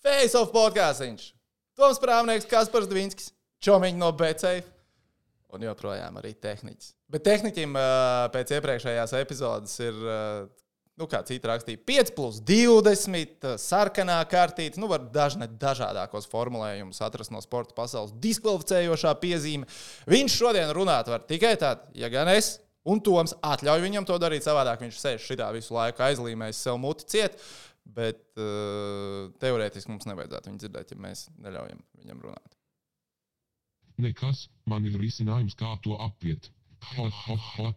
[0.00, 1.30] Face of podkāstīņš.
[1.76, 4.68] Toms Prāvnieks, Kaspars Dvinskis, Čomiņš no BCF
[5.56, 6.94] un joprojām arī tehniķis.
[7.10, 7.76] Bet tehniķim
[8.32, 9.98] pēc iepriekšējās epizodes ir,
[11.00, 14.80] nu, kā citi rakstīja, 5 plus 20, sarkanā kartīte.
[14.80, 19.68] Nu, var dažne dažādākos formulējumus atrast no sporta pasaules diskvalificējošā piezīme.
[20.10, 22.58] Viņš šodien runāt var tikai tad, ja gan es.
[22.88, 24.80] Un Toms atļauj viņam to darīt savādāk.
[24.80, 27.36] Viņš sēž šitā visu laiku aizlīmējis sev muti ciet.
[27.90, 32.56] Bet uh, teorētiski mums nevajadzētu viņu dzirdēt, ja mēs neļaujam viņam runāt.
[34.00, 36.48] Nekas, man ir risinājums, kā to apiet.
[36.94, 37.72] Ha, ha, ha.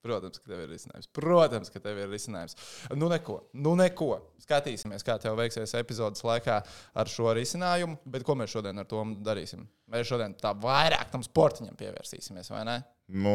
[0.00, 1.08] Protams, ka tev ir risinājums.
[1.16, 2.56] Protams, ka tev ir risinājums.
[2.96, 3.36] Nu, neko.
[3.60, 4.14] Nu, neko.
[4.40, 6.56] Skatīsimies, kā tev veiksies epizodes laikā
[7.02, 7.98] ar šo risinājumu.
[8.08, 9.66] Bet ko mēs šodien ar to darīsim?
[9.92, 12.78] Mēs šodien tā vairāk tam sportiņam pievērsīsimies, vai ne?
[13.12, 13.34] Nu,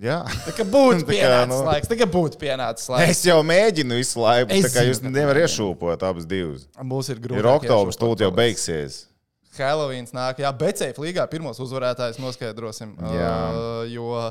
[0.00, 0.18] jā.
[0.46, 1.90] Tā kā būtu pienācis nu- laiks.
[1.90, 3.14] Tā kā būtu pienācis laiks.
[3.14, 6.68] Es jau mēģinu visu laiku, Es tā kā jūs nevarat iešūpot abas divas.
[6.80, 7.42] Mums ir grūti.
[7.42, 9.02] Ir oktobris, tūlīt jau beigsies.
[9.52, 12.94] Helovīns nāk, jā, Becēļa līgā pirmos uzvarētājus noskaidrosim.
[13.12, 13.32] Jā.
[13.52, 14.30] Uh, jo uh,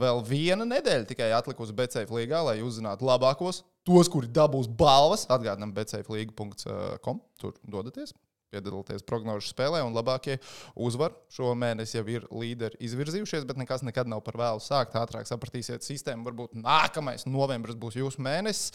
[0.00, 5.28] vēl viena nedēļa tikai atlikusi Becēļa līgā, lai uzzinātu labākos, tos, kuri dabūs balvas.
[5.30, 7.22] Atgādinām, becēļa.com.
[7.38, 8.10] Tur dodaties.
[8.54, 10.38] Piedalīties prognožu spēlē, un labākie
[10.78, 14.94] uzvar šo mēnesi jau ir līderi izvirzījušies, bet nekas nekad nav par vēlu sākt.
[14.98, 16.24] Ātrāk sapratīsiet sistēmu.
[16.28, 18.72] Varbūt nākamais novembris būs jūsu mēnesis.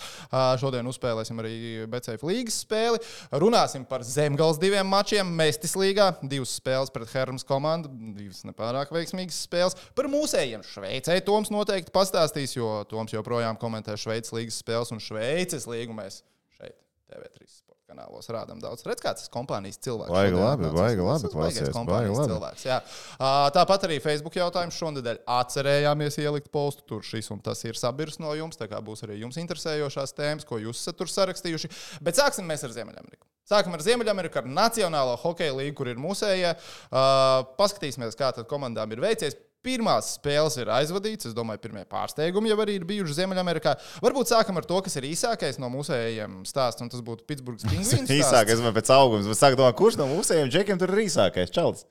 [0.59, 1.53] Šodien uzspēlēsim arī
[1.89, 2.99] BCF līgas spēli.
[3.39, 5.31] Runāsim par zemgals diviem mačiem.
[5.39, 9.77] Mēstis līgā divas spēles pret Hermas komandu, divas nepārāk veiksmīgas spēles.
[9.95, 15.69] Par mūsējiem Šveicē Toms noteikti pastāstīs, jo Toms joprojām komentē Šveices līgas spēles un Šveices
[15.69, 16.21] līgu mēs
[16.57, 16.75] šeit
[17.07, 18.85] TV3 sporta kanālos rādām daudz.
[18.87, 20.13] Redz, kāds tas kompānijas cilvēks.
[20.13, 22.29] Šodien labi, Tas labi klausies, kompānijas labi.
[22.33, 22.65] cilvēks.
[22.69, 22.77] Jā.
[23.57, 26.85] Tāpat arī Facebook jautājums šonadēļ atcerējāmies ielikt postu.
[26.89, 28.59] Tur šis un tas ir sabirs no jums.
[28.59, 31.71] Tā kā būs arī jums interesējošās tēmas, ko jūs esat tur sarakstījuši.
[32.05, 33.25] Bet sāksim mēs ar Ziemeļameriku.
[33.49, 36.51] Sākam ar Ziemeļameriku, ar Nacionālo hokeja līniju, kur ir mūsējie.
[36.93, 39.33] Uh, paskatīsimies, kā tad komandām ir veicies.
[39.65, 41.27] Pirmās spēles ir aizvadītas.
[41.31, 43.73] Es domāju, pirmie pārsteigumi jau arī ir bijuši Ziemeļamerikā.
[44.05, 48.07] Varbūt sākam ar to, kas ir īsākais no mūsējiem stāstiem, un tas būtu Pitsburgas pingvīns.
[48.21, 49.25] Īsākais man pēc auguma.
[49.27, 51.51] Es sāku domāt, kurš no mūsējiem džekiem tur ir īsākais?
[51.51, 51.83] Čalis.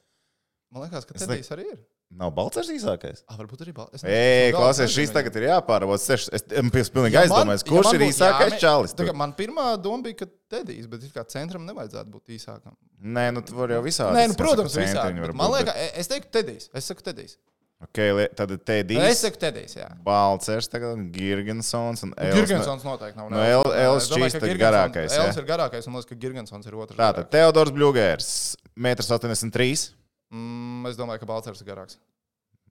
[0.72, 1.78] Man liekas, ka Es Tedijs arī ir.
[2.09, 3.20] Nav balcers īsākais.
[3.28, 4.00] Ah, varbūt arī balsts.
[4.09, 6.00] Ej, klausies, šis tagad ir jāpārvot.
[6.00, 8.94] Es esmu pilnīgi aizdomājies, kurš ir īsākais čalis.
[8.97, 9.10] tur?
[9.16, 12.72] Man pirmā doma bija, ka Tedijs, bet kā centram nevajadzētu būt īsākam.
[13.04, 14.16] Nē, nu tu vari jau visādi.
[14.16, 15.21] Nē, nu, Es protams, visādi.
[15.21, 16.71] var bet Man liekas, e- es teiktu Tedijs.
[16.72, 17.37] Es saku Tedijs.
[17.81, 19.87] Bet- Ok, li- tad te Es saku Tedijs, jā.
[20.03, 22.34] Balcers, tagad Girgensons un Els.
[22.34, 23.31] Girgensons noteikti nav.
[23.31, 23.62] No El-
[23.97, 25.12] Es domāju, šķīst ka ir garākais.
[25.19, 26.97] Els ir garākais, un liekas, ka Girgensons ir otrs.
[26.99, 27.31] Tātad.
[27.31, 29.93] Teodors Bļūgērs, 1,83
[30.31, 30.83] m.
[30.83, 31.97] Mm, es domāju, ka Balcers ir garāks.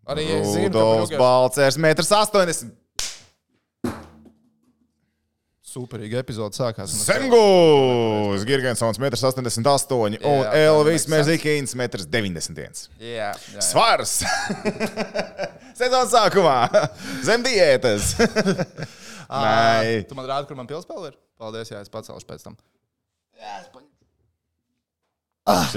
[0.07, 0.27] Arī
[0.67, 2.71] Rudolfs Balcers, 1,80 m.
[5.67, 6.93] Superīga epizode sākās.
[7.03, 10.15] Sengus, Girgensons, 1,88 m.
[10.23, 13.59] Un Elvis Mezikins, 1,91 m.
[13.59, 14.13] Svars!
[15.77, 16.55] Sezonas sākumā!
[17.27, 18.13] Zem diētas!
[19.27, 21.19] Nē, Tu man rādi, kur man pilspēle ir?
[21.37, 22.55] Paldies, jā, es pacelšu pēc tam.
[23.35, 23.91] Jā, es paņemu.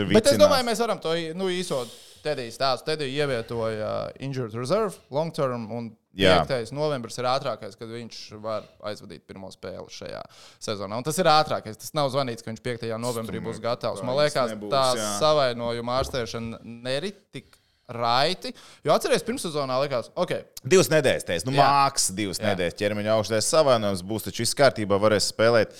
[0.07, 1.91] ir Bet es domāju, mēs varam to nu, īsot.
[2.25, 2.91] Tedijs stāstu.
[2.91, 3.91] Tedija ievietoja
[4.23, 5.69] Injured Reserve, Long Term.
[5.75, 6.41] Un Jā.
[6.43, 6.73] 5.
[6.75, 10.25] novembris ir ātrākais, kad viņš var aizvadīt pirmo spēli šajā
[10.59, 10.99] sezonā.
[10.99, 11.79] Un tas ir ātrākais.
[11.79, 12.91] Tas nav zvanīts, ka viņš 5.
[12.99, 14.03] novembrī būs gatavs.
[14.03, 15.09] Man liekas, nebūs, tā jā.
[15.23, 17.61] savainojuma ārstēšana nerit tik
[17.91, 18.53] raiti.
[18.87, 22.53] Jo atcerieties, pirmssezonā likās, ok, Divas nedēļas, teicu, nu, mākslinieks, divas Jā.
[22.53, 25.75] nedēļas ķermeņa augstais savainojums, būs taču viss kārtībā, varēs spēlēt.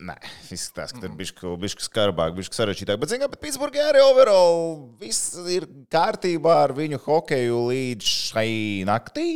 [0.00, 0.14] Nē,
[0.54, 3.00] izskatās, ka tur bija bišķi skarbāk, bišķi sarežģītāk.
[3.02, 4.60] Bet, zinām, Pitsburgā arī overall
[5.00, 8.52] viss ir kārtībā ar viņu hokeju līdz šai
[8.88, 9.28] naktī.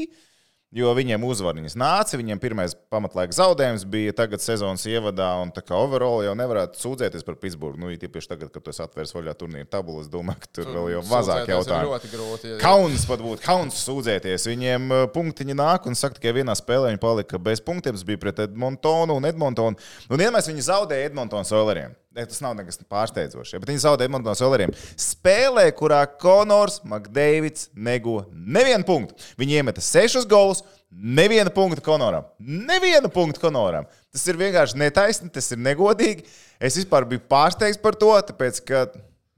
[0.72, 5.77] Jo viņiem uzvariņas nāca, viņiem pirmais pamatlaika zaudējums bija tagad sezonas ievadā, un tā kā
[5.77, 7.77] overall jau nevarētu sūdzēties par Pitsburgu.
[7.83, 11.03] Nu, tieši tagad, kad tas atvērs vaļā turnīra tabulu, es domāju, ka tur vēl jau
[11.11, 11.93] mazāk jautājumu.
[11.93, 12.55] Ļoti grūti.
[12.55, 14.49] ja- Kauns pat būtu, kauns sūdzēties.
[14.49, 17.93] Viņiem uh, punktiņi nāk un saka, ka vienā spēlē viņi palika bez punktiem.
[17.93, 19.77] Tas bija pret Edmontonu un Edmontonu.
[20.09, 21.93] Un vienmēr viņi zaudēja Edmontonas Oileriem.
[22.12, 23.56] Ne, Tas nav nekas pārsteidzošs.
[23.62, 24.73] Bet viņi zaudēja Edmontonas Oileriem.
[25.00, 29.17] Spēlē, kurā Konors Makdeivids nego nevienu punktu.
[29.41, 30.61] Viņi iemeta sešus golus,
[30.93, 32.26] nevienu punktu Konoram.
[32.38, 33.88] Nevienu punktu Konoram.
[34.12, 36.26] Tas ir vienkārši netaisni, tas ir negodīgi.
[36.61, 38.85] Es vispār biju pārsteigts par to, tāpēc ka.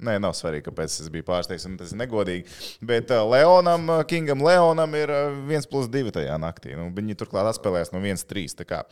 [0.04, 2.44] Nē, nav svarīgi, kāpēc es biju pārsteigts, un tas ir negodīgi.
[2.84, 6.74] Bet uh, Leonam, uh, Kingam Leonam ir uh, 1 plus 2 tajā naktī.
[6.78, 8.82] Nu, viņi turklāt atspēlēs no 1-3.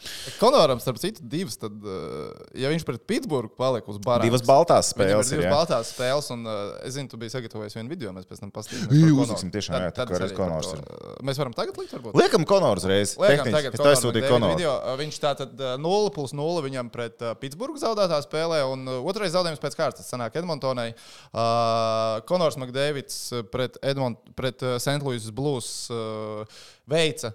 [0.40, 1.58] Konoram, starp citu, divas.
[1.60, 5.52] Tad, uh, ja viņš pret Pitsburgu paliek uz barām, Divas baltās Spēles ir divas jā.
[5.52, 8.12] baltās spēles, un uh, es zinu, tu biji sagatavojis vienu video.
[8.16, 9.44] Mēs pēc tam paskatīsimies.
[9.52, 10.82] Tiešām, jā, tā kā reiz Konors ir.
[11.26, 12.16] Mēs varam tagad likt, varbūt.
[12.18, 13.14] Liekam, Konors reiz.
[13.20, 13.56] Liekam, Tehniski.
[13.58, 14.56] tagad Es to aizsūtīju Konoru.
[14.56, 14.74] video.
[14.78, 19.00] Uh, Viņš tātad uh, 0 plus 0 viņam pret uh, Pitsburgu zaudētā spēlē, un uh,
[19.10, 20.92] otrais zaudējums pēc kārtas sanāk Edmontonai.
[21.32, 23.16] Uh, Konors Makdēvids
[23.52, 25.00] pret, Edmont, pret uh, St.
[25.02, 26.42] Louis Blues uh,
[26.90, 27.32] veica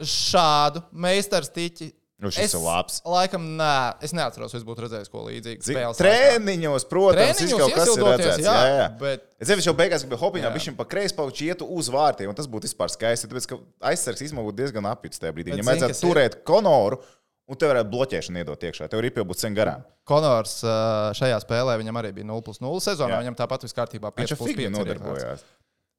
[0.00, 1.90] šādu meistarstiķi.
[2.24, 3.00] Nu, šis ir labs.
[3.10, 5.64] Laikam, nē, es neatceros, vai es būtu redzējis ko līdzīgu.
[5.66, 5.98] Spēles.
[5.98, 8.44] Treniņos, protams, Treniņos kaut kas ir redzēts.
[8.46, 8.86] jā, Jā, jā.
[9.00, 12.46] bet- Es jau beigās gribēja hopiņā, viņš pa kreisi pauķi ietu uz vārtiem, un tas
[12.48, 13.28] būtu vispār skaisti.
[13.28, 13.58] Tāpēc, ka
[13.90, 15.52] aizsargs būtu diezgan apjuts tajā brīdī.
[15.52, 16.00] Viņam vajadzētu ir?
[16.06, 17.02] turēt konoru,
[17.50, 18.88] un tev varētu bloķēšanu iedot iekšā.
[18.92, 19.84] Tev ripja būtu sen garām.
[20.08, 23.18] Konors uh, šajā spēlē viņam arī bija 0 plus 0 sezonā.
[23.18, 23.20] Jā.
[23.24, 24.12] Viņam tāpat viss kārtībā.
[24.16, 25.46] Viņš 5 jau plus figūri 5 nodarbojās.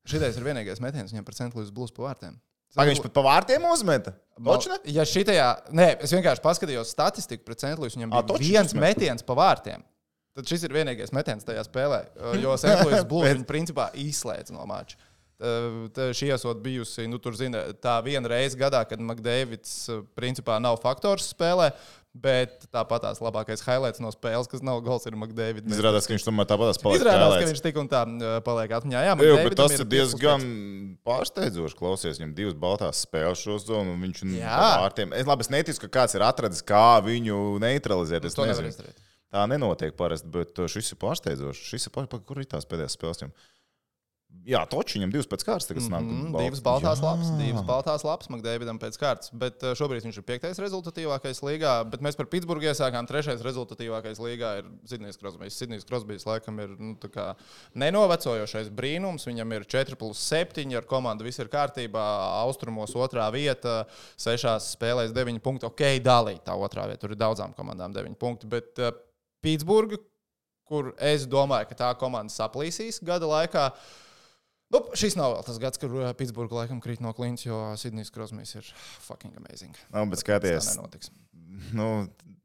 [0.05, 1.53] Šitais ir vienīgais metiens viņam St.
[1.57, 2.37] Louis Blues pa vārtiem.
[2.75, 4.11] Pagaid, viņš pat pa vārtiem uzmeta.
[4.43, 4.77] Točne?
[4.91, 7.63] Ja šitajā, nē, es vienkārši paskatījos statistiku pret.
[7.79, 7.95] Louis.
[7.95, 8.83] Viņam bija točs viens uzmet.
[8.83, 9.85] metiens pa vārtiem.
[10.35, 12.01] Tad šis ir vienīgais metiens tajā spēlē.
[12.43, 12.57] Jo
[13.07, 14.99] Blues viņu principā izslēdz no mača.
[15.35, 20.61] Tā Šī esot bijusi nu, tur, zina, tā viena reize gadā, kad Makdēvids uh, principā
[20.63, 21.73] nav faktors spēlē,
[22.15, 25.67] bet tāpat tās labākais highlights no spēles, kas nav gols, ir Makdēvids.
[25.75, 27.01] Izrādās, ka viņš tomēr tāpat paliek.
[27.01, 27.51] Izrādās, ka spēlēts.
[27.51, 29.01] viņš tik un tā uh, paliek atmiņā.
[29.09, 30.93] Jā, McDavidam bet tas ir ir 5 plus diezgan 5.
[31.09, 31.77] pārsteidzoši.
[31.81, 34.53] Klausies, viņam divas baltās spēles šo zonu, un viņš Jā.
[34.55, 35.11] ar vārtiem.
[35.19, 38.23] Es labi, es neticu, ka kāds ir atradis, kā viņu neutralizēt.
[38.31, 38.95] Es To nevar nezinu.
[39.35, 41.67] Tā nenotiek parasti, bet šis ir pārsteidzošs.
[41.73, 42.07] Šis ir pār...
[42.07, 43.19] pa- kur ir tās pēdējās spēles.
[43.25, 43.35] Viņam?
[44.45, 45.65] Jā, toči viņam divas pēc kārtas.
[45.65, 46.03] Tagad nāk.
[46.05, 47.05] Mm, bal- divas baltās Jā.
[47.07, 49.31] lapas, divas baltās lapas Makdēvidam pēc kārtas.
[49.33, 51.71] Bet uh, šobrīd viņš ir piektais rezultatīvākais līgā.
[51.89, 53.09] Bet mēs par Pitsburgu iesākām.
[53.09, 55.57] Trešais rezultatīvākais līgā ir Sidnijas Krosbīs.
[55.57, 56.93] Sidnijas Krosbīs laikam ir nu,
[57.73, 59.25] nenovecojošais brīnums.
[59.25, 62.05] Viņam ir 4 plus 7, ar komandu viss ir kārtībā.
[62.45, 65.65] Austrumos otrā vieta, sešās spēlēs 9 punkti.
[65.65, 67.01] Ok, dalīta tā otrā vieta.
[67.07, 68.53] Tur ir daudzām komandām 9 punkti.
[68.53, 68.93] Bet uh,
[69.41, 69.97] Pitsburga,
[70.69, 73.71] kur es domāju, ka tā komanda saplīsīs gada laikā.
[74.73, 78.09] Nu, šis nav vēl tas gads, kad uh, Pitsburgā laikam krīt no klints, jo Sidnijas
[78.13, 78.65] Krosmīs ir
[79.05, 79.75] fucking amazing.
[79.93, 81.11] Nu, bet Tas skaties, tā nenotiks.
[81.77, 81.89] nu,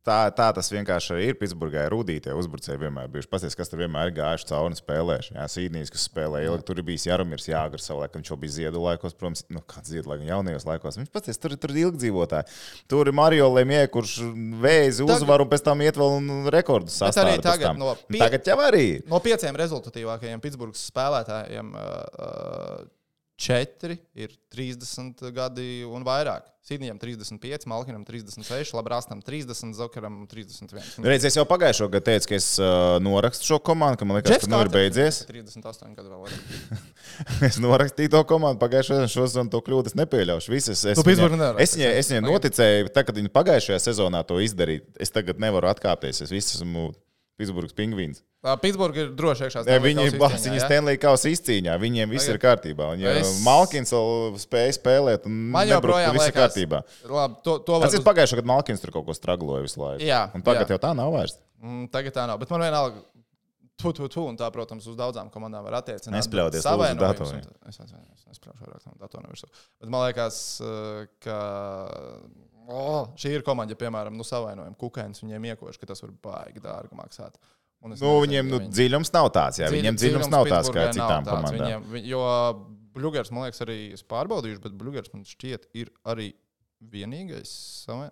[0.07, 1.37] tā, tā tas vienkārši arī ir.
[1.41, 3.29] Pitsburgā ir rudītie uzbrucēji vienmēr bijuši.
[3.33, 5.35] Pasties, kas tur vienmēr ir gājuši cauri un spēlējuši.
[5.37, 8.19] Jā, Sīdnijas, kas spēlē ilgi, tur bijis Jaromirs Jāgars laikā.
[8.21, 11.01] Viņš jau bija ziedu laikos, protams, nu, kāds ziedu laikos, jaunajos laikos.
[11.03, 12.59] Viņš pats tur, tur ir ilgi dzīvotāji.
[12.91, 14.17] Tur ir Mario Lemie, kurš
[14.63, 17.43] vēzi Tagad- uzvar un pēc tam iet vēl un rekordus Bet arī sastāv.
[17.51, 18.87] tagad no pie- Tagad jau arī.
[19.09, 22.89] No pieciem rezultatīvākajiem Pitsburgas spēlētājiem uh, uh,
[23.41, 26.45] četri ir 30 gadi un vairāk.
[26.71, 31.01] Sidnijam 35, Malkinam 36, Labrastam 30, Zokaram 31.
[31.09, 34.45] Reiz es jau pagājušo gadu teicu, ka es uh, norakstu šo komandu, ka man liekas,
[34.45, 35.23] ka nu ir beidzies.
[35.33, 36.37] 38 gadu vēl.
[37.49, 40.53] Es norakstīju to komandu pagājušajā gadā, šodien to kļūdu es nepieļaušu.
[40.53, 44.37] Visas, es, Pittsburghu viņai- es, viņai, es viņai noticēju, tā, kad viņi pagājušajā sezonā to
[44.45, 44.85] izdarīja.
[45.01, 46.21] Es tagad nevaru atkāpties.
[46.29, 46.91] Es visu esmu
[47.41, 48.21] Pitsburgas pingvīns.
[48.63, 49.65] Pittsburgha ir droši iekšā.
[49.85, 50.67] Viņi Kausa bas, izcīņā, viņi ja?
[50.69, 52.89] Stanley Kausa izcīņā, viņiem viss Tagad- ir kārtībā.
[53.01, 56.83] Ja Es- Malkins vēl spēja spēlēt, un Man joprojām viss ir kārtībā.
[57.09, 60.05] Labi, to, to Es var esmu pagājušajā gadā Malkins tur kaut ko stragloja visu laiku.
[60.05, 60.77] Jā, un tagad jā.
[60.77, 61.39] jau tā nav vairs.
[61.63, 62.39] Mm, tagad tā nav.
[62.41, 63.03] Bet man vienalga,
[63.81, 66.17] tu, tu, tu, un tā, protams, uz daudzām komandām var attiecināt.
[66.21, 67.45] Nespļauties, savainojums datoriem.
[67.69, 69.49] Es atvainojos, es nespļaušu vairāk tam datoram virsū.
[69.81, 70.41] Bet man liekas,
[71.25, 71.39] ka
[72.69, 76.61] oh, šī ir komanda, ja, piemēram, nu, savainojuma kukainis viņiem iekoši, ka tas var baigi
[76.61, 77.35] dārgi maksāt.
[77.81, 79.59] Nu, nezinu, viņiem nu, viņi- dziļums nav tāds.
[79.59, 81.31] Jā, viņiem dziļums nav tāds kā citām tāds.
[81.33, 81.57] komandām.
[81.57, 82.21] Viņiem, vi- jo
[82.93, 86.35] Bluegers, man liekas, arī es pārbaudīšu, bet Bluegers man šķiet ir arī
[86.83, 87.51] vienīgais.
[87.87, 88.11] Savai...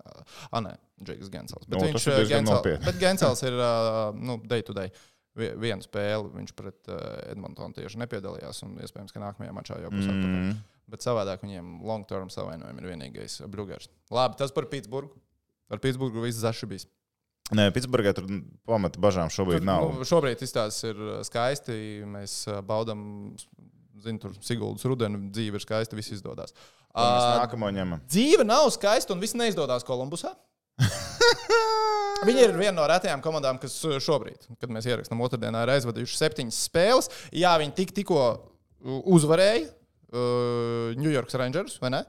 [0.53, 1.67] Ah, nē, Džeks Gensels.
[1.69, 2.85] Bet Nu, viņš ir diezgan Gensel, nopietni.
[2.85, 3.57] bet Gensels ir
[4.19, 4.91] nu, day to day.
[5.39, 6.89] Vi- Vienu spēli viņš pret
[7.31, 10.57] Edmontonu tieši nepiedalījās, un iespējams, ka nākamajā mačā jau būs atpakaļ.
[10.89, 13.91] Bet savādāk viņiem long term savainojumi ir vienīgais Bluegers.
[14.15, 15.19] Labi, tas par Pitsburgu.
[15.69, 16.87] Ar Pitsburgu viss zaši bijis.
[17.57, 18.27] Nē, Pitsburgā tur
[18.69, 19.87] pamata bažām šobrīd nav.
[19.97, 21.77] Nu, šobrīd izstāsts ir uh, skaisti.
[22.09, 23.01] Mēs uh, baudām,
[24.05, 26.53] zinu, tur Siguldas rudenu dzīve ir skaista, viss izdodas.
[26.89, 28.03] Uh, nākamo ņemam.
[28.09, 30.35] dzīve nav skaista un viss neizdodas Kolumbusā.
[32.29, 36.61] Viņi ir viena no retajām komandām, kas šobrīd, kad mēs ierakstām otrdienā, ir aizvadījuši septiņas
[36.69, 37.11] spēles.
[37.35, 38.23] Jā, viņi tik, tikko
[39.07, 39.69] uzvarēja
[40.13, 42.05] uh, New York Rangers, vai ne?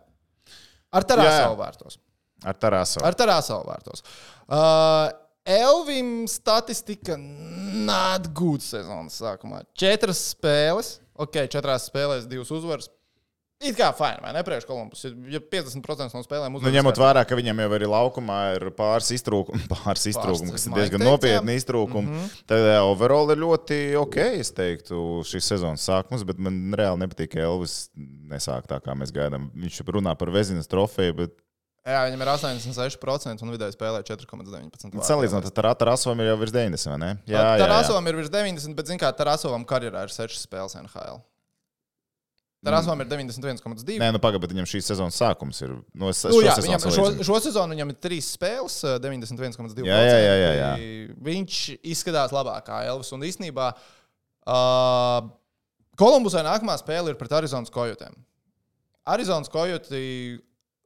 [0.90, 1.06] Ar.
[1.06, 2.00] Tarāsavu vārtos.
[2.48, 3.02] Ar Tarasu.
[3.06, 4.06] Ar Tarāsavu vārtos.
[4.48, 5.10] Uh,
[5.50, 9.64] Elvim statistika not good sezonas sākumā.
[9.78, 12.90] Četras spēles, ok, četrās spēlēs divas uzvaras,
[13.60, 14.40] It kā fini, vai ne?
[14.48, 15.02] Priekš Kolumbus.
[15.28, 19.66] Ja 50% no spēlēm Nu, ņemot vērā, ka viņam jau arī laukumā ir pāris iztrūkumi,
[19.74, 21.60] pāris iztrūkumi kas ir diezgan teica, nopietni jā.
[21.60, 22.46] iztrūkumi, mm -hmm.
[22.48, 27.44] tad overall ir ļoti ok, es teiktu, šīs sezonas sākums, bet man reāli nepatīk, ka
[27.44, 27.90] Elvis
[28.32, 29.52] nesāk tā, kā mēs gaidām.
[29.52, 31.36] Viņš runā par Vezinas trofeju, bet
[31.90, 34.92] Jā, viņam ir 86% un vidēji spēlē 4,19.
[34.92, 35.04] vārdu.
[35.08, 37.12] salīdzinot ar Tarasovam ir jau virs 90, vai ne?
[37.26, 41.24] Jā, jā, Tarasovam ir virs 90, bet, zināmā mērā, Tarasovam karjerā ir 6 spēles NHL.
[42.66, 43.96] Tarasovam ir 91,2.
[44.02, 45.78] Nē, nu pagaidi, bet viņam šīs sezonas sākums ir.
[45.96, 48.98] No, es, Nu, jā, šo viņam, sezonu šo, šo sezonu viņam ir trīs spēles, eh,
[49.00, 49.88] 91,2.
[49.88, 50.72] Jā, jā, jā, jā, jā.
[51.30, 51.60] Viņš
[51.94, 53.14] izskatās labāk kā Elvis.
[53.16, 55.30] Un īstenībā uh,
[56.00, 58.20] Kolumbusai nākamā spēle ir pret Arizonas Kojotiem.
[59.08, 60.04] Arizonas Kojoti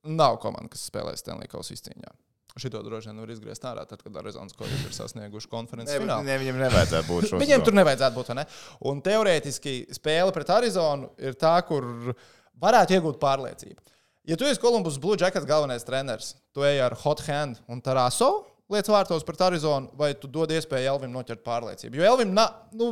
[0.06, 2.14] nav komanda, kas spēlē Stanley Kausa izcīņā.
[2.62, 6.28] Šito droši vien var izgriezt ārā, tad, kad Arizonas Kojoti ir sasnieguši konferences bet finālu.
[6.28, 8.30] ne, viņam nevajadzētu būt šo Viņiem tur nevajadzētu būt.
[8.38, 8.44] Ne?
[8.92, 12.14] Un teorētiski spēle pret Arizonu ir tā, kur
[12.62, 13.94] varētu iegūt pārliecību.
[14.30, 18.30] Ja tu esi Kolumbus Blue Jackets galvenais treneris, tu ej ar hot hand un taraso
[18.72, 22.00] lietas vārtos pret Arizonu, vai tu dod iespēju Elvim noķert pārliecību.
[22.00, 22.92] Jo Elvim, na, nu,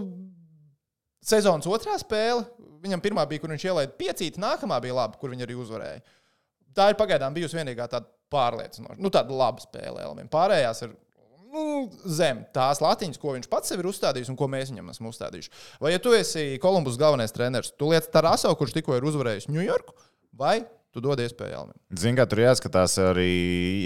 [1.25, 2.43] sezonas otrā spēle,
[2.81, 6.01] viņam pirmā bija, kur viņš ielaida piecīti, nākamā bija laba, kur viņi arī uzvarēja.
[6.75, 10.29] Tā ir pagaidām bijusi vienīgā tāda pārliecinoša, nu, tāda laba spēle Elvim.
[10.31, 10.93] Pārējās ir
[11.51, 11.63] nu,
[12.07, 15.51] zem tās latiņas, ko viņš pats sev ir uzstādījis un ko mēs viņam esam uzstādījuši.
[15.83, 19.97] Vai, ja tu esi Kolumbus galvenais treneris, tu lietas Taraso, kurš tikko ir uzvarējis Ņujorku,
[20.39, 20.61] vai
[20.91, 21.77] tu dod iespēju Elvim?
[21.95, 23.27] Zini, kā tur jāskatās arī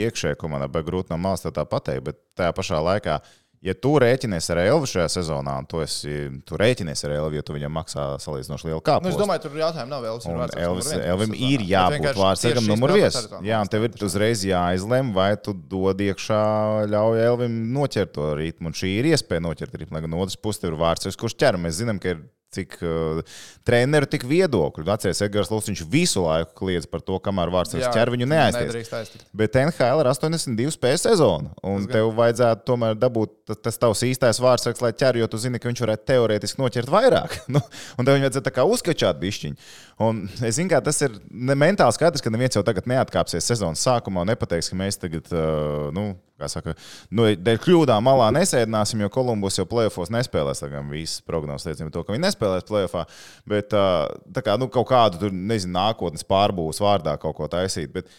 [0.06, 2.06] iekšējā komandā, bet grūti no malas tā pateikt.
[2.10, 3.20] Bet tajā pašā laikā,
[3.64, 6.16] ja tu rēķinies ar Elvu šajā sezonā, un tu, esi,
[6.48, 9.08] tu rēķinies ar Elvu, jo tu viņam maksā salīdzinoši lielu kāpu.
[9.08, 10.28] Nu, es domāju, tur jautājums nav Elvis.
[10.66, 13.20] Elvis, viens Elvim ir jābūt vārdsargam numur viens.
[13.46, 16.44] Jā, un tev ir uzreiz jāizlem, vai tu dod iekšā,
[16.92, 18.72] ļauj Elvim noķert to ritmu.
[18.72, 19.98] Un šī ir iespēja noķert ritmu.
[19.98, 21.60] Lai gan no otras puses ir vārdsargs, kurš ķer.
[21.62, 22.24] Mēs zinām, ka ir
[22.56, 23.22] cik uh,
[23.68, 24.86] treneru, tik viedokļu.
[24.96, 29.14] Atcerieties, Edgars Lūsis visu laiku kliedz par to, kamēr vārdsargs Jā, ķer viņu neaizties.
[29.36, 31.54] Bet NHL ir 82 spēļu sezona.
[31.68, 35.60] Un tev vajadzētu tomēr dabūt ta- tas tavs īstais vārdsargs, lai ķer, jo tu zini,
[35.62, 37.40] ka viņš varētu teorētiski noķert vairāk.
[37.56, 37.62] Nu,
[37.96, 39.56] un tev vajadzētu tā kā uzskačāt bišķiņu.
[40.04, 43.84] Un es zinu, ka tas ir ne mentāli skaidrs, ka neviens jau tagad neatkāpsies sezonas
[43.86, 46.74] sākumā un nepateiks, ka mēs tagad, uh, nu, kā saka,
[47.16, 50.60] nu, dēļ kļūdām malā nesēdināsim, jo Kolumbus jau plēsofos nespēlēs.
[50.66, 53.06] Tagad visas prognozes liecina to, ka viņi nespēlēs plēsofā.
[53.50, 57.92] Bet uh, tā kā nu, kaut kādu tur, nezinu, nākotnes pārbūves vārdā kaut ko taisīt.
[57.96, 58.12] Bet,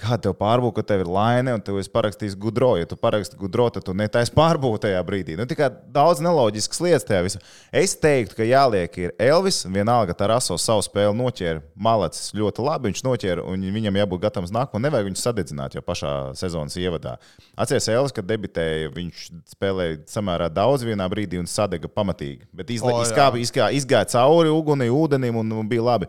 [0.00, 2.70] Kāda tev pārbūve, ka tev ir laime un tev ir parakstījis gudro?
[2.80, 5.34] Ja tu paraksti gudro, tad tu netaisi pārbūve tajā brīdī.
[5.36, 7.40] Nu, tikai daudz neloģiskas lietas tajā visā.
[7.76, 9.62] Es teiktu, ka jāliek ir Elvis.
[9.68, 11.60] Vienalga, tā raso savu spēli noķēra.
[11.76, 14.80] Malacis ļoti labi viņš noķēra un viņam jābūt gatavam nākamo.
[14.86, 17.18] Nevajag viņu sadedzināt jau pašā sezonas ievadā.
[17.52, 22.48] Atcerieties, Elvis, kad debitēja, viņš spēlēja samērā daudz vienā brīdī un sadega pamatīgi.
[22.56, 23.10] Bet izla, O, jā.
[23.10, 26.08] izkāpa, izkāpa, izgāja cauri ugunī, ūdenim un, un bija labi.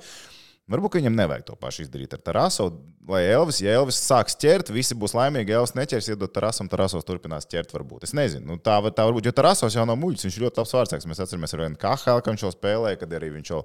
[0.68, 2.66] Varbūt viņam nevajag to pašu izdarīt ar Tarasu.
[3.08, 5.54] Lai Elvis, ja Elvis sāks ķert, visi būs laimīgi.
[5.56, 7.72] Elvis neķers, iedod Tarasam, Tarasos turpinās ķert.
[7.72, 8.04] Varbūt.
[8.04, 9.30] Es nezinu, nu, tā, var- tā varbūt.
[9.30, 11.08] Jo Tarasos jau nav muļķis, viņš ir ļoti labs vārdsargs.
[11.08, 13.62] Mēs atceramies, ar vienu KHL, ka viņš jau spēlēja, kad arī viņš jau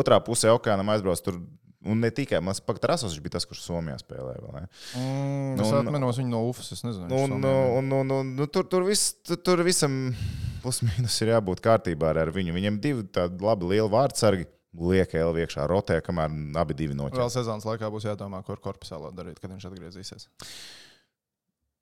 [0.00, 1.20] otrā pusē okeānam aizbrauc.
[1.28, 1.36] Tur,
[1.84, 4.40] un ne tikai man liekas, Tarasos viņš bija tas, kurš Somijā spēlēja.
[4.56, 4.64] ne?
[4.96, 6.72] Mm, es Nu, un- atceros viņu no UFS.
[6.72, 10.14] Es nezinu, Un, un, un, un, un, nu, tur, tur, vis, tur, tur visam
[10.64, 12.56] plus mīnus ir jābūt kārtībā ar viņu.
[12.56, 14.48] Viņam divi tādi labi lieli vārdsargi.
[14.76, 17.18] Lieka Elvi iekšā rotē, kamēr abi divi noķer.
[17.22, 20.28] Vēl sezonas laikā būs jādomā, ko ar korpusēlo darīt, kad viņš atgriezīsies.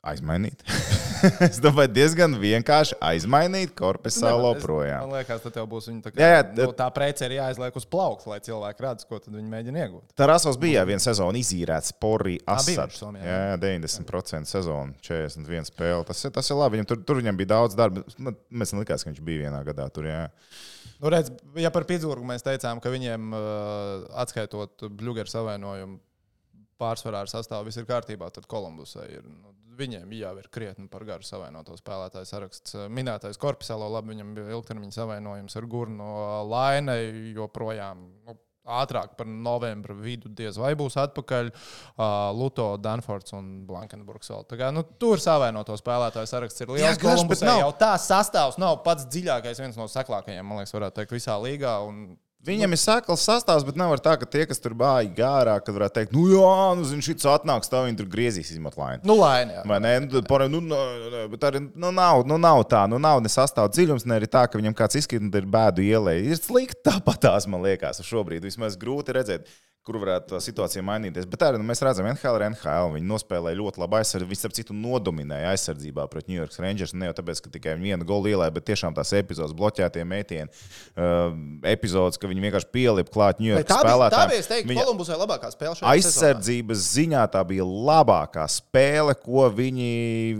[0.05, 0.61] Aizmainīt.
[1.47, 5.07] es domāju, diezgan vienkārši aizmainīt korpusālo Es- projām.
[5.07, 7.79] Man liekas, tas tev būs viņa tā, kā, Jā, jā, nu, tā prece ir jāizliek
[7.81, 10.13] uz plaukta, lai cilvēki redz, ko viņi mēģina iegūt.
[10.21, 12.83] Tarasovs bija viena sezona izīrēts porī bija asat.
[12.93, 16.05] viņš Somijā, Jā, jā, 90% sezona, 41 spēle.
[16.13, 16.77] Tas, tas ir labi.
[16.77, 18.05] Viņam tur, tur viņam bija daudz darba.
[18.21, 20.05] Man- Mēs nelikās, ka viņš bija vienā gadā tur.
[20.13, 20.27] Jā.
[21.01, 25.99] Nu, redz, ja par Pitsburgu mēs teicām, ka viņiem uh, atskaitot Bluegeru savainojumu
[26.81, 29.27] pārsvarā ar sastāvu viss ir kārtībā, tad Kolumbusai ir.
[29.29, 32.77] Nu, Viņiem jau ir krietni par garu savainoto spēlētāju saraksts.
[32.95, 36.11] Minētais Korpusēlo labi, viņam bija ilgtermiņa savainojums ar Gurnu
[36.47, 37.01] Lainai,
[37.35, 41.51] joprojām nu, ātrāk par novembra vidu diez vai būs atpakaļ.
[41.95, 46.99] Uh, Luto, Danfords un Blankenburgs kā, nu, tur savainoto spēlētāju saraksts ir liels.
[47.45, 51.37] Nav- jau tā sastāvs nav pats dziļākais, viens no seklākajiem, man liekas, varētu teikt, visā
[51.43, 51.77] līgā.
[51.89, 55.77] Un, Viņam ir sekls sastāvs, bet nav tā, ka tie, kas tur bāja gārā, kad
[55.77, 59.01] varētu teikt, nu jā, nu, zini, šis atnāks, tā viņi tur griezīs izmet laini.
[59.09, 59.57] nu, laini.
[59.57, 59.63] jā.
[59.71, 59.95] Vai ne?
[60.05, 60.81] Nu, pārējiem, nu, nu,
[61.15, 64.29] nu, bet arī nu, nav, nu, nav tā, nu, nav ne sastāvā dziļums, ne arī
[64.29, 66.19] tā, ka viņam kāds izskatās, ir bēdu ielai.
[66.29, 69.49] Ir slikti tāpat tās, man liekas, šobrīd vismaz grūti redzēt.
[69.85, 71.27] Kur varētu tā situācija mainīties.
[71.29, 72.95] Bet arī nu, mēs redzam, NHL ir NHL.
[72.95, 74.31] Viņi nospēlēja ļoti labi aizsardzību.
[74.33, 76.95] Viņi, starp citu, nodominēja aizsardzībā pret New York Rangers.
[76.97, 80.49] Ne jau tāpēc, ka tikai viena gola ielēja, bet tiešām tās epizodes, bloķētie metieni,
[80.97, 81.37] uh,
[81.69, 84.33] epizodes, ka viņi vienkārši pielika klāt New York Tā bija, tā spēlētājiem.
[84.33, 85.93] bija es teiktu, Viņa- Kolumbusai labākā spēle šajā sezonā.
[85.99, 89.91] Aizsardzības ziņā tā bija labākā spēle, ko viņi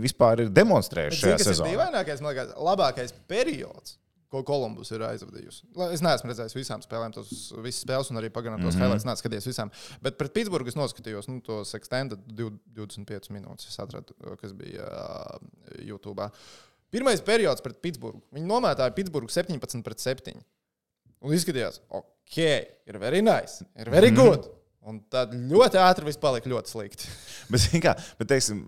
[0.01, 1.69] vispār ir demonstrējuši šajā kas ir sezonā.
[1.69, 3.97] dīvainākais, man liekas, labākais periods.
[4.35, 5.63] Ko Kolumbus ir aizvadījusi.
[5.95, 7.29] Es neesmu redzējis visām spēlēm, tos
[7.63, 8.83] visas spēles, un arī pagaidām tos mm -hmm.
[8.83, 9.71] spēlēs, neesmu skatījies visām.
[10.03, 14.83] Bet pret Pitsburgu es noskatījos nu, tos extended div- 25 minūtes, es atradu, kas bija
[14.83, 15.39] uh,
[15.79, 16.27] YouTube.
[16.91, 18.21] Pirmais periods pret Pitsburgu.
[18.35, 20.35] Viņi nomētāja Pitsburgu 17 pret 7.
[21.25, 22.37] Un izskatījās, ok,
[22.85, 24.15] ir very nice, ir very Mhm.
[24.21, 24.51] good.
[24.85, 27.07] Un tad ļoti ātri viss palika ļoti slikti.
[27.49, 28.67] Bet, kā, bet teiksim,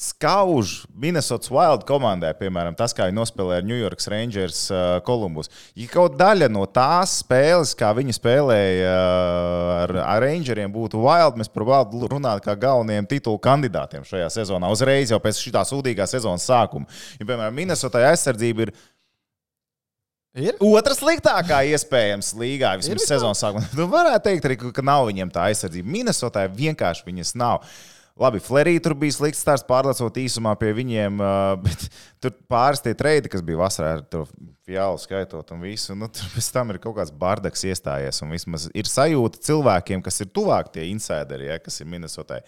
[0.00, 5.50] skauž Minnesotas Wild komandai, piemēram, tas, kā viņi nospēlēja ar New York Rangers uh, Columbus.
[5.76, 11.36] Ja kaut daļa no tās spēles, kā viņi spēlēja uh, ar, ar Rangeriem, būtu Wild,
[11.40, 14.72] mēs par Wild runātu kā galvenajiem titulu kandidātiem šajā sezonā.
[14.72, 16.88] Uzreiz jau pēc šī sūdīgā sezonas sākuma.
[17.20, 18.74] Ja, piemēram, Minnesotai aizsardzība ir
[20.38, 20.54] Ir?
[20.62, 23.64] Otra sliktākā iespējams līgā vismaz sezonas sākumā.
[23.74, 25.90] Nu, varētu teikt, arī, ka nav viņiem tā aizsardzība.
[25.90, 27.66] Minnesotā vienkārši viņas nav.
[28.20, 31.20] Labi, Flerī tur bija slikts starts, pārlecot īsumā pie viņiem,
[31.64, 31.86] bet
[32.22, 34.24] tur pāris tie treidi, kas bija vasarā ar to
[34.68, 35.96] fiālu skaitot un visu.
[35.98, 38.22] Nu, tur pēc tam ir kaut kāds bardaks iestājies.
[38.24, 42.42] Un vismaz ir sajūta cilvēkiem, kas ir tuvāk tie insideri, ja, kas ir Minnesotai.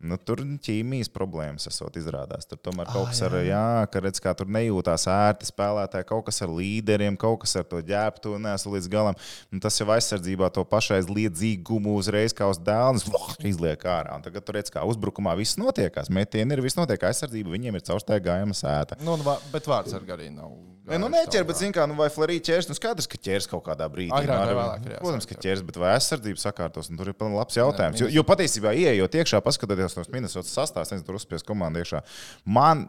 [0.00, 2.46] Nu, tur ķīmijas problēmas esot izrādās.
[2.48, 6.40] Tur tomēr kaut kas ar, jā, ka redz, kā tur nejūtās ērti spēlētāji, kaut kas
[6.46, 9.18] ar līderiem, kaut kas ar to ģērbtu nesu līdz galam.
[9.52, 13.04] Un tas jau aizsardzībā to pašais liedzīgumu uzreiz kā uz dēlnes
[13.52, 14.16] izliek ārā.
[14.16, 16.08] Un tagad tur redz, kā uzbrukumā viss notiekās.
[16.08, 18.96] Metieni ir, viss notiek, aizsardzība viņiem ir caurstaigājama sēta.
[19.04, 20.56] Nu, un bet vārds ar garīgu nav.
[20.90, 23.62] Nē, nu neķer, bet zini, kā, nu vai Florija ķers, nu skaidrs, ka ķers kaut
[23.68, 24.10] kādā brīdī.
[24.16, 27.28] Agrāk vai Nu, vēlāk ir Protams, ka ķers, bet vai aizsardzība sakārtos, un tur ir
[27.36, 28.00] labs jautājums.
[28.00, 32.02] Nē, Jo, jo patiesībā, ieejot iekšā, paskatoties tos Minnesotas sastāvus, nezinu, tur uzspies komandu iekšā,
[32.44, 32.88] man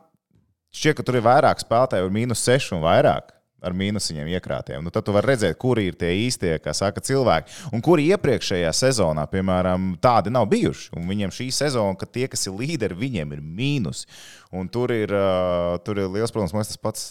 [0.74, 3.38] šķiet, ka tur ir vairāk spēlētāju ar mīnus 6 un vairāk.
[3.62, 4.82] Ar mīnusiņiem iekrātiem.
[4.82, 7.54] Nu, tad tu vari redzēt, kuri ir tie īstie, kā saka, cilvēki.
[7.78, 10.88] Un kuri iepriekšējā sezonā, piemēram, tādi nav bijuši.
[10.98, 14.08] Un viņiem šī sezona, ka tie, kas ir līderi, viņiem ir mīnus.
[14.50, 16.56] Un tur ir, uh, tur ir liels problēmas.
[16.58, 17.06] Man tas pats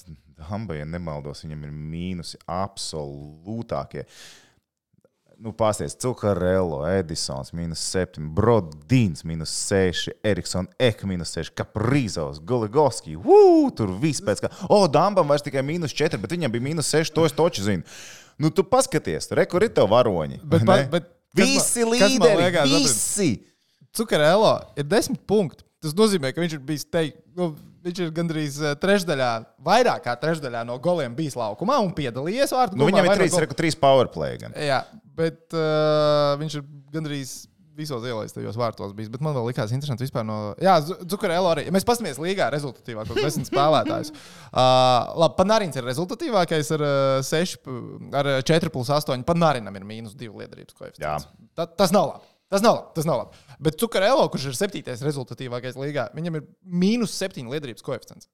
[0.48, 4.06] Hamba, ja nemaldos, viņam ir mīnusi absolūtākie.
[5.40, 13.16] Nu, Pastāstiet, Cukarello, Edisons, minus 7, Brodīns, minus 6, Eriksons, Ek, minus 6, Kaprīzovs, Goligovski.
[13.76, 14.50] Tur viss pēc kā.
[14.68, 17.86] O, Dambam vairs tikai minus 4, bet viņam bija minus 6, to es toču zinu.
[18.40, 20.42] Nu, tu paskaties, kur ir tev varoņi.
[20.44, 23.30] Bet bet kas visi man- līderi, liekas, visi.
[23.96, 25.64] Cukarēlā ir desmit punkti.
[25.80, 29.30] Tas nozīmē, ka viņš ir bijis teikt, nu, viņš ir gandrīz eh, trešdaļā,
[29.66, 32.76] vairāk kā trešdaļā no goliem bijis laukumā un piedalījies vārtu.
[32.80, 34.36] Nu, viņam gulmā, ir vai no 3, gol- reku, 3 powerplay.
[34.42, 34.56] Gan.
[34.60, 34.82] Jā,
[35.16, 37.32] bet uh, viņš ir gandrīz
[37.80, 39.08] visos ielaistajos vārtos bijis.
[39.08, 40.34] Bet man vēl likās interesanti vispār no.
[40.60, 41.62] Jā, Zukarēlo arī.
[41.68, 44.10] Ja mēs paskatāmies līgā rezultatīvākos desmit spēlētājus.
[44.50, 47.56] Uh, labi, Panārins ir rezultatīvākais ar, uh, 6,
[48.20, 49.24] ar uh, 4 plus 8.
[49.24, 51.30] Panārinam ir mīnus 2 liederības koeficients.
[51.56, 52.28] Ta, tas nav labi.
[52.50, 52.88] Tas nav labi.
[52.96, 53.44] Tas nav labi.
[53.62, 58.30] Bet Cukarēlo, kurš ir septītais rezultatīvākais līgā, viņam ir mīnus 7 liederības koeficients.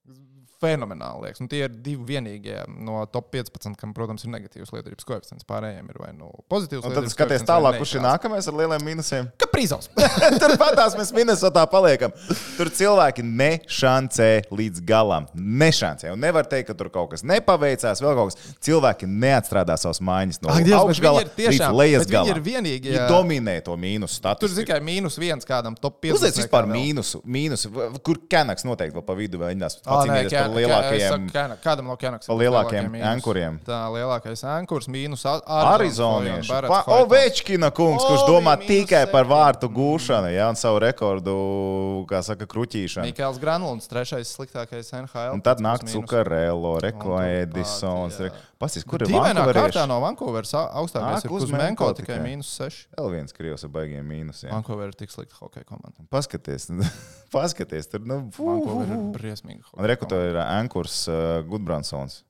[0.61, 1.27] Fenomenāli.
[1.27, 1.41] Liekas.
[1.43, 5.45] Nu, tie ir divi vienīgie no top 15, kam, protams, ir negatīvs liederības koeficients.
[5.47, 6.85] Pārējiem ir vai nu pozitīvs.
[6.87, 9.29] Un tad skaties tālāk, kurš ir nākamais ar lieliem mīnusiem.
[9.41, 9.91] Kaprīzovs.
[10.41, 12.13] Turpatās mēs Minnesotā paliekam.
[12.57, 15.27] Tur cilvēki nešancē līdz galam.
[15.37, 16.11] Nešancē.
[16.15, 18.55] Un nevar teikt, ka tur kaut kas nepaveicās, vēl kaut kas.
[18.67, 22.33] Cilvēki neatstrādā savas mājas no augšgala līdz lejas bet viņi galam.
[22.33, 24.57] ir vienīgie- Viņi dominē to mīnusu Tur statusu.
[24.63, 26.17] tikai mīnus viens kādam top 5.
[26.17, 27.71] Uzliec vispār mīnusu, mīnusu,
[28.03, 31.27] kur Kenaks noteikti vēl pa vidu pacīnīties par lielākajiem.
[31.31, 32.27] Kena, kādam no Kenaks?
[32.27, 33.59] Pa lielākiem ankuriem.
[33.65, 35.23] Tā lielākais ankurs mīnus.
[36.67, 41.37] Pa- Ovečkina kungs, kurš domā tikai par vārtu gūšanu, ja, un savu rekordu,
[42.09, 43.05] kā saka, kruķīšanu.
[43.11, 45.33] Mikls Granlunds, trešais sliktākais NHL.
[45.33, 45.83] Un tad nāk.
[45.87, 48.17] Cukarello, Reko Edisons.
[48.57, 48.63] Jā.
[48.65, 49.83] Pasīs, kur ir Vankūverieši?
[49.87, 52.87] no Vankūveras au- augstākais ir Kuzmenko tikai mīnus 6.
[52.97, 54.49] Vēl viens krievs ar baigiem mīnusiem.
[54.49, 56.01] Vankūverā ir tik slikta hokeja komanda.
[56.09, 56.69] Paskaties,
[57.35, 59.69] paskaties, tur nu, Vankūverā ir briesmīga.
[59.77, 62.23] Un reku to ir Ankurs uh, Gudbransons.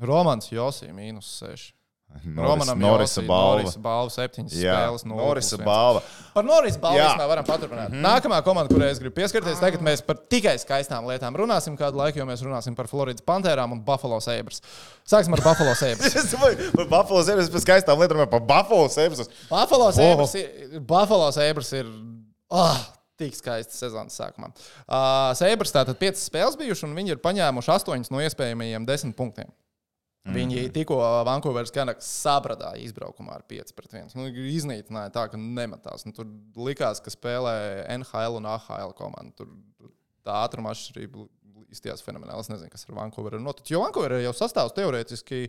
[0.00, 1.75] Romans Josī mīnus 6.
[2.24, 3.60] Noris, Norisa balva.
[3.60, 5.04] Norisa balva septiņas Jā, spēles.
[5.06, 6.00] Norisa balva.
[6.34, 7.10] Par Norisa balvu Jā.
[7.12, 7.90] mēs varam paturpināt.
[7.90, 8.06] Mm -hmm.
[8.06, 12.18] Nākamā komanda, kurai es gribu pieskarties, tagad mēs par tikai skaistām lietām runāsim kādu laiku,
[12.18, 14.62] jo mēs runāsim par Floridas Pantērām un Buffalo Sabres.
[15.06, 16.34] Sāksim ar Buffalo Sabres.
[16.76, 19.28] Par Buffalo Sabres, pēc skaistām lietām, par Buffalo Sabres.
[19.50, 21.86] Buffalo Sabres ir, Buffalo Sabres ir
[22.50, 22.80] oh,
[23.16, 24.50] tik skaisti sezonas sākumā.
[24.86, 29.48] Uh, Sabres tātad piecas spēles bijušas, un viņi ir paņēmuši astoņas no iespējamajiem desmit punktiem.
[30.34, 34.14] Viņi tikko Vankūveras Canucks sabradāja izbraukumā ar 5 pret 1.
[34.18, 36.06] Nu, iznīcināja tā, ka nematās.
[36.06, 36.26] Nu, tur
[36.66, 37.54] likās, ka spēlē
[37.94, 39.30] NHL un AHL komanda.
[39.38, 39.52] Tur,
[40.26, 41.28] tā ātruma atšķirība
[41.72, 42.42] izties fenomenāli.
[42.42, 43.74] Es nezinu, kas ar Vankūveru ir noticis.
[43.74, 45.42] Jo Vankūverā jau sastāvs teorētiski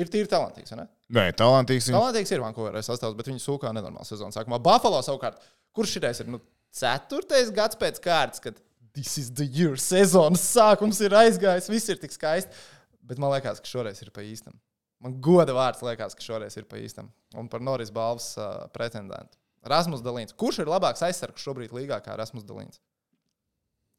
[0.00, 0.74] ir tīri talantīgs.
[0.76, 0.86] Ne?
[1.16, 1.88] Nē, talantīgs.
[1.88, 1.96] Viņš...
[1.96, 4.60] Talantīgs ir Vankūverā sastāvs, bet viņi sūkā nenormāli sezonas sākumā.
[4.64, 5.40] Buffalo savukārt,
[5.76, 6.42] kurš šitais ir nu,
[6.76, 8.60] ceturtais gads pēc kārtas, kad
[8.96, 12.68] this is the year, sezonas sākums ir aizgājis, viss ir tik skaisti.
[13.10, 14.54] Bet man liekas, ka šoreiz ir pa īstam.
[15.02, 17.08] Man goda vārds liekas, ka šoreiz ir pa īstam.
[17.34, 19.38] Un par Norijas balvas uh, pretendentu.
[19.66, 20.36] Rasmus Dalīns.
[20.36, 22.80] Kurš ir labāks aizsargs šobrīd līgā kā Rasmus Dalīns?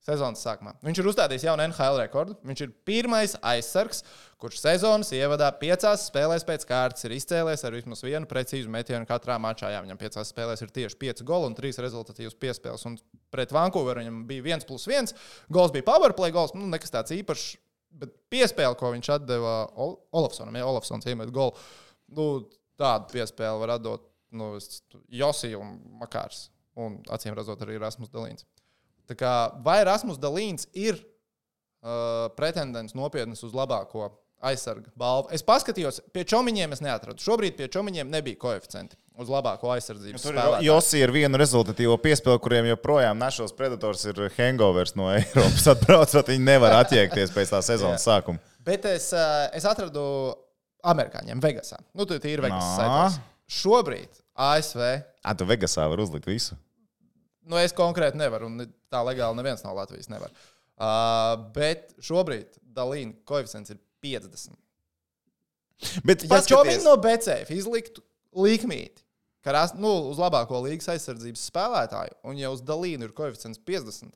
[0.01, 0.71] Sezonas sākumā.
[0.81, 2.33] Viņš ir uzstādījis jaunu NHL rekordu.
[2.49, 3.99] Viņš ir pirmais aizsargs,
[4.41, 9.37] kurš sezonas ievadā piecās spēlēs pēc kārtas ir izcēlies ar vismaz vienu precīzu metienu katrā
[9.41, 9.69] mačā.
[9.69, 12.87] Jā, viņam piecās spēlēs ir tieši pieci goli un trīs rezultatīvas piespēles.
[12.89, 12.97] Un
[13.29, 15.13] pret Vankūveru viņam bija viens plus viens.
[15.53, 17.51] Gols bija powerplay gols, nu, nekas tāds īpašs.
[17.91, 21.57] Bet piespēle, ko viņš deva Ol Olafsonam, ja Olafsons iemet golu,
[22.15, 22.27] nu,
[22.79, 24.53] tādu piespēli var atdot nu,
[25.11, 26.49] Josija un Makārs.
[26.79, 28.45] Un acīm redzot, arī Rasmus Dalīns.
[29.09, 29.31] Tā kā,
[29.65, 34.07] vai Rasmus Dalīns ir uh, pretendents nopietns uz labāko
[34.45, 35.29] aizsarga balvu?
[35.35, 37.21] Es paskatījos, pie čomiņiem es neatradu.
[37.23, 40.55] Šobrīd pie čomiņiem nebija koeficienti uz labāko aizsardzības Tur ir.
[40.65, 45.67] Josi ar vienu rezultatīvo piespēli, kuriem joprojām National Predators ir hangovers no Eiropas.
[45.75, 48.41] Atbraucot, viņi nevar attiekties pēc tā sezonas sākuma.
[48.65, 50.03] Bet es, uh, es atradu
[50.85, 51.79] amerikāņiem Vegasā.
[51.97, 52.75] Nu, tur ir Vegas Nā.
[52.77, 53.21] saitos.
[53.51, 54.81] Šobrīd ASV.
[55.21, 56.57] Ah, tu Vegasā var uzlikt visu.
[57.45, 60.33] Nu, es konkrēti nevaru, un tā legāli neviens no Latvijas nevar.
[60.81, 64.57] Uh, bet šobrīd Dalīna koeficients ir 50.
[66.05, 68.03] Bet Ja paskaties, no BCF izliktu
[68.37, 69.01] likmīti,
[69.41, 74.11] ka ras, nu, uz labāko līgas aizsardzības spēlētāju, un ja uz Dalīnu ir koeficients 50,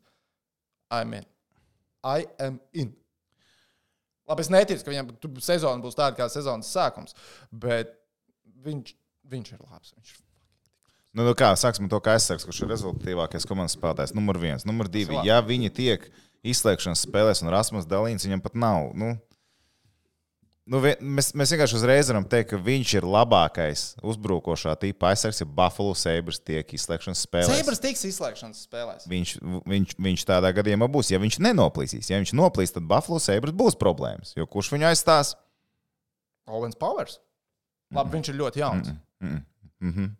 [0.94, 1.26] I'm in.
[2.06, 2.92] I am in.
[4.30, 7.18] Labi, es neticu, ka viņam tu- sezona būs tāda kā sezonas sākums,
[7.52, 7.96] bet
[8.66, 8.94] viņš,
[9.34, 9.94] viņš ir labs.
[9.98, 10.22] Viņš ir
[11.16, 14.12] Nu, nu kā, sāksim to, kā aizsargs, kurš ir rezultatīvākais komandas spēlētājs.
[14.18, 15.16] Numur viens, numur divi.
[15.24, 16.10] Ja viņi tiek
[16.44, 18.90] izslēgšanas spēlēs un Rasmus Dalīns viņam pat nav.
[19.00, 19.14] Nu,
[20.72, 25.48] nu, mēs, mēs vienkārši uzreiz varam teikt, ka viņš ir labākais uzbrukošā tipa aizsargs, ja
[25.60, 27.62] Buffalo Sabres tiek izslēgšanas spēlēs.
[27.62, 29.08] Sabres tiks izslēgšanas spēlēs.
[29.12, 29.36] Viņš,
[29.70, 31.14] viņš, viņš tādā gadījumā būs.
[31.14, 34.34] Ja viņš nenoplīsīs, ja viņš noplīs, tad Buffalo Sabres būs problēmas.
[34.38, 35.36] Jo kurš viņu aizstās?
[36.50, 37.20] Owens Powers.
[37.96, 38.94] Labi, viņš ir ļoti jauns.
[39.22, 39.42] Mm
[39.82, 40.14] -hmm.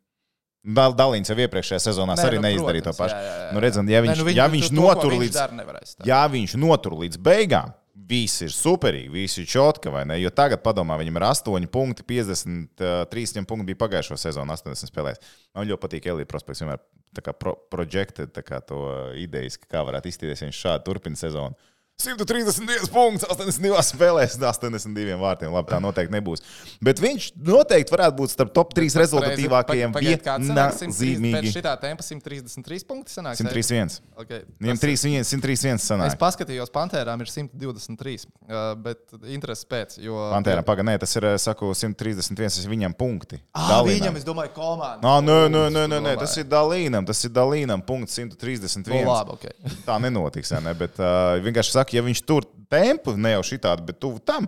[0.66, 3.16] Dal, Dalīns jau iepriekšējā sezonā Nē, arī nu, neizdarīja protams, to pašu.
[3.16, 3.50] jā, jā, jā.
[3.54, 6.56] Nu, redzam, ja viņš, Nē, nu, ja tu- viņš to, notur viņš līdz ja viņš
[6.58, 7.74] notur līdz beigām,
[8.10, 10.18] viss ir superīgi, viss ir čotka, vai ne?
[10.22, 15.22] Jo tagad, padomā, viņam ir 8 punkti, 53 viņam punkti bija pagājušo sezonu, 80 spēlēs.
[15.56, 16.84] Man ļoti patīk Elīja Prospekts, vienmēr
[17.16, 18.82] tā kā pro, projektē tā kā to
[19.20, 21.58] idejas, kā varētu iztīrīties, ja viņš šādi turpina sezonu.
[21.96, 25.54] 131 punkts, 82 spēlēs, 82 vārtiem.
[25.56, 26.44] Labi, tā noteikti nebūs.
[26.84, 29.96] Bet viņš noteikti varētu būt starp top 3 rezultatīvākajiem.
[29.96, 31.54] Viennozīmīgi.
[31.56, 33.40] Šitā tempa 133 punkti sanāk.
[33.40, 33.96] 131.
[34.26, 34.44] Okay.
[34.60, 36.18] Viņam 3, 131 Es sanāk.
[36.20, 38.28] paskatījos, Pantērām ir 123.
[38.46, 39.96] Uh, bet intereses pēc.
[40.04, 43.40] Jo, Pantēram, pagaidi, nē, tas ir, saku, 131, tas ir viņam punkti.
[43.56, 45.00] Ah, viņam, es domāju, komanda.
[45.00, 48.92] Nā, nē, nē, nē, nē, nē, tas ir Dalīnam, tas ir Dalīnam, punkts 131.
[48.92, 49.80] Nu, labi, ok.
[49.88, 50.76] Tā nenotiks, ne?
[50.78, 54.48] bet uh, vienkārši saka, ja viņš tur tempu, ne jau šitādi, bet tuvu tam.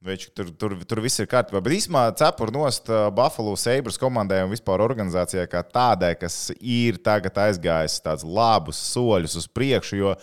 [0.00, 1.58] Več, tur, tur, tur viss ir kārtībā.
[1.60, 7.34] Bet īstenībā cepura nost Buffalo Sabres komandai un vispār organizācijai kā tādai, kas ir tagad
[7.34, 9.98] aizgājis tādus labus soļus uz priekšu.
[9.98, 10.14] Jo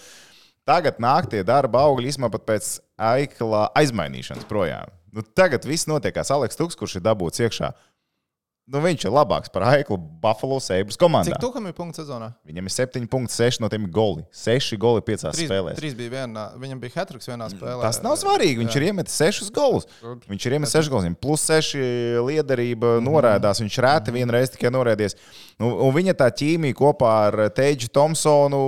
[0.65, 4.95] tagad nāk tie darba augļi īstenībā pat pēc aikla aizmainīšanas projām.
[5.11, 6.31] Nu, tagad viss notiekās.
[6.31, 7.73] Aleks Tuks, kurš ir dabūts iekšā,
[8.65, 11.35] nu, viņš ir labāks par aiklu Buffalo Sabres komandā.
[11.35, 12.31] Cik tukam ir punkts sezonā?
[12.47, 14.25] Viņam ir 7,6 no tiem goli.
[14.33, 15.77] 6 goli 5 Trīs, spēlēs.
[15.79, 16.45] trīs bija vienā.
[16.61, 17.85] Viņam bija hatriks vienā spēlē.
[17.85, 18.61] Tas nav svarīgi.
[18.63, 19.85] Viņš ir iemetis 6 golus.
[20.01, 21.19] Viņš ir iemetis 6 golus.
[21.21, 21.75] Plus 6
[22.25, 23.61] liederība noraidās.
[23.63, 25.17] Viņš rēti vienreiz tikai noraidies.
[25.61, 28.63] Nu, un viņa tā ķīmija kopā ar Teģu Thompsonu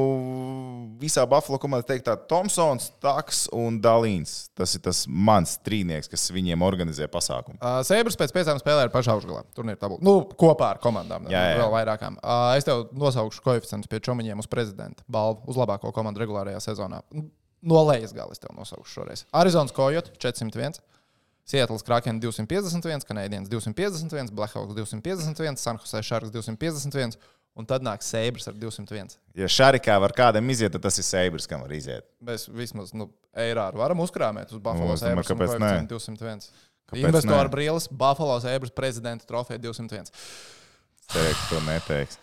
[1.01, 4.47] visā Buffalo komandā teikt, tā Thompsons, Taks un Dalīns.
[4.57, 7.59] Tas ir tas mans trīnieks, kas viņiem organizē pasākumu.
[7.59, 9.43] Uh, Sēbras pēc piecām spēlēm ir pašā augšgalā.
[9.57, 10.03] Turnīra tabula.
[10.05, 11.25] Nu, kopā ar komandām.
[11.31, 11.57] Jā, jā.
[11.61, 12.19] Vēl vairākām.
[12.21, 17.01] Uh, es tev nosaukšu koeficientus pie čomiņiem uz prezidenta balvu uz labāko komandu regulārajā sezonā.
[17.67, 19.25] No lejas gala es tev nosaukšu šoreiz.
[19.35, 20.77] Arizonas Kojot 401.
[21.47, 27.15] Seattle's Kraken 251, Canadiens 251, Blackhawks 251, San Jose Sharks 251,
[27.55, 29.15] un tad nāk Sēbras ar 201.
[29.39, 32.03] Ja Šarikā var kādam iziet, tad tas ir Seibrs, kam var iziet.
[32.19, 35.71] Mēs vismaz nu, eiro varam uzkrāmēt uz Buffalo Nu, un kāpēc ne?
[35.87, 36.51] koeficientu 201.
[36.87, 37.53] Kāpēc Investoru ne?
[37.53, 40.11] brīlis, Buffalo Sabres prezidenta trofeja 201.
[41.11, 42.19] Cerēju, ka to neteiks.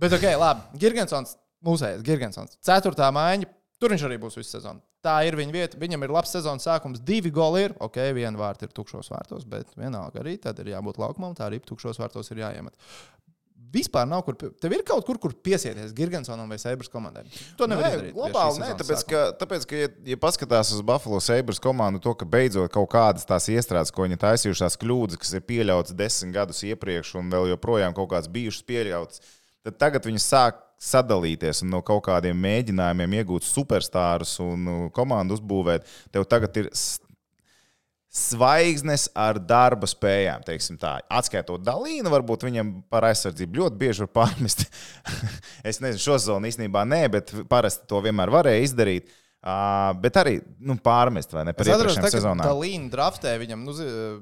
[0.00, 0.80] Bet, ok, labi.
[0.80, 2.58] Girgensons, mūsējais Girgensons.
[2.64, 3.48] Ceturtā maiņa.
[3.80, 4.80] Tur viņš arī būs visu sezonu.
[5.04, 5.78] tā ir viņa vieta.
[5.80, 7.74] Viņam ir labs sezonas sākums, divi goli ir.
[7.84, 11.58] Ok, viena vārta ir tukšos vārtos, bet vienalga arī tad ir jābūt laukumam, tā arī
[11.60, 12.78] tukšos vārtos ir jāiemet.
[13.74, 14.36] Vispār nav kur.
[14.38, 17.24] Tev ir kaut kur, kur piesieties Gigantsonam vai Sabras komandai.
[17.58, 18.14] To nevar Nē, izdarīt.
[18.16, 19.10] globāli nē, tāpēc, sākumā.
[19.10, 23.26] ka, tāpēc, ka ja, ja paskatās uz Buffalo Sabres komandu, to, ka beidzot kaut kādas
[23.28, 27.96] tās iestrādes, ko viņi taisījušās kļūdas, kas ir pieļautas desmit gadus iepriekš un vēl joprojām
[27.96, 29.24] kaut kādas bijušas pieļautas,
[29.66, 35.38] tad tagad viņi sāk sadalīties un no kaut kādiem mēģinājumiem iegūt superstārus un nu, komandu
[35.38, 35.86] uzbūvēt.
[36.12, 36.68] Tev tagad ir
[38.14, 40.44] zvaigznes ar darba spējām.
[40.78, 40.94] tā.
[41.10, 44.68] Atskaitot Dalīnu, varbūt viņam par aizsardzību ļoti bieži var pārmest.
[45.68, 49.12] es nezinu, šo zonu īstenībā nē, bet parasti to vienmēr varēja izdarīt.
[49.44, 52.46] Uh, bet arī nu, pārmest vai ne par iepriekšējām sezonām.
[52.48, 53.74] Dalīna draftē viņam, nu,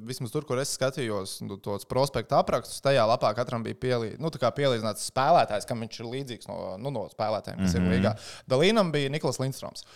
[0.09, 4.33] vismaz tur, kur es skatījos, nu, tos prospektu aprakstus, tajā lapā katram bija pielī, nu,
[4.35, 7.87] tā kā pielīdzināts spēlētājs, kam viņš ir līdzīgs no, nu, no spēlētājiem, kas mm -hmm.
[7.87, 8.13] ir līgā.
[8.51, 9.87] Dalīnam bija Niklas Lindstroms.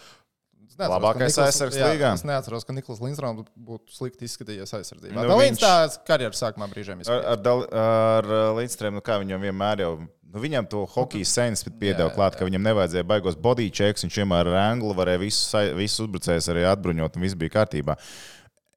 [0.75, 2.11] Neatceros, ka Labākais aizsargs jā, līgā.
[2.19, 5.15] Es neatceros, ka Niklas Lindstroms būtu slikti izskatījies aizsardzībā.
[5.15, 7.31] Nu, Nu, Dalīns viņš- tā karjeras sākumā brīžiem Ar, izskatījās.
[7.33, 8.25] ar, Dal- ar
[8.59, 9.93] Līdzstrēm, nu kā viņam vienmēr jau.
[10.27, 14.03] Nu, viņam to hokeja sens piedāvā Jā, klāt, ka viņam nevajadzēja baigos body checks.
[14.05, 17.97] Viņš vienmēr ar anglu varēja visus, visus uzbrucējus arī atbruņot, un viss bija kārtībā.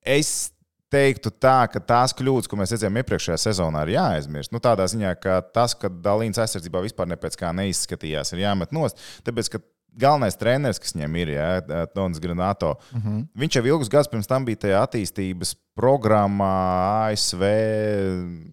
[0.06, 0.52] Es
[0.90, 4.52] teiktu tā, ka tās kļūdas, ko mēs redzējām iepriekšējā sezonā, ir jāaizmirst.
[4.56, 8.72] Nu, tādā ziņā, ka tas, ka Dalīns aizsardzībā vispār ne pēc kā neizskatījās, ir jāmet
[8.72, 8.98] nost.
[9.28, 9.60] Tāpēc, ka
[9.98, 13.24] galvenais treneris, kas viņam ir, ja, Tons Granato, uh -huh.
[13.36, 17.44] viņš jau ilgus gadus pirms tam bija tajā attīstības programmā ASV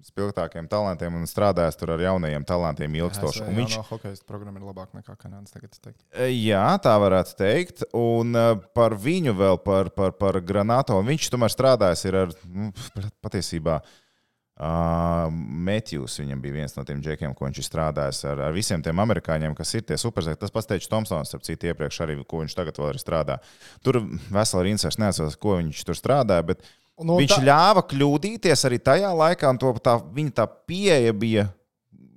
[0.06, 3.42] spilgtākiem talantiem un strādājis tur ar jaunajiem talantiem ilgstoši.
[3.42, 5.52] Un viņš, no hokeja programma ir labāka nekā Kanādas.
[5.52, 6.04] Tagad teiktu.
[6.30, 7.84] Jā, tā varētu teikt.
[7.92, 12.72] Un uh, par viņu vēl, par, par, par Granato, viņš tomēr strādājis ar nu,
[13.24, 13.80] patiesībā.
[14.56, 19.02] Uh, Matthews viņam bija viens no tiem džekiem, ko viņš strādājis ar, ar visiem tiem
[19.04, 20.46] amerikāņiem, kas ir tie superzvaigznes.
[20.46, 23.36] Tas pats teica Tomsons, ap citu iepriekš arī, ko viņš tagad vēl ir strādā.
[23.84, 23.98] Tur
[24.32, 26.64] vesela rinda, es neatceros, ko viņš tur strādāja, bet
[26.96, 31.50] Nu, viņš tā- ļāva kļūdīties arī tajā laikā, un to, tā, viņa tā pieeja bija.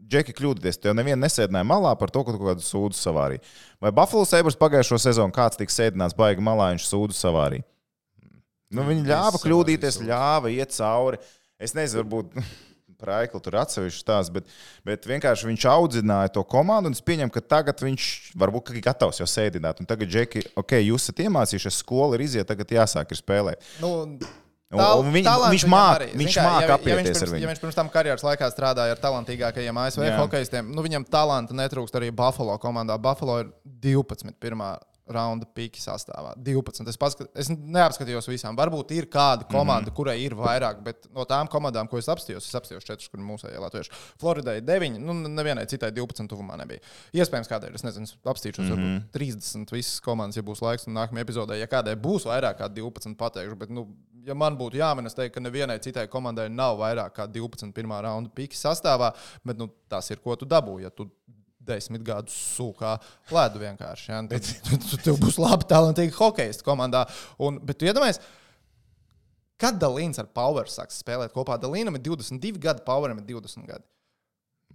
[0.10, 3.42] Džeki kļūdīties, tev neviena nesēdināja malā par to, ka kaut kādu sūdu savārī.
[3.84, 7.60] Vai Buffalo Sabres pagājušo sezonu kāds tika sēdināts baigi malā, viņš sūdu savārī?
[8.72, 11.20] Nu, viņi ļāva kļūdīties, ļāva iet cauri.
[11.60, 12.34] Es nezinu, varbūt
[13.00, 14.48] par Aiklu tur atsevišķi tās, bet,
[14.88, 16.92] bet vienkārši viņš audzināja to komandu.
[16.92, 19.80] un Es pieņemu, ka tagad viņš varbūt ir gatavs jau sēdināt.
[19.80, 23.64] Un tagad, Džeki, ok, jūs esat iemācījušies, skola ir iziet, tagad jāsāk ir spēlēt.
[23.80, 23.94] Nu,
[25.02, 25.64] un viņ- viņš
[25.98, 26.10] arī.
[26.14, 27.42] viņš māk ja, ja, apieties viņš ar viņu.
[27.42, 31.96] ja viņš pirms tam karjeras laikā strādāja ar talantīgākajiem ASV hokeistiem, nu viņam talanta netrūkst
[31.98, 33.00] arī Buffalo komandā.
[33.02, 33.50] Buffalo ir
[33.82, 34.36] 12.
[34.40, 34.76] pirmā
[35.14, 36.34] raunda pīki sastāvā.
[36.46, 36.88] 12.
[36.90, 38.58] Es, paskat, es neapskatījos visām.
[38.60, 39.98] Varbūt ir kāda komanda, mm -hmm.
[39.98, 43.50] kurai ir vairāk, bet no tām komandām, ko es apstājos, es apstājos 4, kur mūsu
[43.50, 43.92] latvieši.
[44.20, 46.80] Floridai 9, nu nevienai citai 12 tuvumā nebija.
[47.14, 49.02] Iespējams, kādai, es nezinu, apstīšos, mm -hmm.
[49.02, 52.70] varbūt 30 visas komandas, ja būs laiks, un nākamajā epizodē, ja kādai būs vairāk kā
[52.70, 53.88] 12, pateikšu, bet, nu,
[54.26, 58.02] ja man būtu jāmin, es teiktu, ka nevienai citai komandai nav vairāk kā 12 pirmā
[58.02, 61.10] raunda pīki sastāvā, bet, nu, tas ir, ko tu dabū, ja tu
[61.60, 62.96] desmit gadus sūkā
[63.34, 64.10] ledu vienkārši.
[64.12, 64.22] Ja?
[64.32, 67.06] Tad, tad, tev būs labi, talantīgi hokeisti komandā.
[67.44, 68.22] Un, bet tu iedomājies,
[69.60, 71.60] kad Dalīns ar Power sāks spēlēt kopā.
[71.62, 73.86] Dalīnam ir 22 gadi, Poweram ir 20 gadi.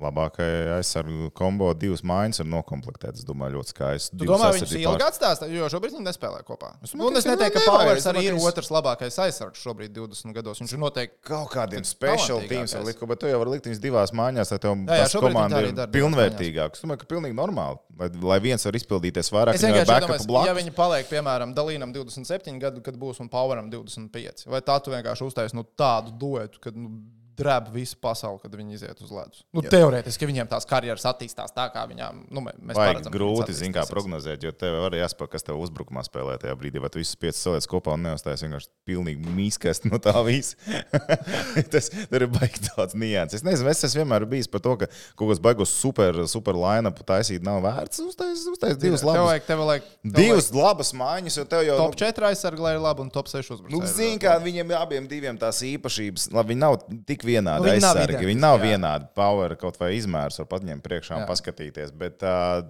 [0.02, 3.20] Labākajai aizsargu kombo divas mājas ir noklāptas.
[3.20, 4.16] Es domāju, ļoti skaisti.
[4.18, 6.72] Tu domā, viņš ilgi atstās, jo šobrīd viņi nespēlē kopā.
[6.82, 10.34] Es, nu, es viņš neteiktu, ka domāju, arī ir viņš- otrs labākais aizsargs šobrīd 20
[10.34, 10.58] gados.
[10.64, 14.10] Viņš ir noteikti Kaut kādiem special teams likt, bet tu jau vari likt viņus divās
[14.10, 16.74] mājās, lai tev Jā, jā, komanda ir pilnvērtīgāka.
[16.74, 20.50] Es domāju, ka pilnīgi normāli, lai, lai viens var izpildīties vairāk, Es ir vienkārši domāju,
[20.50, 24.90] ja viņi paliek, piemēram, Dalīnam 27 gadu, kad būs un Poweram 25, vai tā tu
[24.90, 26.98] vienkārši uztaisīsi nu, tādu duetu, kad nu,
[27.38, 29.42] drēb visu pasauli, kad viņi iziet uz ledus.
[29.54, 33.12] Nu, teorētiski viņiem tās karjeras attīstās tā, kā viņām nu, mē- mēs Vajag paredzam.
[33.16, 36.80] grūti, zin, prognozēt, jo tev arī jāspēj, kas tev uzbrukumā spēlē tajā brīdī.
[36.82, 40.54] Vai tu visus piecus saliec kopā un neuzstājas vienkārši pilnīgi mīskast no tā visa.
[41.74, 43.40] Tas ir baigi tāds nianses.
[43.40, 47.00] Es nezinu, es esmu vienmēr bijis par to, ka kaut kas baigos super, super line-up
[47.08, 48.02] taisīt nav vērts.
[48.06, 49.28] Uztais, uztais divas Tev labas.
[49.30, 51.76] vajag, tev vajag, tev Divas labas mājas, jo tev jau.
[51.78, 53.74] vajag top 4 aizsargi, lai ir labi, un top 6 uzbrucēji.
[53.74, 57.64] Nu, Zini, kā viņiem abiem diviem tās īpašības, labi, viņi nav tik vienādi.
[57.64, 58.70] Nu, viņi nav aizsargi, identiski, viņi nav jā.
[58.70, 59.08] vienādi.
[59.18, 61.28] Power kaut vai izmērs var paņemt priekšā un Jā.
[61.30, 61.92] paskatīties.
[62.00, 62.64] Bet, uh,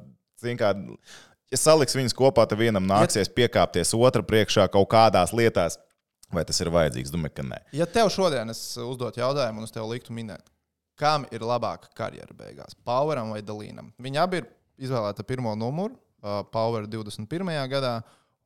[1.52, 5.78] ja saliks viņus kopā, tad vienam nāksies piekāpties otra priekšā kaut kādās lietās.
[6.34, 7.12] Vai tas ir vajadzīgs?
[7.14, 7.60] Domāju, ka nē.
[7.76, 10.42] Ja tev šodien es uzdotu jautājumu, un es tev liktu minēt,
[10.98, 13.92] kam ir labāka karjera beigās, Poweram vai Dalīnam?
[14.02, 14.48] Viņi abi ir
[14.88, 15.94] izvēlēti pirmo numuru,
[16.50, 17.52] Power 21.
[17.70, 17.98] gadā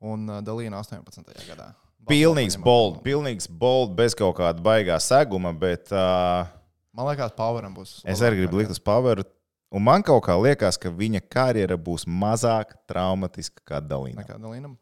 [0.05, 1.47] un Dalīna 18.
[1.49, 1.71] gadā.
[2.09, 6.49] Pilnīgs bold, pilnīgs bold, bez kaut kāda baigā seguma, bet uh,
[6.97, 7.99] Man liekas, Poweram būs.
[8.09, 9.21] es arī gribu likt uz Power.
[9.69, 14.25] Un man kaut kā liekas, ka viņa karjera būs mazāk traumatiska kā Dalīna.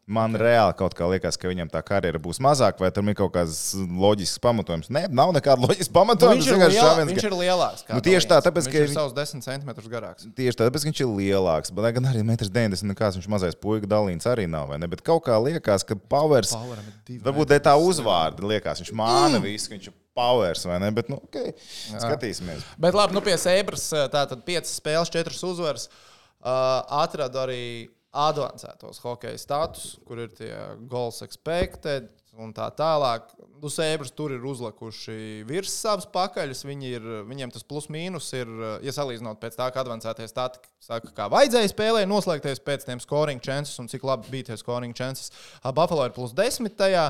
[0.07, 0.43] Man okay.
[0.45, 3.75] reāli kaut kā liekas, ka viņam tā karjera būs mazāka, vai tam ir kaut kāds
[3.75, 4.87] loģisks pamatojums.
[4.87, 6.37] Nē, nav nekāda loģiska Nu, pamatojuma.
[6.39, 7.83] viņš, tas ir lielā, šāviens, viņš ka- ir lielāks.
[7.91, 10.31] Nu, tieši tā, tāpēc, ka viņš ir savus 10 centimetrus garāks.
[10.39, 11.75] Tieši tāpēc, ka viņš ir lielāks.
[11.75, 14.69] Bet, lai gan arī 1,90 m, nekāds viņš mazais puika dalīns arī nav.
[14.71, 14.87] vai ne?
[14.87, 16.55] Bet kaut kā liekas, ka Powers.
[16.55, 20.89] Varbūt tā uzvārda liekas, viņš māna visu, ka viņš Powers vai ne?
[20.95, 21.37] Bet, nu, ok,
[21.93, 22.65] skatīsimies.
[22.81, 25.87] Bet labi, nu pie Sēbras tātad 5 spēles, 4 uzvaras.
[26.37, 27.61] Uh, atradu arī
[28.17, 30.53] advancētos hokeja status, kur ir tie
[30.89, 32.09] goals expected
[32.41, 33.29] un tā tālāk.
[33.57, 36.63] Nu, Sēbras tur ir uzlikuši virs savas pakaļas.
[36.67, 40.61] Viņi ir, viņiem tas plus mīnus ir, uh, ja salīdzinot pēc tā, ka advancētie stati
[40.83, 44.95] saka, kā vajadzēja spēlē, noslēgties pēc tiem scoring chances un cik labi bija tie scoring
[44.97, 45.33] chances.
[45.65, 47.07] Buffalo ir plus 10 tajā,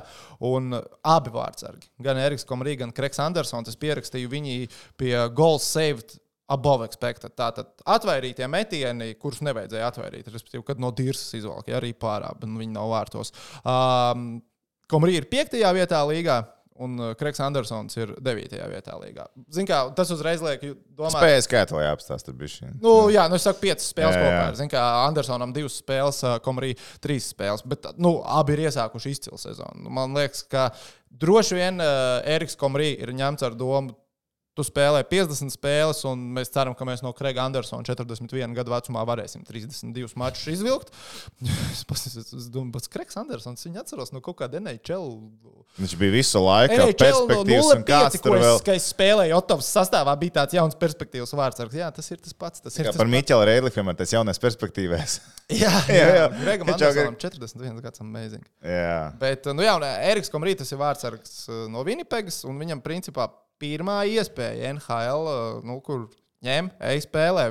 [0.47, 4.57] un abi vārdsargi, gan Eriks Komrī, gan Kreks Andersons, es pierakstīju viņi
[4.99, 6.17] pie goals saved
[6.51, 7.33] above expected.
[7.37, 12.51] Tātad atvairītie metieni, kurus nevajadzēja atvairīt, respektīvi, kad no dirzas izvalka, ja arī pārāk, bet
[12.51, 13.33] nu, viņi nav vārtos.
[13.63, 14.37] Um,
[14.91, 16.43] Komrī ir piektajā vietā līgā.
[16.78, 18.52] Un uh, Kreks Andersons ir 9.
[18.69, 19.23] vietā līgā.
[19.50, 20.62] Zin kā, tas uzreiz liek
[20.93, 22.69] domāt, Spējas skaitā jāapstāsta bišķi.
[22.84, 24.28] Nu, jā, nu es saku, piecas spēles Jā, jā.
[24.28, 24.43] kopā.
[24.52, 24.60] ir.
[24.60, 27.65] Zinu, kā Andersonam divas spēles, Komrī trīs spēles.
[27.65, 29.88] Bet nu, abi ir iesākuši izcilu sezonu.
[29.88, 30.67] Nu, Man liekas, ka
[31.10, 33.97] droši vien uh, Eriks Komrī ir ņemts ar domu.
[34.58, 39.04] Tu spēlē 50 spēles, un mēs ceram, ka mēs no Krega Andersona 41 gadu vecumā
[39.06, 40.89] varēsim 32 mačus izvilkt.
[41.76, 45.12] es, pas- es, es domāju, pats Kregs Andersons, viņu atceros no kaut kāda NHL.
[45.78, 48.60] Viņš bija visu laiku no perspektīvs 0,5, kāds ko es, vēl.
[48.65, 51.62] ka es spēlēju Otovas sastāvā, bija tāds jauns perspektīvas vārds.
[51.78, 52.65] Jā, tas ir tas pats.
[52.65, 55.20] Tas ir tas par Miķelu Reidlifiem ar tas jaunais perspektīvais.
[55.62, 58.43] Jā, Jā, jā, Čau, Andersonam 41 gads, amazing.
[58.60, 59.13] Jā.
[59.22, 61.38] Bet, nu jā, un Eriks Komrītas ir vārdsargs
[61.72, 63.30] no Vinipegas, un viņam principā
[63.62, 66.08] pirmā iespēja NHL, uh, nu, kur
[66.46, 67.50] ņem, ej spēlē.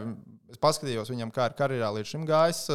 [0.52, 2.66] Es paskatījos viņam, kā ir karjerā līdz šim gājis.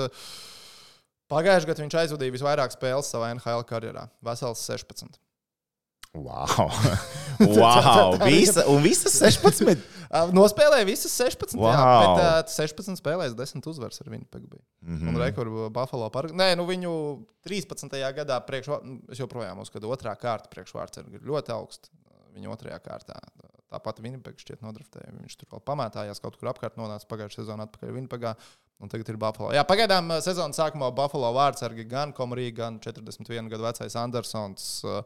[1.32, 5.20] Pagājušajā gadā viņš aizvadīja visvairāk spēles savā NHL karjerā- vesels 16.
[6.12, 6.68] Wow!
[7.40, 8.18] wow.
[8.28, 9.80] Visa, un visas 16.
[10.12, 11.56] Uh, Nospēlēja visas 16.
[11.56, 12.18] Jā, Wow.
[12.20, 14.12] bet uh, 16 spēlēs 10 uzvaras ar.
[14.12, 14.26] Mhm.
[14.84, 15.08] Mm.
[15.08, 16.36] Un rekordu Buffalo park.
[16.36, 16.92] Nē, nu viņu
[17.48, 17.96] 13.
[18.18, 18.82] gadā priekšvā...
[18.84, 21.88] nu, Es joprojām uzskatu, ka otrā kārta priekšvārds ir ļoti augsta.
[22.32, 23.18] Viņa otrajā kārtā.
[23.72, 25.14] Tāpat Winnipeg šķiet nodraftēja.
[25.20, 28.34] Viņš tur vēl pamatājās kaut kur apkārt, nonāca pagājušajā sezonā atpakaļ Winnipegā.
[28.82, 29.52] Un tagad ir Buffalo.
[29.54, 34.70] Jā, pagaidām uh, sezonas sākumā Buffalo vārdsargi gan Komrī, gan 41 gadu vecais Andersons.
[34.84, 35.04] Uh,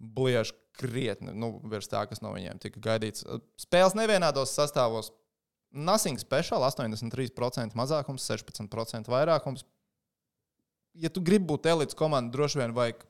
[0.00, 3.26] Bliež krietni nu, virs tā, kas no viņiem tika gaidīts.
[3.26, 5.12] Uh, Spēles nevienādos sastāvos.
[5.70, 9.66] Nothing special, 83% mazākums, 16% vairākums.
[10.98, 13.04] Ja tu gribi būt elites komanda, droši vien vajag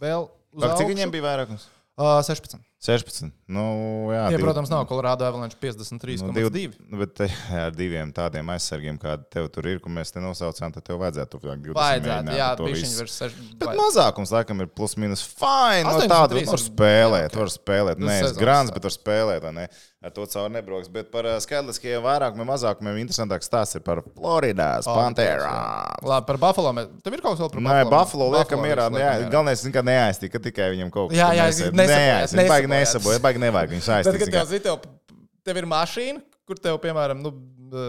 [0.00, 0.30] vēl.
[0.78, 1.66] cik viņiem bija vairākums?
[2.00, 2.69] Uh, 16.
[2.80, 3.28] 16.
[3.44, 3.62] Nu,
[4.08, 6.22] jā, Tie, divi- protams, nav Colorado Avalanche 53,2.
[6.32, 7.20] Nu, divi- nu, Bet
[7.64, 11.42] ar diviem tādiem aizsargiem, kādi tev tur ir, ko mēs te nosaucām, tad tev vajadzētu
[11.42, 13.44] tuvāk 20 Vajadzētu, jā, viņa virs 6.
[13.60, 15.84] Bet mazākums, laikam, ir plus mīnus fine.
[15.84, 17.40] No 83 tādu var spēlēt, jā, ok.
[17.44, 18.00] var spēlēt.
[18.00, 19.44] Nu, Nē, es grāns, bet var spēlēt.
[19.44, 19.68] vai Ne?
[20.00, 20.88] Ar to caur nebrauks.
[20.88, 25.92] Bet par ā, skaitliskajiem vairākumiem, mazākumiem interesantāks stāsts ir par Floridas Pantherām.
[26.08, 26.72] Labi, par Buffalo.
[27.04, 29.28] Tev ir kaut kas vēl par Nē, Buffalo liekam Buffalo liekam mierā.
[29.34, 32.69] galvenais, ka neaiztika tikai viņam kaut kas Jā, jā, nesabojāt, neaiztika.
[32.70, 34.36] Baigi nesaboja, baigi nevajag viņus Bet, kad aiztikt.
[34.36, 37.34] tev, zini, tev, tev ir mašīna, kur tev, piemēram, nu,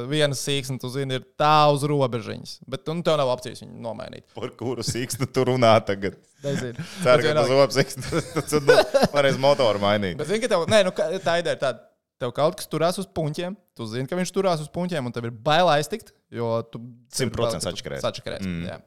[0.09, 2.57] viena sīksna, tu zini, ir tā uz robežiņas.
[2.69, 4.27] Bet nu, tev nav opcijas viņu nomainīt.
[4.37, 6.19] Par kuru sīkstu tu runā tagad?
[6.45, 6.85] Nezinu.
[7.03, 7.95] Ceru, ka tas.
[8.51, 8.77] Tad nu,
[9.13, 10.19] varēs motoru mainīt.
[10.19, 11.87] Bet, zini, ka tev, nē, nu, tā ideja ir tāda.
[12.21, 15.27] Tev kaut kas turās uz puņķiem, tu zini, ka viņš turās uz puņķiem, un tev
[15.27, 16.79] ir bail aiztikt, jo tu
[17.17, 18.03] 100% sačakarēs.
[18.05, 18.45] Sačakarēs.
[18.45, 18.67] Mm.
[18.69, 18.77] Jā.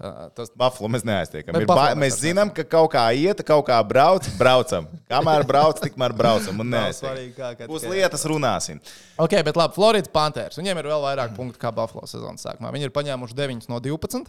[0.00, 1.54] Uh, tas, Buffalo mēs neaiztiekam.
[1.56, 4.90] Buffalo ba- mēs zinām, ka kaut kā iet, kaut kā brauc, braucam.
[5.10, 6.60] Kamēr brauc, tikmēr braucam.
[6.60, 6.74] Un
[7.70, 8.82] Būs tikai- lietas, runāsim.
[9.20, 10.58] Ok, bet labi, Floridas Panthers.
[10.60, 12.74] Viņiem ir vēl vairāk punktu kā Buffalo sezonas sākumā.
[12.74, 14.28] Viņi ir paņēmuši 9 no 12.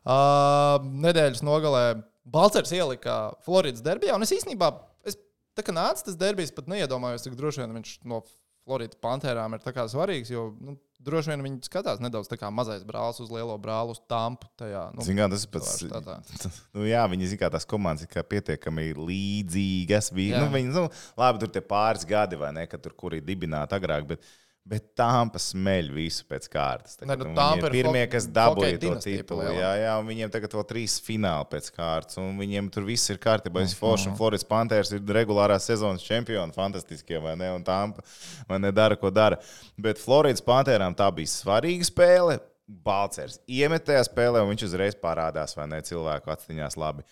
[0.00, 1.84] Uh, nedēļas nogalē
[2.30, 4.14] Balčers ielika Floridas derbijā.
[4.16, 4.70] Un es īstenībā,
[5.08, 5.16] es,
[5.56, 8.22] tā kā nāca tas derbijs, pat neiedomājos, cik droši vien viņš no
[8.66, 10.30] Floridas Panthērām ir svarīgs.
[10.32, 14.00] Jo nu, droši vien viņi skatās nedaudz tā kā mazais brālis uz lielo brāli, uz
[14.10, 14.48] tampu.
[14.60, 15.72] Tajā, nu, Zin, kā, tas ir pats.
[15.80, 16.18] tā, tā.
[16.76, 20.12] Nu, jā, viņi zina, tās komandas ir pietiekami līdzīgas.
[20.16, 20.86] Bija, nu, viņi, nu,
[21.20, 24.08] labi, tur tie pāris gadi, vai ne, kad tur kur ir dibināti agrāk.
[24.12, 24.30] Bet,
[24.68, 26.98] Bet Tampa smeļ visu pēc kārtas.
[27.00, 29.46] Tā, Ne, nu, Tampa viņi ir ir pirmie, kas dabūja to titulu.
[29.56, 32.18] Jā, jā, un viņiem tagad vēl trīs fināli pēc kārtas.
[32.20, 33.62] Un viņiem tur viss ir kārtībā.
[33.62, 33.70] Mhm.
[33.70, 36.54] Es forši, un Floridas Panthers ir regulārās sezonas čempioni.
[36.54, 37.50] Fantastiskie, vai ne?
[37.56, 38.04] Un Tampa
[38.46, 39.40] vai ne dara, ko dara.
[39.80, 42.38] Bet Floridas Panthērām tā bija svarīga spēle.
[42.70, 47.02] Balcers iemet tajā spēlē, un viņš uzreiz parādās, vai ne, cilvēku atziņās labi.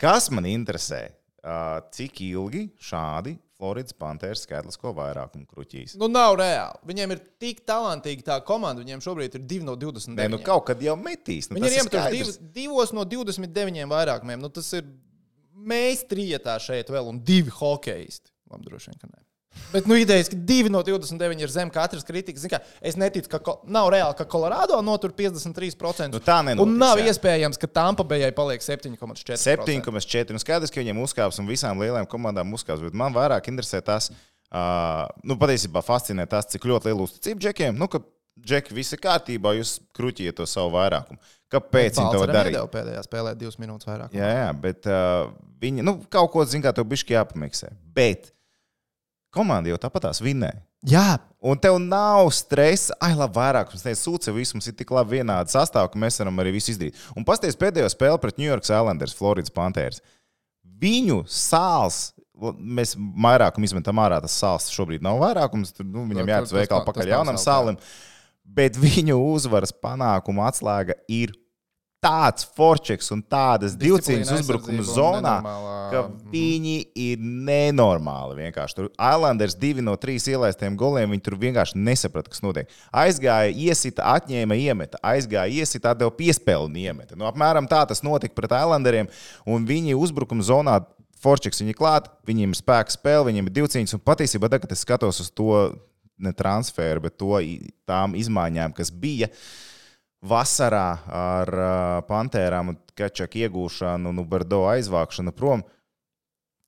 [0.00, 1.10] Kas man interesē?
[1.92, 5.94] Cik ilgi šādi Floridas Panthers skaitlisko vairākumu kruķīs.
[6.00, 6.80] Nu, nav reāli.
[6.90, 8.82] Viņiem ir tik talantīga tā komanda.
[8.84, 10.12] Viņiem šobrīd ir 2 no 20.
[10.18, 11.48] Nē, nu kaut kad jau metīs.
[11.48, 12.18] Nu, Viņi ir iemetuši skaidrs.
[12.18, 14.42] divas, divos no 29 vairākumiem.
[14.44, 14.84] Nu, tas ir
[15.56, 18.28] mēs trijotā šeit vēl un divi hokeisti.
[18.52, 19.22] Labi, droši vien, ka nē.
[19.72, 22.44] Bet, nu, idejas, ka divi no 29 ir zem katras kritikas.
[22.44, 26.14] Zini Kā, es neticu, ka nav reāli, ka Colorado notur 53%.
[26.14, 27.10] Nu, tā nenotiks, Un nav jā.
[27.10, 29.36] iespējams, ka Tampa Bayai paliek 7,4%.
[29.42, 30.36] 7,4.
[30.36, 32.84] Un skaidrs, ka viņiem uzkāps un visām lielajām komandām uzkāps.
[32.86, 37.80] Bet man vairāk interesē tas, uh, nu, patiesībā fascinē tas, cik ļoti liela uzticība džekiem.
[37.80, 38.00] Nu, ka
[38.36, 41.18] džeki viss ir kārtībā, jūs kruķiet to savu vairākumu.
[41.52, 42.56] Kāpēc viņi to darīt?
[42.58, 44.14] Jau pēdējā spēlē divas minūtes vairāk.
[44.16, 45.28] Jā, jā, bet uh,
[45.62, 47.70] viņi nu, kaut ko zina, tev bišķi jāpamiksē.
[47.96, 48.32] Bet
[49.36, 50.62] komanda jau tāpat tās vinnēja.
[50.88, 51.08] jā
[51.46, 55.20] Un tev nav stresa, ai, labi, vairāk mums teica, sūdz, viss mums ir tik labi
[55.20, 56.96] vienādi sastāvā, ka mēs varam arī visu izdarīt.
[57.14, 60.00] Un pasties pēdējo spēli pret New York Islanders, Floridas Panthers.
[60.82, 62.00] Viņu sāls,
[62.58, 67.12] mēs vairākumu izmetam ārā, tas sāls šobrīd nav vairākums, tur nu, viņam nav- tas pakaļ
[67.14, 67.78] jaunam sālim.
[68.42, 71.30] Bet viņu uzvaras panākuma atslēga ir
[72.04, 75.34] tāds forčeks un tādas divcīņas uzbrukuma zonā,
[75.90, 78.36] ka viņi ir nenormāli.
[78.44, 78.76] Vienkārši.
[78.78, 81.14] Tur Islanders divi no trīs ielaistiem goliem.
[81.14, 82.70] Viņi tur vienkārši nesaprata, kas notiek.
[82.94, 85.00] Aizgāja, iesita, atņēma, iemeta.
[85.06, 87.18] Aizgāja, iesita, atdeva piespēli un iemeta.
[87.18, 89.10] Nu, apmēram tā tas notika pret Islanderiem.
[89.48, 90.80] Un viņi uzbrukuma zonā.
[91.16, 93.94] Forčiks viņa klāt, viņiem ir spēka spēle, viņiem ir divcīņas.
[93.96, 95.72] Un patiesībā, tagad, es skatos uz to
[96.20, 97.40] ne transferu, bet to
[97.88, 99.30] tām izmaiņām, kas bija
[100.24, 105.64] vasarā ar uh, Pantērām un Kačaku iegūšanu, nu, Bardo aizvākšanu prom.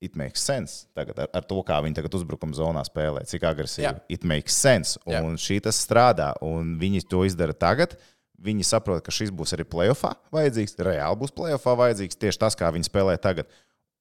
[0.05, 0.86] It makes sense.
[0.94, 3.88] Tagad, ar, ar to, kā viņi tagad uzbrukuma zonā spēlē, cik agresīvi.
[3.88, 3.96] Jā.
[4.14, 5.01] It makes sense.
[5.09, 5.24] Jā.
[5.26, 6.30] Un šī tas strādā.
[6.44, 7.96] Un viņi to izdara tagad.
[8.38, 10.76] Viņi saprot, ka šis būs arī playoffā vajadzīgs.
[10.86, 13.51] Reāli būs playoffā vajadzīgs tieši tas, kā viņi spēlē tagad.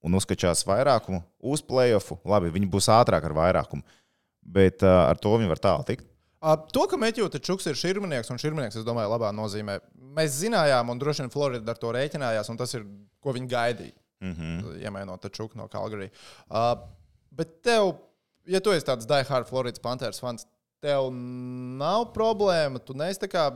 [0.05, 2.19] Un uzskačās vairākumu uz playoffu.
[2.29, 3.81] Labi, viņi būs ātrāk ar vairākumu.
[4.45, 6.05] Bet uh, ar to viņi var tālu tikt.
[6.47, 9.79] To, ka Meķūta Čuks ir šurminieks, un šurminieks, es domāju, labā nozīmē.
[10.17, 12.85] Mēs zinājām, un droši vien Florida ar to rēķinājās, un tas ir,
[13.23, 13.97] ko viņi gaidīja.
[14.23, 14.77] Mm -hmm.
[14.81, 16.09] Iemainot Čuku no Calgary.
[16.49, 16.77] Uh,
[17.31, 17.97] bet tev,
[18.45, 20.47] ja tu esi tāds diehard Floridas Panthers fans,
[20.81, 22.79] tev nav problēma.
[22.79, 23.51] Tu neesi tā kā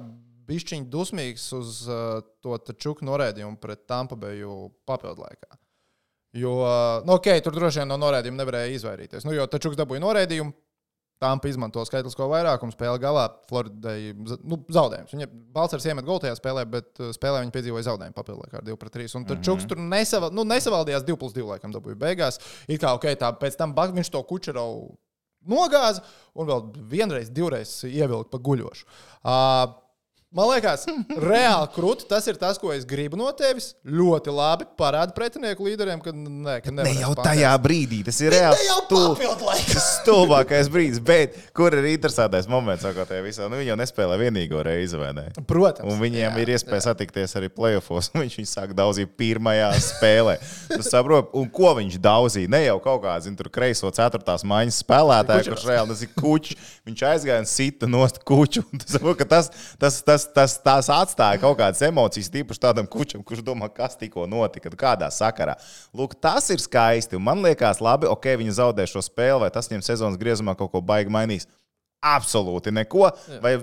[0.47, 5.57] bišķiņš dusmīgs uz uh, to Čuku noraidījumu pret Tampa Bayu papildu laikā.
[6.33, 6.51] Jo,
[7.05, 9.25] nu, ok, tur droši vien no noraidījuma nevarēja izvairīties.
[9.27, 10.53] Nu, jo Čuks dabūja noraidījumu,
[11.21, 13.27] Tampa izmanto skaitlisko vairākumu spēlē galā.
[13.49, 15.13] Floridai nu, zaudējums.
[15.13, 18.79] Viņa Balčers iemet golu tajā spēlē, bet uh, spēlē viņa piedzīvoja zaudējumu papildus ar 2
[18.81, 19.13] pret 3.
[19.19, 22.41] Un tad Čuks tur nesava, nu, nesavaldījās 2 plus 2 laikam dabūja beigās.
[22.65, 24.89] It kā ok, tā pēc tam bak, viņš to kučerovu
[25.51, 26.01] nogāza
[26.37, 28.89] un vēl vienreiz, divreiz ievilka pa guļošu.
[29.21, 29.77] Uh,
[30.31, 30.85] Man liekas,
[31.19, 32.05] reāli krūti.
[32.07, 33.73] Tas ir tas, ko es gribu no tevis.
[33.83, 37.25] Ļoti labi parāda pretinieku līderiem, ka, nē, ka Ne jau Panthers.
[37.25, 41.01] tajā brīdī, tas ir reāli Ne tas stulbākais brīdis.
[41.03, 43.49] Bet kur ir interesantais moments, ko tajā visā?
[43.51, 45.25] Nu, viņi jau nespēlē vienīgo reizi, vai ne?
[45.49, 45.91] Protams.
[45.91, 48.13] Un viņiem jā, ir iespēja satikties arī playoffs.
[48.21, 50.37] Viņš viņu sāk daudzīt pirmajā spēlē.
[50.71, 52.53] Tu saproti, un ko viņš daudzīja?
[52.55, 56.71] Ne jau kaut kāds zin, tur kreiso ceturtās maiņas spēlētājs, kurš reāli tas ir kuģis.
[56.87, 58.23] Viņš aizgāja un sita nost
[58.87, 59.51] saproti, ka tas,
[59.81, 64.27] tas, tas, tas, tas atstāja kaut kādas emocijas, tīpaši tādam kuģam, kurš domā, kas tikko
[64.29, 65.57] notika, kādā sakarā.
[65.97, 67.19] Lūk, tas ir skaisti.
[67.21, 70.83] Man liekas, labi, ok, viņi zaudē šo spēli, vai tas viņiem sezonas griezumā kaut ko
[70.85, 71.49] baigi mainīs.
[72.01, 73.09] Absolūti neko.
[73.43, 73.57] Vai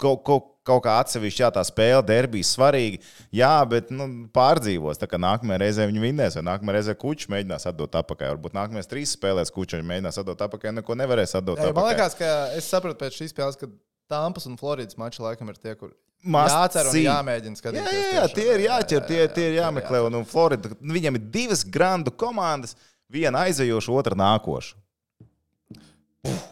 [0.00, 3.00] kaut, kaut, kaut kā atsevišķi, jā, tā spēle, derbijas svarīga.
[3.34, 5.00] Jā, bet nu, pārdzīvos.
[5.00, 8.34] Tā kā nākamajā reizē viņi vinnēs, vai nākamajā reizē kuģis mēģinās atdot atpakaļ.
[8.36, 11.60] Varbūt nākamajās trīs spēlēs kuģis mēģinās atdot atpakaļ, neko nevarēs atdot.
[11.60, 13.70] Jā, jo man liekas, ka es sapratu pēc šīs spēles, ka
[14.10, 15.92] Tampas un Floridas mači laikam ir tie, kur
[16.24, 17.92] jācer un jāmēģina Jā, skatīties.
[17.92, 18.34] jā, jā, tiešām.
[18.38, 20.00] tie ir jāķer, tie, tie ir jā, jāmeklē.
[20.08, 22.76] Un, un Florida, viņam ir divas grandu komandas,
[23.12, 24.76] viena aizejoša, otra nākoša.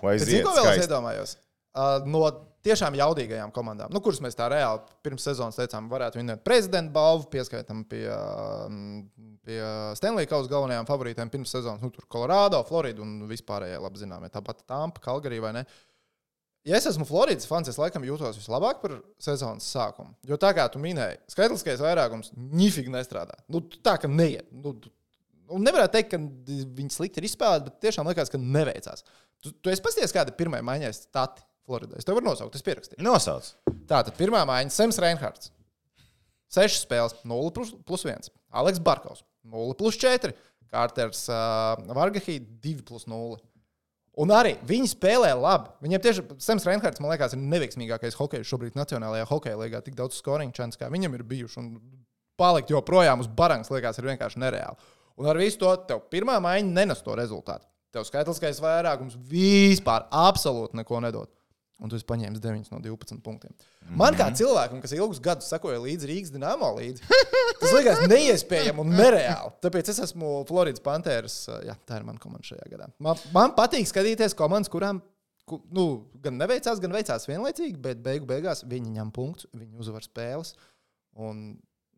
[0.02, 0.18] Vai?
[0.20, 1.36] Zinu, ko vēl es iedomājos?
[1.72, 2.26] Uh, no
[2.62, 7.26] tiešām jaudīgajām komandām, nu, kuras mēs tā reāli pirms sezonas teicām, varētu vinēt prezidenta balvu,
[7.32, 8.04] pieskaitam pie,
[9.46, 9.58] pie
[9.98, 11.82] Stanley Kausa galvenajām favorītēm pirms sezonas.
[11.82, 14.30] Nu, tur Colorado, Florida un vispārējie labi zināmie.
[14.32, 15.64] Tāpat Tampa, Kalgarī vai ne.
[16.64, 18.92] Ja es esmu Floridas fans, es laikam jūtos vislabāk par
[19.22, 20.12] sezonas sākumu.
[20.28, 23.34] Jo tā kā tu minēji, skaitliskais vairākums nifīgi nestrādā.
[23.50, 24.46] Nu, tā kā neiet.
[24.54, 24.92] Nu, tu-
[25.50, 26.20] un nevarētu teikt, ka
[26.78, 29.02] viņi slikti ir izspēlēti, bet tiešām liekas, ka neveicās.
[29.42, 31.98] Tu, tu esi pasties, kāda ir pirmā maiņa stati Floridā.
[31.98, 33.02] Es tev varu nosaukt, es pierakstīju.
[33.02, 33.50] Nosauc.
[33.90, 35.50] Tātad pirmā maiņa- Sems Reinhards.
[36.52, 38.30] Sešas spēles, 0 plus, plus 1.
[38.54, 40.30] Aleks Barkovs, 0 plus 4.
[40.72, 43.36] Kārters uh, Vargahī, 2 plus 0.
[44.20, 45.70] Un arī viņi spēlē labi.
[45.84, 49.80] Viņiem tieši Sems Reinhards, man liekas, ir neveiksmīgākais hokejs šobrīd Nacionālajā hokeja līgā.
[49.84, 51.62] Tik daudz scoring chance, kā viņam ir bijuši.
[51.62, 51.70] Un
[52.40, 54.90] palikt joprojām uz barangas, liekas, ir vienkārši nereāli.
[55.16, 57.64] Un ar visu to tev pirmā maiņa nenes to rezultātu.
[57.92, 61.28] tev skaitliskais vairākums vispār absolūti neko nedod.
[61.82, 63.54] Un tu esi paņēmis 9 no 12 punktiem.
[63.98, 67.02] Man kā cilvēkam, kas ilgus gadus sekoja līdzi Rīgas dīnāmo līdzi,
[67.60, 69.50] tas liekas neiespējami un nereāli.
[69.66, 71.40] Tāpēc es esmu Floridas Panthers.
[71.66, 72.86] Jā, tā ir mana komanda šajā gadā.
[73.02, 75.00] Man, man patīk skatīties komandas, kurām
[75.50, 75.88] ku- nu,
[76.22, 80.54] gan neveicās, gan veicās vienlaicīgi, bet beigu beigās viņi ņem punktus, viņi uzvar spēles.
[81.18, 81.42] Un,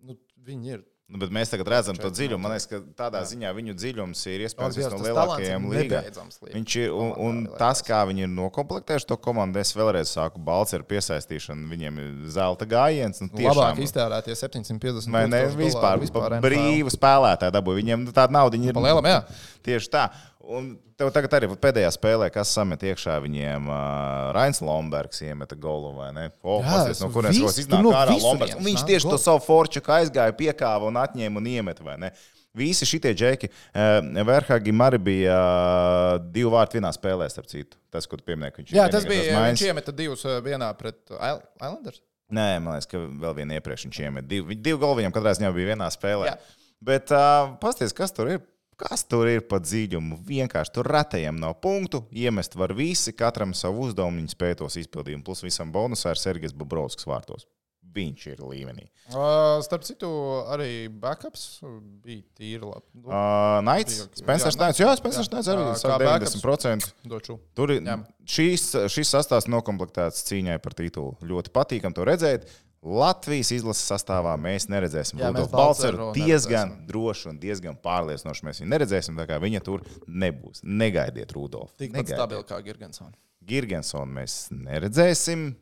[0.00, 0.16] nu,
[0.48, 0.86] viņi ir.
[1.04, 2.40] Nu, bet mēs tagad redzam to dziļumu.
[2.40, 5.98] Man liekas, ka tādā ziņā viņu dziļums ir iespējams viens no lielākajiem ir līgā.
[6.00, 6.52] nebeidzams līga.
[6.56, 10.86] Viņš ir, un, un tas, kā viņi ir nokomplektējuši to komandu, es vēlreiz sāku balceru
[10.88, 11.68] piesaistīšanu.
[11.74, 13.20] Viņiem ir zelta gājiens.
[13.20, 15.42] Nu, Labāk tiešām, iztērētie 750 Vai ne?
[15.60, 17.82] Vispār, vispār brīvu spēlētāju dabūju.
[17.84, 18.72] Viņiem nu, tāda nauda ir.
[18.88, 19.20] Lielam, jā.
[19.68, 20.08] Tieši tā.
[20.44, 20.66] Un
[20.98, 26.10] tev tagad arī pēdējā spēlē, kas samet iekšā viņiem, uh, Rains Lombergs iemeta golu vai
[26.16, 26.26] ne?
[26.42, 28.56] O, Jā, pasties, no es kurienes tur iznāk no ārā Lombergs.
[28.58, 29.24] Un viņš nāk tieši to gols.
[29.24, 32.12] savu forčaku aizgāja, piekāva un atņēma un iemeta, vai ne?
[32.54, 37.80] Visi šie džeki, uh, Verhagim arī bija uh, divi vārti vienā spēlē, starp citu.
[37.90, 39.38] Tas, pieminēji, ka viņš Jā, tas bija.
[39.38, 39.56] maiņas.
[39.58, 42.02] Viņš iemeta divus vienā pret Isl- Islanders.
[42.34, 44.26] Nē, man liekas, ka vēl viena iepriekš viņš iemet.
[44.30, 46.30] Divi, divi galvi viņam katrā ziņā bija vienā spēlē.
[46.32, 46.38] Jā.
[46.84, 48.40] Bet uh, pasties, kas tur ir?
[48.80, 50.18] Kas tur ir pa dziļumu?
[50.26, 52.02] Vienkārši tur retajiem nav punktu.
[52.10, 55.20] Iemest var visi, katram savu uzdevumu, viņi spēj tos izpildīt.
[55.26, 57.46] Plus visam bonusā ir Sergejs Bobrovskis vārtos.
[57.94, 58.88] Viņš ir līmenī.
[59.12, 60.08] Uh, starp citu,
[60.50, 61.60] arī backups
[62.02, 62.82] bija tīri labi.
[62.98, 65.30] Nu, Uh, Naits, Spencers Naits, jā, Spencers.
[65.30, 66.34] Naits arī backups.
[66.42, 66.88] 90%.
[67.12, 67.36] Došu.
[67.54, 67.86] Tur ir
[68.26, 71.14] šīs, šis sastāvs noklāpts cīņai par titulu.
[71.22, 72.50] Ļoti patīkami to redzēt.
[72.84, 76.10] Latvijas izlases sastāvā mēs neredzēsim Jā, Rudolfu Balceru.
[76.12, 79.16] Diezgan droši un diezgan pārliecinoši mēs viņu neredzēsim.
[79.16, 80.60] tā kā Viņa tur nebūs.
[80.62, 81.72] Negaidiet Rudolfu.
[81.80, 83.16] Tikpat stabili kā Girgensons.
[83.44, 85.54] Girgensonu mēs neredzēsim.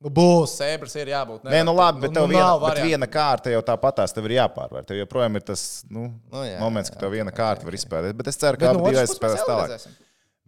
[0.00, 1.42] Nu, būs, sēbras ir jābūt.
[1.44, 4.86] Nē, nu labi, bet tev viena, nav bet viena kārta jau tāpatās tev ir jāpārvar.
[4.88, 8.16] Tev joprojām ir tas nu, Nu, jā, moments, jā, ka tev viena kārta var izspēlēt.
[8.16, 9.74] Bet es ceru, ka abi puses spēlēs tālāk.
[9.74, 9.98] redzēsim.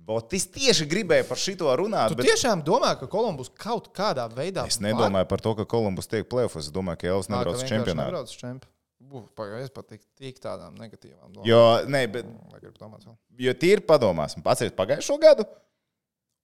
[0.03, 2.11] Bot, es tieši gribēju par šito runāt.
[2.11, 2.27] Tu bet...
[2.33, 4.65] tiešām domā, ka Kolumbus kaut kādā veidā.
[4.67, 6.67] Es nedomāju par to, ka Kolumbus tiek plēfos.
[6.67, 8.25] Es domāju, ka Elvis nebrauc uz čempionātu.
[8.27, 8.71] Uz čempionātu.
[9.37, 11.47] Pagaidies pat tik, tādām negatīvām domām.
[11.47, 13.17] Jo, ne, bet, vēl.
[13.45, 15.47] jo tīri padomāsim, atcerieties pagājušo gadu.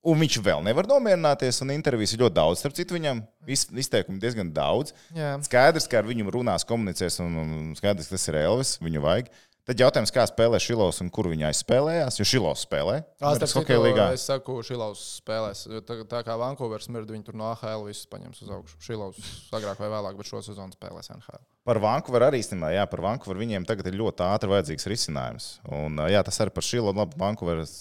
[0.09, 2.61] Un viņš vēl nevar nomierināties, un intervijas ir ļoti daudz.
[2.61, 4.93] Starp citu, viņam iz- izteikumi diezgan daudz.
[5.17, 5.33] Jā.
[5.43, 8.77] Skaidrs, ka ar viņu runās, komunicēs, un, un skaidrs, ka tas ir Elvis.
[8.85, 9.33] Viņu vajag.
[9.69, 12.17] Tad jautājums, kā spēlē Šilovs un kur viņa aizspēlējās.
[12.17, 13.03] Jo Šilovs spēlē.
[13.21, 14.07] Starp hokeja citu, līgā.
[14.17, 15.67] Es saku, Šilovs spēlēs.
[15.69, 18.79] jo Tā, tā kā Vankūveras mirda, viņi tur no AHL visus paņems uz augšu.
[18.87, 21.45] Šilovs agrāk vai vēlāk, bet šo sezonu spēlēs NHL.
[21.69, 25.51] Par Vankūveru arī īstenībā, jā, par Vankūveru viņiem tagad ir ļoti ātri vajadzīgs risinājums.
[25.69, 27.77] Un, jā, tas arī par Šilovu, labi, Vankūveras.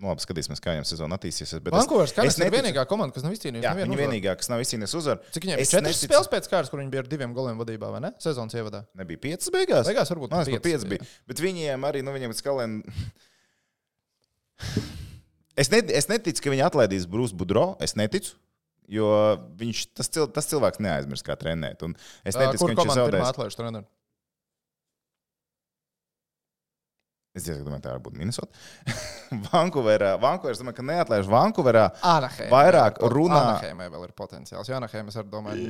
[0.00, 1.58] Nu, labi, skatīsimies, kā viņam sezona attīstīsies.
[1.68, 3.66] Vankūveras Canucks ir vienīgā komanda, kas nav izcīnījusi.
[3.66, 4.00] Jā, viņa uzvaru.
[4.00, 5.20] vienīgā, kas nav izcīnījusi uzvaru.
[5.36, 5.68] Cik viņiem bija?
[5.68, 8.10] Četras neticu- spēles pēc kārtas, kur viņi bija ar diviem goliem vadībā, vai ne?
[8.24, 8.80] Sezonas ievadā.
[8.96, 9.84] Nebija piecas beigās.
[9.90, 11.04] Beigās varbūt ka piecas piecas bija.
[11.28, 12.80] Bet viņiem arī, nu, viņiem skalēn.
[15.60, 17.74] Es, ne, es neticu, ka viņi atlaidīs Brūsu Budro.
[17.84, 18.32] Es neticu.
[18.88, 19.10] Jo
[19.60, 21.82] viņš, tas, cil, tas cilvēks neaizmirst, kā trenēt.
[21.84, 21.92] Un
[22.24, 23.32] es neticu, Kur ka viņš ir zaudējis.
[23.34, 23.84] atlaiž treneru?
[27.38, 28.50] Es diezgan domāju, tā var būt Minnesota.
[29.52, 31.84] Vankūverā, Vankūverā, es domāju, ka neatlaiž Vankūverā.
[32.02, 34.66] Anaheimai Vairāk runā- Anaheimai vēl ir potenciāls.
[34.70, 35.68] Jo Anaheimai, es domāju,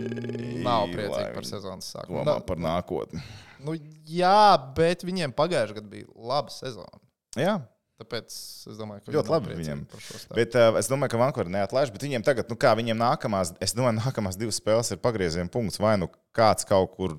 [0.65, 2.23] nav priecīgi par sezonas sākumu.
[2.25, 3.21] Domā par nākotni.
[3.61, 3.77] Nu,
[4.09, 4.41] jā,
[4.79, 7.03] bet viņiem pagājušajā gadā bija laba sezona.
[7.37, 7.59] Jā,
[8.01, 10.31] Tāpēc es domāju, ka Ļoti labi startu.
[10.33, 11.91] Bet uh, es domāju, ka Vankūverā neatlaiž.
[11.93, 15.77] Bet viņiem tagad, nu kā viņiem nākamās, es domāju, nākamās divas spēles ir pagrieziena punkts.
[15.83, 17.19] Vai nu kāds kaut kur.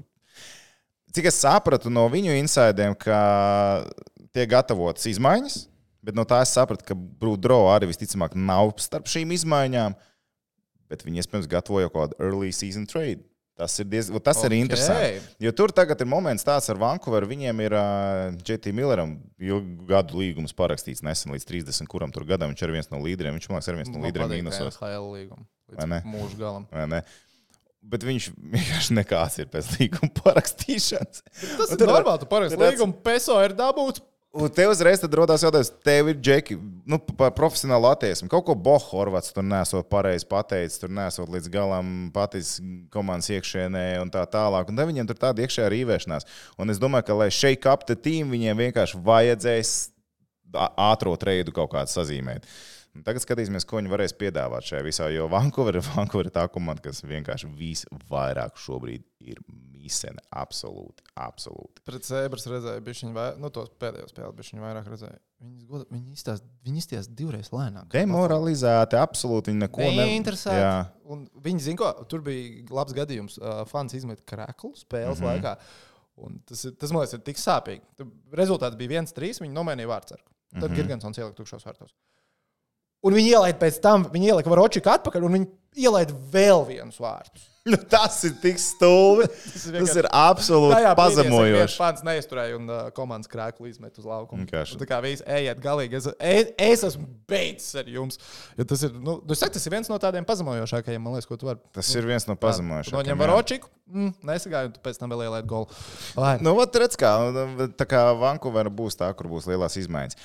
[1.13, 3.19] Cik es sapratu no viņu insidiem, ka
[4.35, 5.57] tiek gatavotas izmaiņas,
[6.05, 9.97] bet no tā es sapratu, ka Brūdro arī visticamāk nav starp šīm izmaiņām.
[10.91, 13.23] Bet viņi iespējams gatavo jau kaut kādu early season trade.
[13.61, 14.47] Tas ir, diez, tas okay.
[14.47, 15.19] ir interesanti.
[15.43, 17.27] Jo tur tagad ir moments tāds ar Vankūveru.
[17.29, 22.49] Viņiem ir uh, JT Milleram ilgu gadu līgums parakstīts nesen līdz 30, kuram tur gadam
[22.49, 23.37] viņš ir viens no līderiem.
[23.37, 24.79] Viņš man liekas, ir viens no līderiem mīnusos.
[26.07, 26.65] Mūža galam.
[26.73, 27.03] vai ne?
[27.91, 31.21] Bet viņš vienkārši nekāds ir pēc līguma parakstīšanas.
[31.29, 32.23] Tas Un ir normāli.
[32.23, 34.01] Tu redz- līgumu peso ir dabūts.
[34.31, 36.55] Un te uzreiz tad rodās jautājums, tev ir džeki,
[36.87, 38.29] nu, par profesionālu attieksmi.
[38.31, 42.61] Kaut ko Bohorvats tur nesot pareizi pateicis, tur nesot līdz galam pateicis
[42.93, 44.71] komandas iekšienē un tā tālāk.
[44.71, 46.27] Un tad viņiem tur tāda iekšējā rīvēšanās.
[46.63, 49.73] Un es domāju, ka, lai shake up the team, viņiem vienkārši vajadzēs
[50.55, 52.47] ā- ātro treidu kaut kādu sazīmēt.
[52.95, 55.11] Un Tagad skatīsimies, ko viņi varēs piedāvāt šajā visā.
[55.11, 59.43] Jo Vankūver, Vankūver ir tā komanda, kas vienkārši visvairāk šobrīd ir
[59.81, 60.21] mīsena.
[60.41, 61.81] Absolūti, absolūti.
[61.87, 65.19] Pret Sēbras redzēju, bija viņa nu, tos pēdējos spēles, bija viņa vairāk redzēju.
[65.41, 67.87] Viņas goda, viņi izstās, viņi izstās divreiz lēnāk.
[67.95, 69.51] Demoralizēti, absolūti.
[69.51, 70.61] Viņi neko ne- Neinteresēti.
[70.61, 70.75] Jā.
[71.11, 73.39] Un Viņi zina, ko tur bija labs gadījums.
[73.41, 75.41] Uh, fans izmet krāklu spēles mm -hmm.
[75.41, 75.57] laikā.
[76.21, 77.81] Un tas, tas man liekas, ir tik sāpīgi.
[78.37, 79.41] Rezultāts bija 1-3.
[79.41, 80.29] Viņi nomainīja vārdsargu.
[80.51, 80.75] Tad mm -hmm.
[80.75, 81.95] Girgensons ielika tukšos vārtos.
[83.01, 87.50] Un viņi ielaida pēc tam, viņi ielika Varočiku atpakaļ, un viņi ielaida vēl vienus vārdus.
[87.61, 89.27] Nu, tas ir tik stulbi.
[89.29, 91.75] tas, tas ir absolūti pazemojoši.
[91.77, 94.47] Pats neizturēja un uh, komandas krēklu izmet uz laukumu.
[94.47, 95.99] Un Tā kā visi ejiet galīgi.
[95.99, 98.17] Es, es, es esmu beidzis ar jums.
[98.57, 101.37] Jo tas ir, nu, nu, saka, tas ir viens no tādiem pazemojošākajiem, man liekas, ko
[101.37, 101.61] tu vari.
[101.77, 102.97] Tas ir viens no pazemojošākajiem.
[102.97, 103.21] Noņem.
[103.21, 105.69] Varočiku, mm, nesagāju, un tu pēc tam vēl ielaid golu.
[106.17, 106.39] Lai.
[106.41, 107.13] Nu, vat redz, kā,
[107.77, 110.17] tā kā Vankūvera būs tā, kur būs lielās izmaiņas.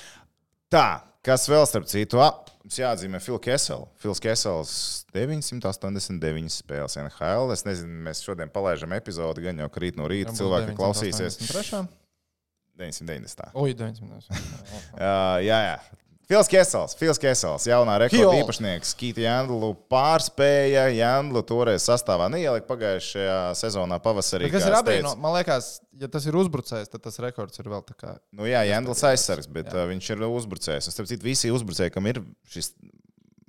[0.73, 0.87] Tā,
[1.27, 3.91] kas vēl starp citu, ah, mums jāatzīmē Fils Kesels.
[4.01, 4.73] Fils Kesels
[5.15, 7.53] 989 spēles NHL.
[7.55, 11.87] Es nezinu, mēs šodien palaidām epizodi, gan jau ka rīt no rīta cilvēki klausīsies 983.
[12.77, 13.55] 990.
[13.57, 14.27] Oi, 900.
[14.93, 15.77] Uh, jā, jā.
[16.27, 20.89] Fils Kesels, Fils Kesels, jaunā rekorda īpašnieks, Kīta Jandlu pārspēja.
[20.91, 24.49] Jandlu toreiz sastāvā neielika pagājušajā sezonā pavasarī.
[24.49, 25.13] Bet kas ir teicu.
[25.23, 28.17] Man liekas, ja tas ir uzbrucējs, tad tas rekords ir vēl tā kā.
[28.35, 30.91] Nu, jā, Jandls aizsargs, bet uh, viņš ir uzbrucējs.
[30.91, 32.19] Un starp citu, visi uzbrucēji, kam ir
[32.51, 32.73] šis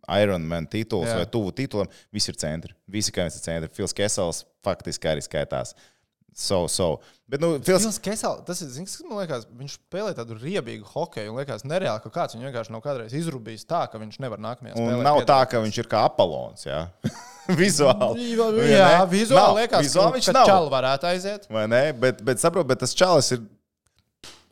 [0.09, 1.19] Ironman tituls Jā.
[1.21, 2.73] vai tuvu titulam, visi ir centri.
[2.89, 3.69] Visi, kā viens ir centri.
[3.77, 5.75] Fils Kesels faktiski arī skaitās.
[6.39, 7.01] So, so.
[7.29, 10.87] Bet, nu, Fils, Fils Kesels, tas ir, zini, kas man liekas, viņš spēlē tādu riebīgu
[10.87, 14.41] hokeju, un liekas, nereāli, ka kāds viņu vienkārši nav kādreiz izrubījis tā, ka viņš nevar
[14.47, 14.95] nākamajā spēlē.
[14.95, 15.51] un nav tā, piedalīties.
[15.51, 16.65] ka viņš ir kā Apolons.
[16.65, 16.81] Jā.
[17.61, 18.31] vizuāli.
[18.71, 19.05] Jā, ne?
[19.11, 19.59] vizuāli Nav.
[19.59, 20.49] liekas, vizuāli viņš nav.
[20.55, 21.51] čalu varētu aiziet.
[21.53, 21.85] Vai ne?
[22.07, 23.43] Bet, bet saprotiet, bet tas čalis ir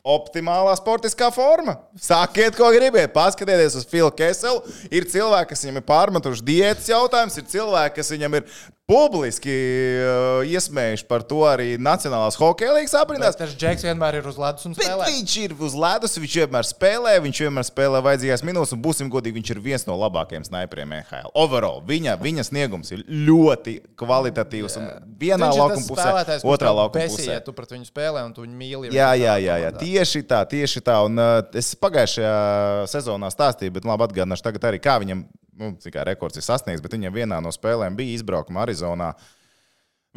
[0.07, 1.79] optimālā sportiskā forma.
[1.99, 3.11] Sākiet, ko gribiet.
[3.15, 4.61] Paskatieties uz Filu Keselu.
[4.91, 8.45] Ir cilvēki, kas viņam ir pārmetuši diētas jautājums, ir cilvēki, kas viņam ir
[8.87, 9.51] publiski
[9.99, 13.35] uh, iesmējuši par to arī Nacionālās hokeja līnijas aprindās.
[13.35, 15.07] Tas Džeks vienmēr ir uz ledus un Bet spēlē.
[15.11, 19.41] viņš ir uz ledus, viņš vienmēr spēlē, viņš vienmēr spēlē vajadzīgās minūtes, un būsim godīgi,
[19.41, 21.33] viņš ir viens no labākajiem sniperiem NHL.
[21.35, 24.77] Overall, viņa, viņa sniegums ir ļoti kvalitatīvs.
[25.19, 27.27] Vienā laukuma pusē, otrā laukuma pusē.
[27.33, 28.93] Ja tu pret viņu spēlē un tu viņu mīli.
[28.95, 29.73] Jā, jā, jā, jā.
[29.81, 31.01] tieši tā, tieši tā.
[31.09, 35.27] Un, uh, es pagājušajā sezonā stāstīju, bet labi atgādināšu tagad arī, kā viņam,
[35.57, 39.11] nu, cik rekords ir sasniegts, bet viņam vienā no spēlēm bija izbraukuma Arizonā.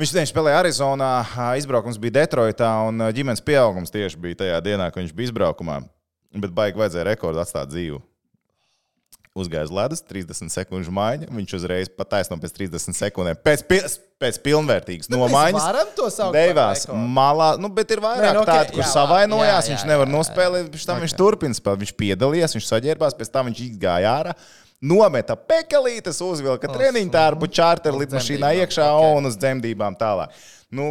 [0.00, 1.08] Viņš tieši spēlēja Arizonā,
[1.60, 5.80] izbraukums bija Detroitā, un ģimenes pieaugums tieši bija tajā dienā, kad viņš bija izbraukumā.
[6.30, 7.98] Bet baigi vajadzēja rekordu atstāt dzīvu.
[9.40, 11.28] Uzgāja uz ledus, 30 sekundžu maiņa.
[11.30, 13.38] Viņš uzreiz pataisno pēc 30 sekundēm.
[13.46, 13.82] Pēc, pi-
[14.20, 15.66] pēc pilnvērtīgas Mēs nomaiņas.
[15.68, 16.96] varam to saukt rekordu?
[17.14, 19.68] malā, nu, bet ir vairāk nu, nu, ok, tādu, kur jā, savainojās.
[19.68, 20.16] jā, Viņš jā, nevar jā, jā.
[20.18, 21.04] nospēlēt, pēc tam Ok.
[21.06, 21.82] viņš turpina spēlēt.
[21.84, 24.34] Viņš piedalījās, viņš saģērbās, pēc tam viņš izgāja ārā.
[24.80, 29.16] Nometa pekelītes, uzvilka treniņu tārpu, čārter lidmašīnā iekšā ok.
[29.18, 30.32] un uz dzemdībām tālāk.
[30.72, 30.86] Nu,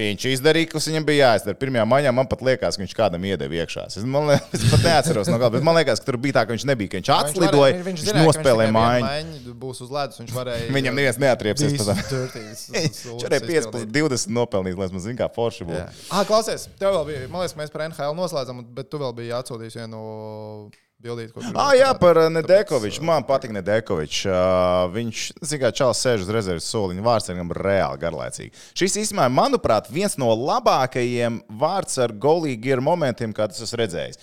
[0.00, 1.58] viņš izdarīja, kas viņam bija jāizdara.
[1.60, 3.86] Pirmajā maņā man pat liekas, ka viņš kādam iedeva iekšā.
[3.90, 6.56] Es, man, es pat neatceros no gala, bet man liekas, ka tur bija tā, ka
[6.56, 9.54] viņš nebija, ka viņš Viņš atslidoja, varēja- viņš, zināja, ka nospēlēja mājiņu.
[9.62, 10.68] Būs uz ledus, viņš varēja.
[10.78, 11.78] Viņam neviens neatriepsies.
[12.74, 16.04] Viņš arī 5 plus 20 nopelnījis, lai man zinātu, kā forši būtu.
[16.10, 17.24] Ah, klausies, tev vēl bija.
[17.30, 20.89] Man liekas, mēs par NHL noslēdzam, bet tu vēl biji atsūtījis vienu bildīti,
[21.32, 23.00] ko Ah, jā, par uh, Nedekoviču.
[23.08, 24.26] Man patīk Nedekovičs.
[24.28, 27.04] Uh, viņš, zināmā mērā, čels sēž uz rezerves soliņa.
[27.06, 28.52] Vārds ir viņam reāli garlaicīgi.
[28.76, 34.20] Šis īstenībā, manuprāt, viens no labākajiem vārds ar golīgiem momentiem, kādas esmu redzējis.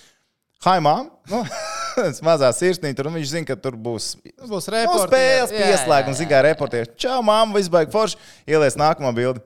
[0.66, 1.10] Hai, mām!
[1.30, 1.44] Nu,
[1.98, 5.10] tas mazā sirsnīte, tur un viņš zina, ka tur būs Tas būs nu, reportieris.
[5.10, 6.96] spēles pieslēgums, zina, kā reportieris.
[7.02, 8.22] Čau, māma, viss baigs forši.
[8.50, 9.42] Ielies nākamā bilde.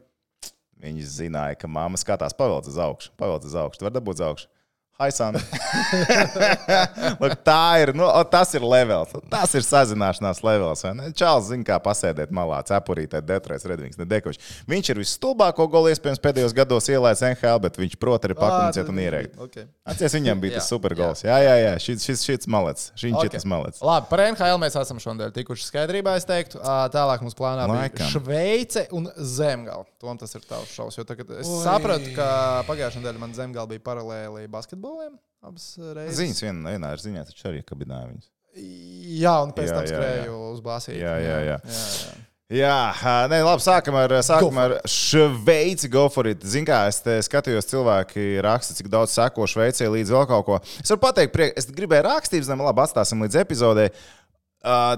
[0.82, 3.12] Viņi zināja, ka mamma skatās pavelc uz augšu.
[3.20, 3.80] Pavelc uz augšu.
[3.80, 4.52] Tu vari dabūt uz augšu.
[5.00, 5.42] Hai, Sandra.
[7.18, 9.16] Lūk, tā ir, nu, o, tas ir levels.
[9.32, 10.84] Tas ir sazināšanās levels.
[11.18, 14.52] Čāls zina, kā pasēdēt malā, cepurītē, Detroits, Redvings, Nedekovičs.
[14.70, 19.00] Viņš ir visstulbāko golu iespējams pēdējos gados ielaists NHL, bet viņš prot arī pakomunicēt un
[19.02, 19.40] ierēkt.
[19.48, 19.66] Okay.
[19.90, 21.24] Atcies viņam bija Jā, tas supergols.
[21.26, 22.92] Jā, jā, jā, šis, šis, šis malets.
[23.02, 23.26] Viņš Ok.
[23.26, 23.82] ir tas malets.
[23.82, 26.14] Labi, par NHL mēs esam šodien tikuši skaidrībā.
[26.22, 26.62] Es teiktu,
[26.94, 28.14] tālāk mums plānā bija Laikam.
[28.14, 29.88] Šveice un Zemgala.
[30.02, 30.98] Tom tas ir tavs šovs.
[30.98, 31.60] jo Tagad es Oi.
[31.66, 32.30] sapratu, ka
[32.70, 34.48] pagājušajā nedēļā man Zemgala bija paralēli
[34.92, 35.20] basketboliem.
[35.42, 36.18] Abas reizes.
[36.20, 38.28] Ziņas vienā, vienā ir ziņā, taču arī kabinēja viņus.
[39.22, 40.98] Jā, un pēc Jā, tam jā, skrēju uz bāzes.
[41.00, 41.56] Jā, jā, jā.
[41.56, 42.20] jā, jā.
[42.52, 42.78] Jā,
[43.32, 45.88] nē, labi, sākam ar, sākam ar Šveici.
[45.88, 46.44] Go for it.
[46.44, 50.58] Ziniet, kā es te skatījos, cilvēki raksta, cik daudz seko Šveicē līdz vēl kaut ko.
[50.84, 53.88] Es varu pateikt, priek, es gribēju rakstīt, zem, labi, atstāsim līdz epizodē.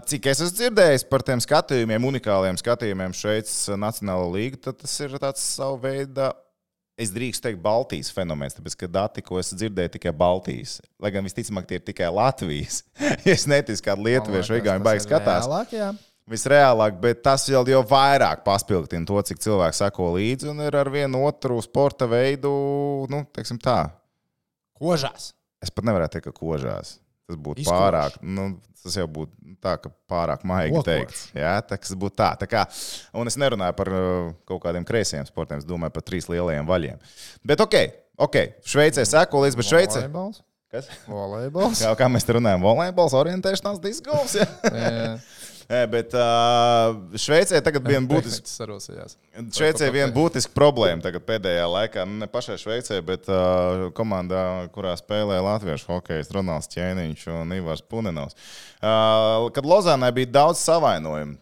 [0.09, 5.13] Cik es esmu dzirdējis par tiem skatījumiem, unikāliem skatījumiem Šveices Nacionālo līgu, tad tas ir
[5.21, 6.33] tāds savu veidu.
[6.93, 10.75] Es drīkstu teikt, Baltijas fenomens, tāpēc, ka dati, ko es dzirdēju, tikai Baltijas.
[11.01, 12.83] Lai gan visticamāk, tie ir tikai Latvijas.
[13.33, 15.89] es neticu, kāda lietuviešu vai gauni baigi skatās Vēlāk, jā.
[16.29, 20.93] visreālāk, bet tas vēl jau vairāk paspildina to, cik cilvēki sako līdzi un ir ar
[20.93, 22.53] vienu otru sporta veidu,
[23.09, 23.87] nu, teiksim tā.
[24.77, 25.31] Kožās.
[25.63, 26.99] Es pat nevaru teikt, ka kožās.
[27.29, 28.49] Tas būtu pārāk, nu,
[28.83, 30.87] tas jau būtu tā, ka pārāk maigi Okož.
[30.89, 31.21] teikts.
[31.37, 32.33] Jā, tas būtu tā.
[32.41, 32.65] tā kā,
[33.15, 36.99] un es nerunāju par uh, kaut kādiem kreisiem sportiem, es domāju par trīs lielajiem vaļiem.
[37.47, 37.77] Bet ok,
[38.27, 40.01] ok, Šveicē seko līdzi, bet Šveicē.
[40.03, 40.43] Volejbols?
[40.73, 40.89] Kas?
[41.05, 41.83] Volejbols.
[41.85, 44.39] Kā, kā mēs te runājam, volejbols, orientēšanās, disks.
[45.67, 48.67] Bet uh, Šveicē tagad viena būtiska.
[49.55, 52.05] Šveicē viena būtiska problēma tagad pēdējā laikā.
[52.09, 54.43] Ne pašai Šveicē, bet uh, komandā,
[54.75, 58.37] kurā spēlē Latviešu hokejs Ronalds Čēniņš un Ivars Punenovs.
[58.83, 61.39] Uh, kad Lozānai bija daudz savainojumu,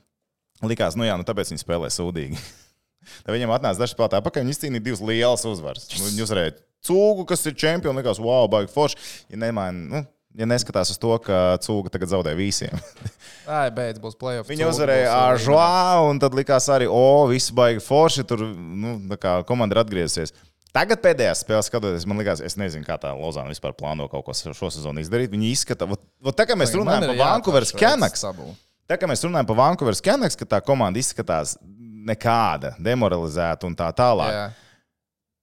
[0.70, 2.42] likās, nu jā, nu tāpēc viņi spēlē sūdīgi.
[3.26, 4.46] Tad viņam atnāca dažs spēlētāji atpakaļ.
[4.46, 5.90] Viņi izcīnīja divas lielas uzvaras.
[5.98, 7.98] Nu, Viņi uzvarēja cūgu, kas ir čempions.
[7.98, 9.00] Likās, wow, baigi forši.
[9.34, 10.04] Ja, nemaina, nu,
[10.38, 12.74] ja neskatās uz to, ka cūga tagad zaudē visiem.
[13.60, 14.50] Ai, beidz, būs playoff.
[14.52, 15.66] Viņa uzvarēja Aržā,
[16.08, 18.26] un tad likās arī, o, viss baigi forši.
[18.30, 18.96] Tur nu,
[19.48, 20.34] komanda ir atgriezusies.
[20.72, 24.36] Tagad pēdējās spēlēs, skatoties, man liekas, es nezinu, kā tā Lozāna vispār plāno kaut ko
[24.36, 25.34] šo sezonu izdarīt.
[25.34, 28.24] Viņi izskata, vot, vot tā kā mēs runājam par Vankūveras Kenaks,
[28.88, 31.58] tā kā mēs runājam par Vankūveras Kenaks, ka tā komanda izskatās
[32.08, 34.32] nekāda, demoralizēta un tā tālāk.
[34.32, 34.48] Jā.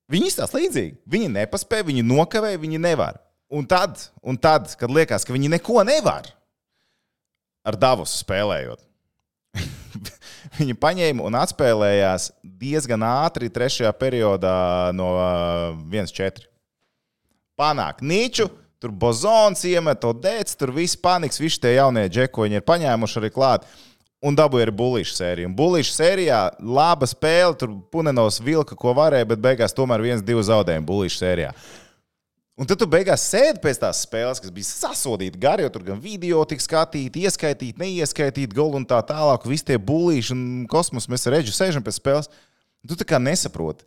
[0.09, 0.97] Viņi izstāsta līdzīgi.
[1.13, 3.21] Viņi nepaspēja, viņi nokavēja, viņi nevar.
[3.49, 6.29] Un tad, un tad, kad liekas, ka viņi neko nevar
[7.65, 8.83] ar Davosu spēlējot,
[10.59, 14.59] viņi paņēma un atspēlējās diezgan ātri trešajā periodā
[14.97, 16.45] no uh, 1-4.
[17.59, 22.69] Panāk Nīču, tur Bozons iemet to dēļ, tur viss paniks, visi tie jaunie džekoņi ir
[22.69, 23.69] paņēmuši arī klāt.
[24.19, 25.49] Un dabūja arī bulīšu sēriju.
[25.55, 30.89] Bulīšu sērijā laba spēle, tur Punenovs vilka, ko varēja, bet beigās tomēr viens, divi zaudējumi
[30.89, 31.53] bulīšu sērijā.
[32.59, 36.01] Un tad tu beigās sēdi pēc tās spēles, kas bija sasodīta gari, jo tur gan
[36.03, 39.47] video tika skatīti, ieskaitīti, neieskaitīti, goli un tā tālāk.
[39.47, 42.31] Visi tie bulīši un kosmos mēs ar Reģu sēžam pēc spēles.
[42.83, 43.87] Tu tā kā nesaproti.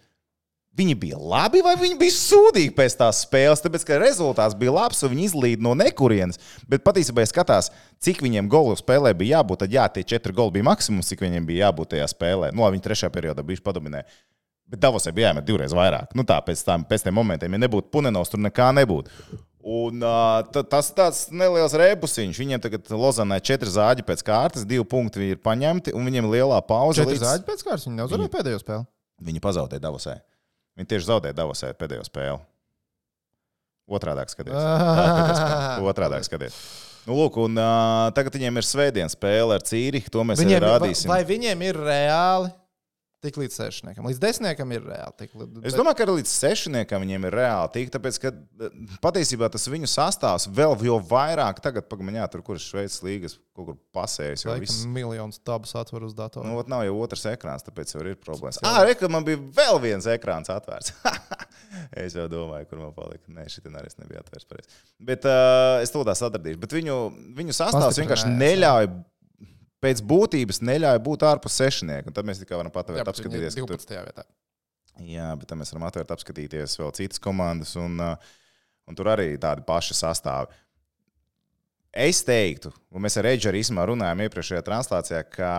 [0.79, 5.03] Viņi bija labi vai viņi bija sūdīgi pēc tās spēles, tāpēc ka rezultāts bija labs
[5.03, 6.39] un viņi izlīd no nekurienes.
[6.71, 10.55] Bet patiesībā, ja skatās, cik viņiem golu spēlē bija jābūt, tad jā, tie četri goli
[10.55, 12.53] bija maksimums, cik viņiem bija jābūt tajā spēlē.
[12.55, 14.21] Nu, labi, viņi trešajā periodā bija padominējuši.
[14.71, 16.13] Bet Davosē bija jāmet divreiz vairāk.
[16.15, 19.11] Nu, tā pēc, tām, pēc tiem momentiem, ja nebūtu Punenovs, tur nekā nebūtu.
[19.61, 22.39] Un, uh, ta- tas tāds neliels rebusiņš.
[22.39, 27.03] Viņiem tagad Lozanai četri zāģi pēc kārtas, divi punkti ir paņemti, un viņiem lielā pauze.
[27.03, 27.85] Četri līdz- zāģi pēc kārtas.
[27.85, 28.87] Viņi neuzvarēja pēdējo spēli.
[29.21, 30.15] Viņi pazaudēja Davosē.
[30.79, 32.39] Viņi tieši zaudēja Davosē pēdējo spēli.
[33.91, 34.55] Otrādāk skaties.
[35.91, 36.55] Otrādāk skaties.
[37.09, 40.09] Nu, lūk, un uh, tagad viņiem ir svētdienas spēle ar Cīrihu.
[40.13, 41.09] To mēs viņiem Viņiem, rādīsim.
[41.11, 42.51] vai viņiem ir reāli
[43.21, 44.07] tik līdz sešniekam?
[44.09, 45.61] Līdz desmitniekam ir reāli tik līdz.
[45.69, 49.67] Es domāju, ka arī līdz sešniekam viņiem ir reāli tik, tāpēc, ka eh, patiesībā tas
[49.71, 54.45] viņu sastāvs vēl jau vairāk, tagad, pagaidām, tur, kur Šveices līgas kaut kur pasējas.
[54.45, 54.85] jau viss.
[54.89, 56.47] Miljonus tabus atver uz datoru.
[56.47, 58.61] Nu, nav jau otrs ekrāns, tāpēc jau ir problēmas.
[58.65, 60.95] Ah, re, ka man bija vēl viens ekrāns atvērts.
[62.03, 63.27] es jau domāju, kur man palika.
[63.31, 64.49] Nē, šī arī nebija atvērts.
[64.49, 64.81] Pareiz.
[65.11, 66.61] Bet uh, es to tās atradīšu.
[66.63, 66.97] Bet viņu,
[67.37, 68.89] viņu sastāvs vienkārši neļauj,
[69.81, 72.09] pēc būtības neļauj būt ārpus sešnieka.
[72.11, 73.55] Un tad mēs tikai varam Jā, patvērt, ir apskatīties.
[73.57, 74.05] ka tur- 12.
[74.07, 74.25] vietā.
[75.01, 78.15] Jā, bet mēs varam atvērt, apskatīties vēl citas komandas, un, uh,
[78.87, 80.51] un tur arī tādi paši sastāvi.
[81.91, 85.53] Es teiktu, un mēs ar Edžeru īstenībā runājām iepriekšējā translācijā, ka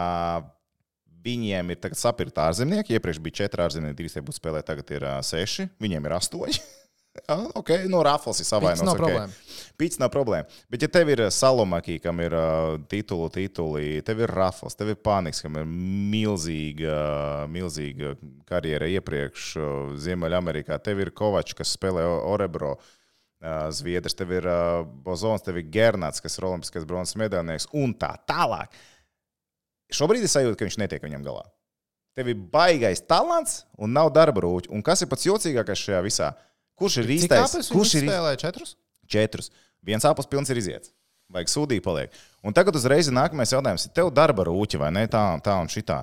[1.25, 2.97] viņiem ir sapirkt ārzemnieki.
[2.97, 5.69] Iepriekš bija četri ārzemnieki, divi būtu spēlēti, tagad ir uh, seši.
[5.83, 6.63] Viņiem ir astoņi.
[7.13, 8.81] Jā, ok, no Rafals ir savainots.
[8.87, 9.03] nav okay.
[9.03, 9.35] problēma.
[9.77, 10.61] Pits nav problēma.
[10.73, 14.97] Bet, ja tev ir Salomakī, kam ir uh, titulu, tituli, tev ir Rafals, tev ir
[14.97, 16.95] Paniks, kam ir milzīga,
[17.53, 18.15] milzīga
[18.49, 19.67] karjera iepriekš uh,
[20.01, 22.79] Ziemeļamerikā, tev ir Kovačs, kas spēlē Orebro.
[22.79, 27.93] uh, Zviedrs, tev ir uh, Bozons, tev ir Gernats, kas ir olimpiskais bronzas medaļnieks, un
[27.93, 28.73] tā tālāk.
[29.93, 31.45] Šobrīd es sajūtu, ka viņš netiek viņam galā.
[32.17, 34.73] Tev ir baigais talants un nav darba rūķi.
[34.73, 36.33] Un kas ir pats jocīgākais šajā visā?
[36.81, 37.71] Kurš ir Cik īstais?
[37.73, 38.41] Kurš ir spēlēja?
[38.47, 38.77] Četrus?
[39.13, 39.53] četrus.
[39.83, 40.93] Viens apelsīns pilns ir iziets.
[41.33, 42.17] Vajag sūdīgi paliek.
[42.45, 43.89] Un tagad uzreiz nākamais jautājums.
[43.97, 45.07] Tev darba rūķi vai ne?
[45.11, 46.03] Tā, tā un šitā.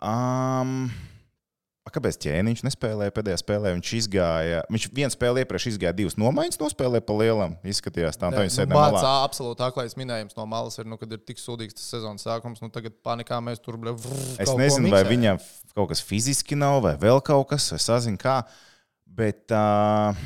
[0.00, 0.88] Um,
[1.92, 3.74] kāpēc ķēniņš nespēlēja pēdējā spēlē?
[3.76, 4.62] Viņš izgāja.
[4.72, 7.56] Viņš vienu spēli iepriekš izgāja divas nomaiņas, nospēlēja pa lielam.
[7.68, 9.12] Izskatījās tā, tā viņš sēdēja Mācā malā.
[9.28, 12.72] absolūti aklais minējums no malas ir, nu, kad ir tik sūdīgs tas sezonas sākums, nu
[12.72, 15.40] tagad panikā mēs tur vrr, Es nezinu, vai viņam
[15.76, 17.68] kaut kas fiziski nav, vai vēl kaut kas.
[17.76, 18.40] Es nezinu, kā.
[19.16, 20.16] Bet uh,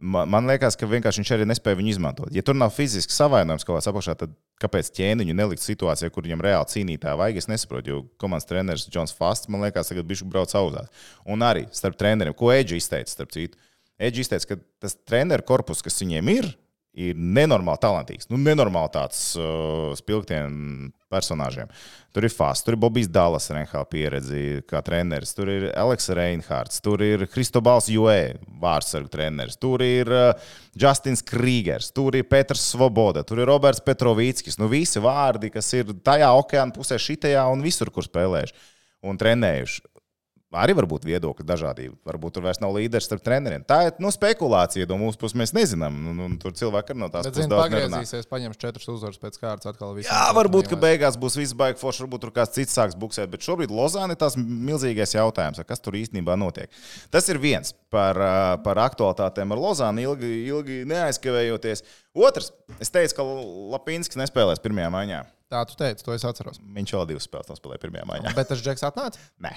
[0.00, 2.30] man, liekas, ka vienkārši viņš arī nespēja viņu izmantot.
[2.34, 6.42] Ja tur nav fiziski savainojums kaut kādā apakšā, tad kāpēc ķēniņu nelikt situācijā, kur viņam
[6.44, 7.40] reāli cīnītāji vajag?
[7.40, 10.90] Es nesaprotu, jo komandas treneris Džons Fasts, man liekas, tagad bija brauc auzās.
[11.28, 13.58] Un arī starp treneriem, ko Edži izteica, starp citu.
[13.98, 16.52] Edži izteica, ka tas treneru korpus, kas viņiem ir,
[16.98, 18.30] ir nenormāli talantīgs.
[18.30, 21.70] Nu, nenormāli tāds uh, spilgtiem personāžiem.
[22.14, 26.80] Tur ir Fast, tur ir Bobijs Dallas, Renhāla pieredzi kā treneris, tur ir Aleks Reinhards,
[26.84, 30.48] tur ir Kristobals Joe, vārdsargu treneris, tur ir uh,
[30.78, 34.60] Justins Krīgers, tur ir Petrs Svoboda, tur ir Roberts Petrovīckis.
[34.60, 38.56] Nu, visi vārdi, kas ir tajā okeāna pusē, šitajā un visur, kur spēlējuši
[39.08, 39.97] un trenējuši.
[40.56, 41.98] Arī var būt viedokļu dažādība.
[42.08, 43.66] Varbūt tur vairs nav līderis starp treneriem.
[43.68, 44.86] Tā ir nu, spekulācija.
[44.88, 45.98] No mūsu puses mēs nezinām.
[46.00, 48.00] Nu, nu, tur cilvēki no tās puses daudz nerunā.
[48.00, 49.92] pagriezīsies, paņems četras uzvaras pēc kārtas atkal.
[50.00, 53.44] Jā, varbūt, ka beigās būs viss baigi forši, varbūt tur kāds cits sāks buksēt, bet
[53.44, 56.72] šobrīd Lozāna ir tās milzīgais jautājums, kas tur īstenībā notiek.
[57.12, 58.16] Tas ir viens par,
[58.64, 61.84] par aktualitātēm ar Lozānu, ilgi, ilgi neaizkavējoties.
[62.16, 63.32] Otrs, es teicu, ka
[63.76, 65.26] Lapīnskis nespēlēs pirmajā maiņā.
[65.48, 66.58] Tā tu teici, to es atceros.
[66.76, 68.32] Viņš vēl divas spēles nospēlēja pirmajā maiņā.
[68.36, 69.22] Bet tas Džeks atnāca.
[69.46, 69.54] Nē,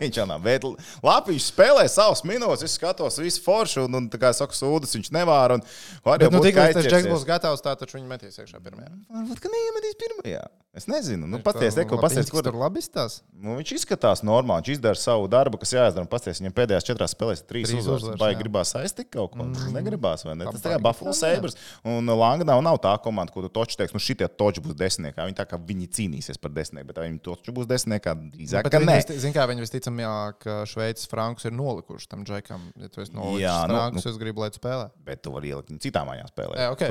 [0.00, 0.40] viņš jau nav.
[0.46, 0.64] Bet
[1.04, 5.12] Latvijas spēlē savus minūtes, es skatos, visu foršu, un, un tā kā saka, sūdzes viņš
[5.12, 5.58] nevāra.
[5.60, 5.66] Un,
[6.08, 8.88] Bet, nu, tikai ka tas Džeks būs gatavs, tā taču viņi metīs iekšā pirmajā.
[9.12, 10.46] Varbūt, ka neiemetīs pirmajā.
[10.74, 11.28] Es nezinu.
[11.30, 13.22] Nu, Pasties, ko pasties, kur tur labi izstāsta.
[13.38, 14.64] Nu, viņš izskatās normāli.
[14.64, 16.08] Viņš izdara savu darbu, kas jāizdara.
[16.10, 18.18] Pasties, viņam pēdējās četrās spēlēs trīs, Trīs uzvaras.
[18.18, 19.46] Vai gribās aiztikt kaut ko?
[19.46, 19.70] Mm.
[19.76, 20.48] Negribās, vai ne?
[20.50, 21.14] Tas tā kā Buffalo.
[21.14, 21.54] Sabres.
[21.86, 25.22] Un Langa nav, tā komanda, ko tu toči teiks, nu šitie toči būs desmitnieki.
[25.22, 28.98] Viņi tā kā viņi cīnīsies par desmitnieku, bet viņi toči būs desmitnieki, drīzāk, ka nē.
[29.14, 32.66] Ziniet, kā viņi visticamāk, Šveices frankus ir nolikuši tam Džekam.
[32.82, 34.10] Ja tu esi Jā, nu, frankus, nu.
[34.10, 34.90] es gribu, lai spēlē.
[35.06, 36.58] Bet tu vari ielikt citā mājā spēlē.
[36.58, 36.82] Jā, ok,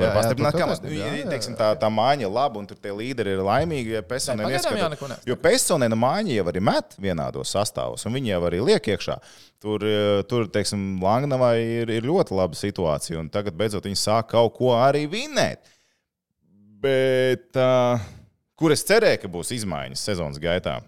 [1.84, 3.73] tā māja ir laba un tur tie līderi ir laimīgi.
[4.50, 8.32] Ja ieskata- jau neko neesmu Jo Pesonēna māja jau arī met vienādos sastāvos, un viņi
[8.34, 9.18] jau arī liek iekšā.
[9.60, 14.28] Tur, eh, tur teiksim, Langnavai ir, ir ļoti laba situācija, un tagad beidzot viņi sāk
[14.28, 15.58] kaut ko arī vinēt.
[16.84, 17.98] Bet uh,
[18.60, 20.80] kur es cerēju, ka būs izmaiņas sezonas gaitā?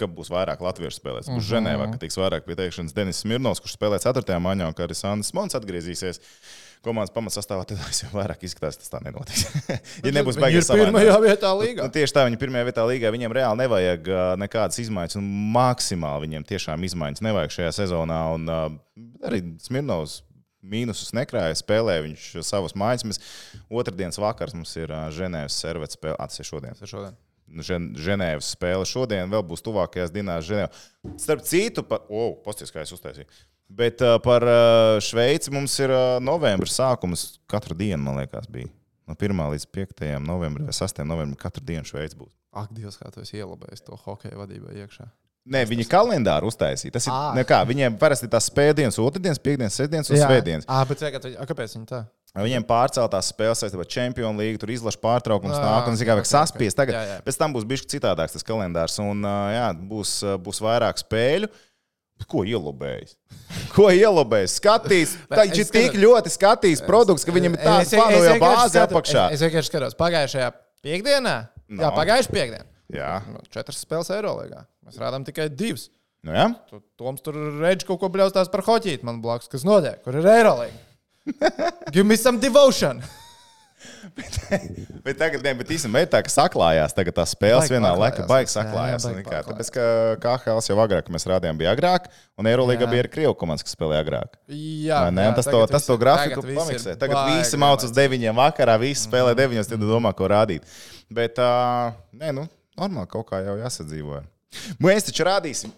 [0.00, 1.28] Ka būs vairāk latviešu spēlēs.
[1.30, 1.48] Būs Mhm.
[1.50, 4.40] Ženēvā, ka tiks vairāk pieteikšanas Denis Smirnovs, kurš spēlē 4.
[4.42, 6.18] maņā, un arī Sandrs Mons atgriezīsies
[6.84, 7.64] komandas pamatsastāvā.
[7.68, 9.46] Tad es jau vairāk izskatās, tas tā nenotiks.
[10.06, 11.86] ja nebūs baigts ir pirmajā vietā līgā.
[11.86, 13.12] Nu, tieši tā, viņi pirmajā vietā līgā.
[13.14, 14.12] Viņiem reāli nevajag
[14.42, 18.22] nekādas izmaiņas, un maksimāli viņiem tiešām izmaiņas nevajag šajā sezonā.
[18.36, 18.48] Un,
[19.26, 20.20] arī Smirnovs
[20.66, 23.06] mīnusus nekrāja, spēlēja viņš savus mājas.
[23.06, 23.22] Mēs
[23.70, 26.16] otrdienas vakars mums ir Ženēvas servets spēle.
[26.16, 26.78] Ir šodien.
[26.82, 27.16] Šodien.
[27.46, 30.70] Žen, Ženēvas spēle šodien, vēl būs tuvākajās dienās Ženēvā.
[31.22, 33.28] Starp citu, pa, oh, pasties, kā es uztaisīju.
[33.68, 37.40] Bet uh, par uh, Šveici mums ir uh, novembris sākums.
[37.50, 38.70] Katru dienu, man liekas, bija.
[39.06, 39.38] No 1.
[39.52, 40.06] līdz 5.
[40.22, 41.02] novembrim vai 6.
[41.06, 42.32] novembrim katru dienu Šveici būs.
[42.56, 45.06] Ak, Dievs, kā tu esi ielabējis to hokeja vadībā iekšā.
[45.46, 46.90] Nē, viņi kalendāru uztaisīja.
[46.96, 47.34] Tas ir Ā.
[47.36, 47.60] nekā.
[47.68, 50.66] Viņiem parasti tās spēcdienas, otrdienas, piekdienas, sestdienas un svētdienas.
[50.66, 52.00] Ah, bet cik, a, kāpēc viņi tā?
[52.34, 56.16] Viņiem pārceltās spēles saistībā ar Čempionu līgu, tur izlaša pārtraukums, Ā, nāk, un zina, kā
[56.18, 56.76] vajag saspiest.
[56.80, 57.20] Tagad, Jā, jā.
[57.28, 59.22] pēc tam būs bijis citādāks tas kalendārs, un
[59.54, 61.52] jā, būs, būs vairāk spēļu.
[62.26, 63.12] Ko ielobējis?
[63.74, 64.54] Ko ielobējis?
[64.60, 69.26] Skatīs, viņš ir tik ļoti skatījis produkts, ka viņam ir tāds plānoja bāzi apakšā.
[69.34, 70.48] Es, es vienkārši skatos, pagājušajā
[70.86, 71.36] piekdienā.
[71.68, 71.84] No.
[71.84, 72.64] Jā, pagājušajā piekdienā.
[72.96, 74.64] Jā, Nu, Četras spēles Eirolandā.
[74.86, 75.88] Mēs rādām tikai divas.
[76.26, 76.48] nu, jā.
[76.70, 80.26] Tu, Toms tur redz kaut ko bļaustās par hoķīti man blakus, kas notiek, kur ir
[80.30, 80.82] Eirolandā.
[81.94, 83.02] Give me some devotion.
[85.06, 88.24] Bet tagad, ne, bet īstenībā ir tā, ka saklājās tagad tās spēles Baigi vienā laikā,
[88.26, 89.04] baigi Jā, saklājās.
[89.06, 89.40] jā, baigi un kā.
[89.46, 89.84] Tāpēc, ka
[90.22, 92.08] KHL jau agrāk mēs rādījām, bija agrāk,
[92.40, 92.90] un Eirolandā Jā.
[92.90, 94.36] bija arī Krievijas komandas, kas spēlēja agrāk.
[94.50, 95.28] Jā, Vai ne?
[95.28, 96.96] jā, tas, to, tas to grafiku pamiksē.
[96.98, 98.02] Tagad baigi visi mācās uz vienlaicīgi.
[98.02, 100.66] deviņiem vakarā, visi spēlē deviņos, tad domā, ko rādīt.
[101.12, 102.46] Bet, uh, nē, nu,
[102.78, 104.22] normāli kaut kā jau jāsadzīvo.
[104.82, 105.74] Mēs taču rādīsim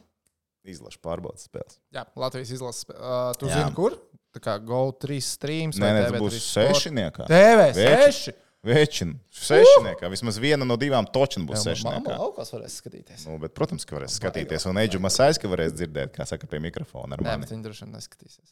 [0.68, 1.78] izlašu pārbaudas spēles.
[1.94, 2.84] Jā, Latvijas izlases.
[2.92, 3.60] Uh, tu Jā.
[3.62, 3.96] zini, kur?
[4.36, 5.78] Tā kā Go 3 streams.
[5.80, 7.26] Nē, nē, tas TV3 būs sešniekā.
[7.30, 7.70] TV.
[7.78, 8.28] 6.
[8.68, 9.14] Večina.
[9.32, 10.08] Sešniekā.
[10.12, 12.16] Vismaz viena no divām točiem būs sešniekā.
[12.18, 13.24] laukās varēs skatīties.
[13.28, 14.66] Nu, bet, protams, ka varēs skatīties.
[14.68, 17.94] Un Eģu Masais, ka varēs dzirdēt, kā saka, pie mikrofona Nē, bet viņi droši vien
[17.96, 18.50] neskatīsies.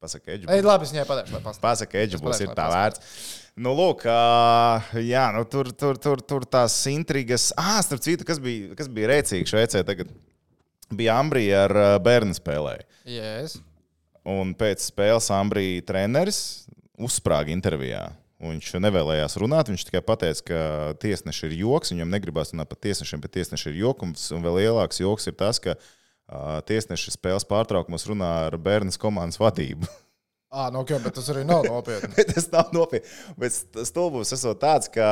[0.00, 0.48] Pasaka, Eģu.
[0.48, 1.54] Ej, labi, es viņai pateikšu, lai.
[1.60, 2.74] Pasaka, Eģis Es būs ir tā pasaka.
[2.74, 3.24] vērts.
[3.60, 4.04] Nu, lūk,
[5.04, 7.50] jā, nu, tur, tur, tur, tur tās intrigas.
[7.60, 10.10] Ah, starp citu, kas bija, kas bija rēcīgi Šveicē tagad?
[10.90, 12.88] Bija Ambrija ar bērnu spēlēju.
[13.06, 13.58] Yes.
[14.28, 16.40] Un pēc spēles Ambrija treneris
[17.00, 18.08] uzsprāga intervijā.
[18.40, 19.68] Viņš nevēlējās runāt.
[19.68, 20.60] Viņš tikai pateica, ka
[21.00, 21.92] tiesneši ir joks.
[21.92, 24.30] Viņam negribās runāt par tiesnešiem, bet tieši ir jokums.
[24.36, 29.40] Un vēl lielāks joks ir tas, ka uh, tiesneši spēles pārtraukumos runā ar bērnu komandas
[29.40, 29.88] vadību.
[30.52, 32.24] Ah, nu, ok, bet tas arī nav nopietni.
[32.34, 33.06] Tas nav nopietni.
[33.38, 33.54] Bet
[33.86, 35.06] stulbums esot tāds, ka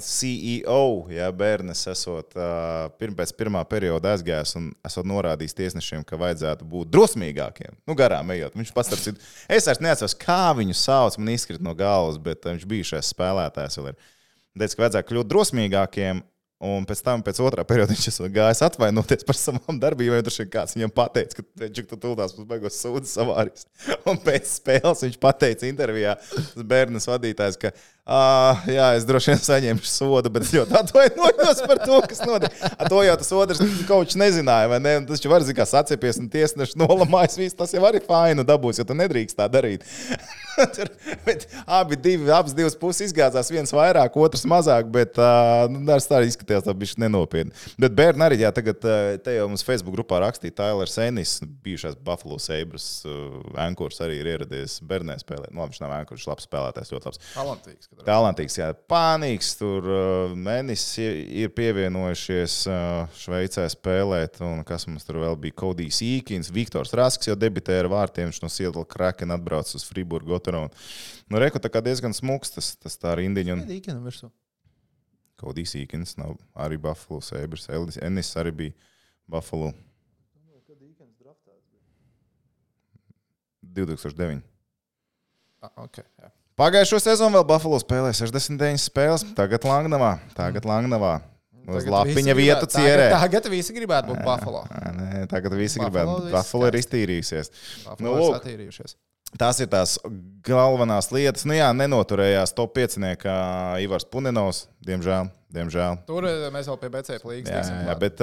[0.00, 0.78] CEO,
[1.12, 6.64] ja bērns esot uh, pirm, pēc pirmā perioda aizgājis un esot norādījis tiesnešiem, ka vajadzētu
[6.72, 7.76] būt drosmīgākiem.
[7.84, 8.56] Nu, garām ejot.
[8.56, 9.20] Viņš pats ar citu.
[9.44, 13.76] Es vairs neatceros, kā viņu sauc, man izkrīt no galvas, bet viņš bija šais spēlētājs.
[13.82, 14.00] vēl ir.
[14.56, 16.24] Teica, ka vajadzētu kļūt drosmīgākiem.
[16.58, 20.24] Un pēc tam, pēc otrā perioda, viņš gājis atvainoties par savām darbībām.
[20.26, 23.68] Tur kāds viņam pateica, ka viņš tur tūlīt būs beigās sūdzes savārīs.
[24.10, 27.70] Un pēc spēles viņš pateica intervijā, tas bērnas vadītājs, ka
[28.08, 32.70] Uh, jā, es droši vien saņemšu sodu, bet es ļoti atvainojos par to, kas notika.
[32.88, 34.94] To jau tas otrs kas nezināja, vai ne?
[35.10, 37.36] Tas jau var zināt, kā saciepies un tiesnesis nolamājas.
[37.36, 39.84] Viss tas jau arī fainu dabūs, jo tu nedrīkst tā darīt.
[40.74, 40.88] Tur,
[41.26, 43.52] bet abi divi, abas divas puses izgāzās.
[43.52, 47.52] viens vairāk, otrs mazāk, bet uh, nu, tas tā izskatījās tā bišķi nenopietni.
[47.78, 48.80] Bet Bērni arī, jā, tagad
[49.22, 53.36] te jau mums Facebook grupā rakstīja Tailers Enis, bijušais Buffalo Sabres uh,
[53.68, 55.52] ankurs arī ir ieradies Bernē spēlēt.
[55.52, 57.22] Nu, labi, viņš nav ankurs, viņš labs spēlētājs, ļoti labs.
[57.36, 57.92] Talantīgs.
[58.06, 59.50] Talantīgs, jā, pānīgs.
[59.58, 64.40] Tur uh, Menis ir pievienojušies uh, Šveicē spēlēt.
[64.44, 65.56] Un kas mums tur vēl bija?
[65.62, 68.30] Kodijs Īkins, Viktors Rasks jau debitēja ar vārtiem.
[68.30, 70.36] Viņš no Seattle Kraken atbrauc uz Friburgu.
[70.38, 70.66] Ottaru.
[71.28, 73.58] Nu, Reku tā kā diezgan smuks tas, tas tā rindiņa.
[73.58, 73.66] Un.
[75.38, 77.68] Kodijs Īkins nav arī Buffalo Sabres.
[78.02, 78.94] Ennis arī bija
[79.28, 79.74] Buffalo
[83.78, 84.42] 2009.
[85.62, 86.37] Ah, okay, jā.
[86.58, 89.24] Pagājušo sezonu vēl Buffalo spēlēja 69 spēles.
[89.38, 90.16] Tagad Langnavā.
[90.34, 91.20] Tagad Langnavā.
[91.68, 93.10] Uz lapiņa visi vietu gribētu- cierē.
[93.12, 94.62] Tagad, tagad visi gribētu būt Buffalo.
[94.72, 96.24] Nē, tagad visi Buffalo gribētu.
[96.24, 97.50] viss Buffalo ir iztīrījusies.
[97.84, 98.40] Buffalo Nu, ir lūk.
[98.40, 98.94] satīrījušies.
[99.38, 99.98] Tās ir tās
[100.42, 101.44] galvenās lietas.
[101.44, 103.28] Nu, jā, nenoturējās top 5.
[103.84, 104.66] Ivars Puninovs.
[104.82, 105.30] Diemžēl.
[105.52, 106.06] diemžēl.
[106.06, 108.16] Tur eh, mēs vēl pie BC līnijas Jā, jā, bet,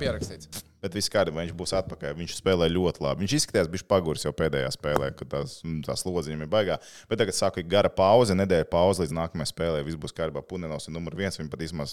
[0.00, 0.62] pierakstīts.
[0.80, 2.14] Bet viss kārtībā, viņš būs atpakaļ.
[2.16, 3.24] Viņš spēlē ļoti labi.
[3.26, 6.78] Viņš izskatījās, bija paguris jau pēdējā spēlē, kad tās, mm, tās lodziņas ir baigā.
[7.10, 9.84] Bet tagad saka, gara pauze, nedēļa pauze līdz nākamajai spēlē.
[9.84, 10.40] Viss būs kārtībā.
[10.48, 11.36] Punenovs ir numur viens.
[11.36, 11.86] Viņa pat īstenībā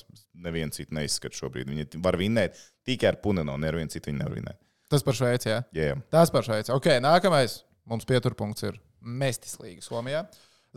[0.48, 1.68] nevienu citu neizskata šobrīd.
[1.74, 2.56] Viņa var vinēt
[2.88, 4.62] tikai ar Punenovu, nevienu citu viņa nevar vinēt.
[4.88, 5.62] Tas par Šveici, jā.
[5.76, 6.00] Yeah.
[6.14, 6.72] Tas par Šveici.
[6.72, 10.24] Ok, nākamais mums pieturpunkts ir Mestis līga Somijā.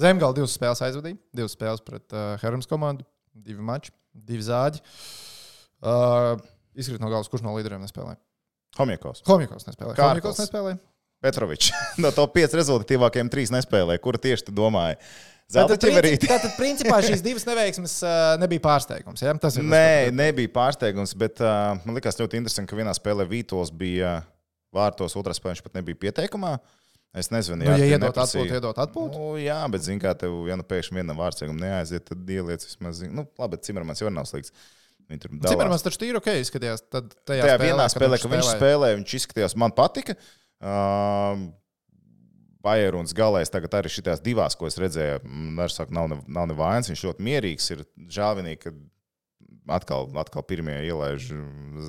[0.01, 1.19] Zemgala divas spēles aizvadīja.
[1.37, 3.07] Divas spēles pret uh, Hermas komandu.
[3.31, 4.83] Divi mači, divi zāģi.
[5.81, 6.41] Uh,
[6.79, 8.15] izkrīt no galvas, kurš no līderiem nespēlē.
[8.79, 9.25] Homiekovs.
[9.27, 9.97] Homikos nespēlē.
[9.99, 10.13] Kārkls.
[10.21, 10.77] Homikos nespēlē.
[11.25, 11.73] Petrovičs.
[12.03, 13.99] no top 5 rezultatīvākajiem trīs nespēlē.
[14.01, 14.97] Kura tieši tu domāji?
[15.51, 16.29] Zelta Tātad, princi- ķeverīte.
[16.31, 18.13] tātad, principā, šīs divas neveiksmes uh,
[18.43, 19.25] nebija pārsteigums.
[19.27, 19.33] Ja?
[19.43, 23.27] Tas ir tas, Nē, nebija pārsteigums, bet uh, man liekas ļoti interesanti, ka vienā spēlē
[23.29, 24.21] Vītols bija
[24.71, 26.55] vārtos, otrā spēlē viņš pat nebija pieteikumā.
[27.19, 29.19] Es nezinu, Nu, ja tie iedot atpūtu, iedot atpūtu.
[29.19, 33.01] Nu, jā, bet, zināmā mērā, tev, ja nu pēkšņi vienam vārdsēgam neaiziet, tad ieliec vismaz,
[33.03, 34.55] zin- nu, labi, bet Cimermans jau nav slikts.
[34.55, 34.77] Dalās.
[35.11, 36.85] Cimermans taču tīri ok izskatījās.
[36.91, 38.61] Tad tajā, Tajā spēlē, vienā spēlē, kad viņš spēlēja.
[38.61, 40.15] spēlēja, viņš izskatījās, man patika.
[40.61, 41.49] Uh,
[42.61, 45.23] Bajeruns galēs tagad arī šitās divās, ko es redzēju,
[45.57, 46.91] var saka, nav, ne- nav nevainas.
[46.93, 47.71] Viņš ļoti mierīgs.
[47.73, 48.73] Ir žēlvinīgi, ka
[49.79, 51.31] atkal, atkal pirmie ielaiž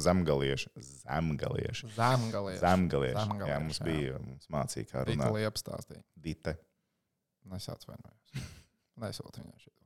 [0.06, 0.72] zemgalieši.
[1.04, 1.90] Zemgalieši.
[1.98, 2.62] Zemgalieši.
[2.64, 3.18] Zemgalieši.
[3.20, 3.90] Zemgalieši, Jā, mums jā.
[3.90, 5.36] bija, mums mācīja, kā runāt.
[5.36, 6.04] liepa stāstīja.
[6.16, 6.56] Dite.
[7.58, 8.48] Es atvainojos.
[9.04, 9.81] Nesūtu viņai šito.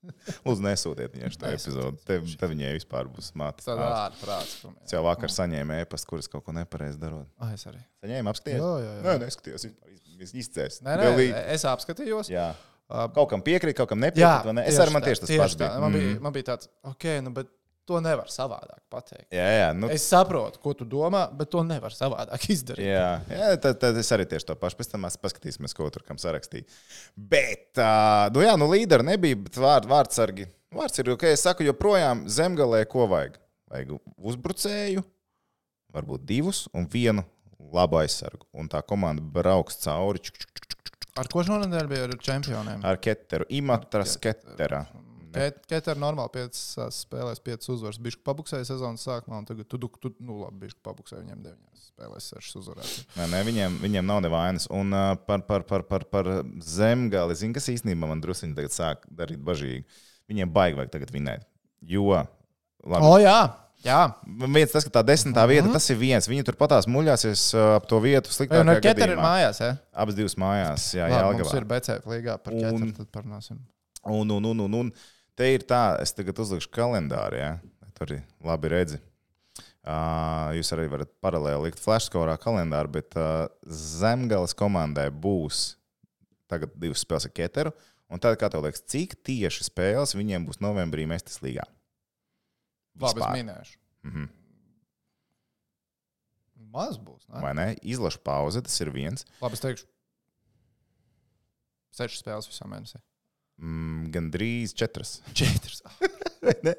[0.46, 2.00] Lūdzu, nesūtiet viņai šo epizodi.
[2.08, 3.68] Te, te viņai vispār būs mācīts.
[3.68, 4.56] Tad ārprāts.
[4.86, 7.28] Es jau vakar saņēmu ēpastu, kuras kaut ko nepareizi darot.
[7.40, 7.82] Ah, es arī.
[8.04, 8.64] Saņēmu apskatīties?
[8.64, 9.04] Jā, jā, jā.
[9.06, 9.68] Nē, neskatījos.
[10.20, 10.80] vispār Izcēs.
[10.86, 12.32] Nē, nē, es apskatījos.
[12.32, 12.50] Jā.
[13.14, 14.48] Kaut kam piekrīt, kaut kam nepiekrīt.
[14.48, 14.66] vai ne?
[14.66, 15.68] Es arī man tā, tieši tas pats tā.
[15.94, 16.08] bija.
[16.08, 16.22] Mm.
[16.24, 17.52] man bija tāds, ok, nu, bet
[17.90, 19.26] to nevar savādāk pateikt.
[19.34, 22.86] Jā, jā, nu, Es saprotu, ko tu domā, bet to nevar savādāk izdarīt.
[22.86, 24.78] jā, jā tad, tad es arī tieši to pašu.
[24.80, 26.64] Pēc tam mēs paskatīsimies, ko tur kam sarakstīja.
[27.18, 30.46] Bet, uh, nu jā, nu līderi nebija, bet vārd, vārdsargi.
[30.70, 33.40] Vārds ir ok, es saku, joprojām zemgalē ko vajag.
[33.70, 33.96] Vajag
[34.30, 35.02] uzbrucēju,
[35.94, 37.24] varbūt divus un vienu
[37.74, 38.46] labu aizsargu.
[38.54, 40.76] Un tā komanda brauks cauri čuk, čuk, čuk,
[41.18, 42.84] Ar ko šonadēļ bija ar čempioniem?
[42.86, 43.44] ar keteru.
[43.58, 44.84] Imatras ketera.
[45.32, 46.60] Ketera normāli 5
[46.94, 48.00] spēlēs, 5 uzvaras.
[48.02, 51.84] Bišku pabuksēja sezonas sākumā, un tagad tu, tu, tu nu labi, bišku pabuksēja viņiem 9
[51.86, 52.96] spēlēs, 6 uzvarēs.
[53.18, 54.66] Nē, nē, viņiem, viņiem nav nevainas.
[54.74, 56.30] Un uh, par, par, par, par, par
[56.64, 59.86] zemgali, zinu, kas īstenībā man druskuļi tagad sāk darīt bažīgi.
[60.30, 61.46] Viņiem baigi vajag tagad vinēt.
[61.90, 62.22] Jo,
[62.84, 63.38] labi, O, jā!
[63.84, 64.00] jā.
[64.46, 66.28] viens tas, ka tā desmitā vieta, tas ir viens.
[66.30, 69.74] Viņi tur patās muļāsies ap to vietu sliktākajā ar Ketera ir mājās, ja?
[70.04, 71.68] Abas divas mājās, jā, Labi, jā, mums ir.
[71.70, 73.62] BCF līgā par Keteru, tad parunāsim.
[74.08, 74.92] Un, un, un, un, un
[75.38, 77.52] te ir tā, es tagad uzlikšu kalendāru, jā.
[77.96, 79.00] Tur arī labi redzi.
[79.80, 85.74] Uh, jūs arī varat paralēli likt flashskorā kalendāru, bet uh, Zemgales komandai būs
[86.50, 87.72] tagad divas spēles ar Keteru.
[88.10, 91.64] Un tad, kā tev liekas, cik tieši spēles viņiem būs novembrī Mestis līgā?
[93.00, 93.78] Labi, es minēšu.
[94.08, 94.28] Mhm.
[96.70, 97.24] Maz būs.
[97.26, 97.40] Ne?
[97.42, 97.68] Vai ne?
[97.82, 99.24] Izlaša pauze, tas ir viens.
[99.40, 99.88] Labi, es teikšu,
[101.98, 103.00] 6 spēles visā mēnesī.
[103.60, 105.18] Mm, Gan drīz četras.
[105.36, 105.82] 4.
[106.44, 106.74] Vai ne?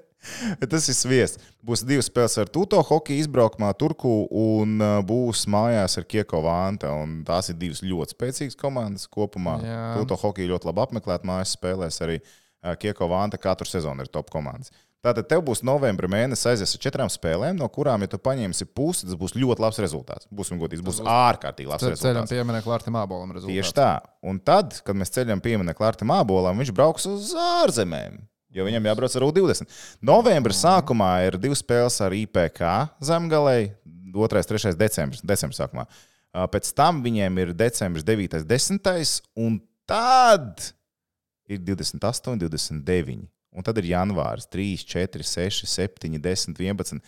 [0.69, 1.41] Tas ir sviests.
[1.65, 6.91] Būs divas spēles ar Tuto hokeju izbraukumā, Turku un uh, būs mājās ar Kieko Vanta.
[6.93, 9.57] un Tās ir divas ļoti spēcīgas komandas kopumā.
[9.65, 9.81] Jā.
[9.97, 11.97] Tuto hokeju ļoti labi apmeklēt mājas spēlēs.
[12.05, 14.73] Arī uh, Kieko Vanta katru sezonu ir top komandas.
[15.01, 19.07] Tātad tev būs novembra mēnesis aizies ar četrām spēlēm, no kurām, ja tu paņemsi pusi,
[19.09, 20.27] tas būs ļoti labs rezultāts.
[20.29, 22.33] Būsim godīgi, būs ārkārtīgi labs Ceļam rezultāts.
[22.35, 23.73] pieminiektu Lārtam Abolam Tieši rezultātu.
[23.81, 23.87] tā.
[24.29, 28.19] Un tad, kad mēs ceļam pieminiektu Lārtam Abolam, viņš brauks uz ārzemēm.
[28.53, 29.73] Jo viņam jābrauc ar U20.
[30.05, 32.61] Novembra sākumā ir divas spēles ar IPK
[33.01, 34.21] zemgalē, 2.
[34.21, 34.75] un 3.
[34.77, 35.21] decembris.
[35.25, 35.87] decembris sākumā.
[36.35, 38.37] Ā, Pēc tam viņiem ir decembris 9.
[38.43, 39.21] un 10.
[39.39, 40.61] un tad
[41.49, 43.23] ir 28, 29.
[43.51, 47.01] Un tad ir janvāris 3, 4, 6, 7, 10, 11.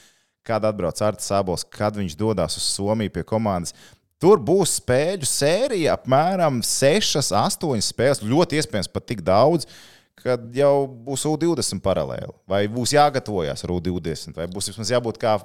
[0.43, 3.71] Kad atbrauc Arts Sābols, kad viņš dodas uz Somiju pie komandas.
[4.19, 8.23] Tur būs spēļu sērija, apmēram 6, 8 spēles.
[8.23, 9.67] Ļoti iespējams, pat tik daudz,
[10.19, 12.31] kad jau būs U20 paralēli.
[12.47, 15.37] Vai būs jāgatavojas ar U20, vai būs vismaz jābūt kā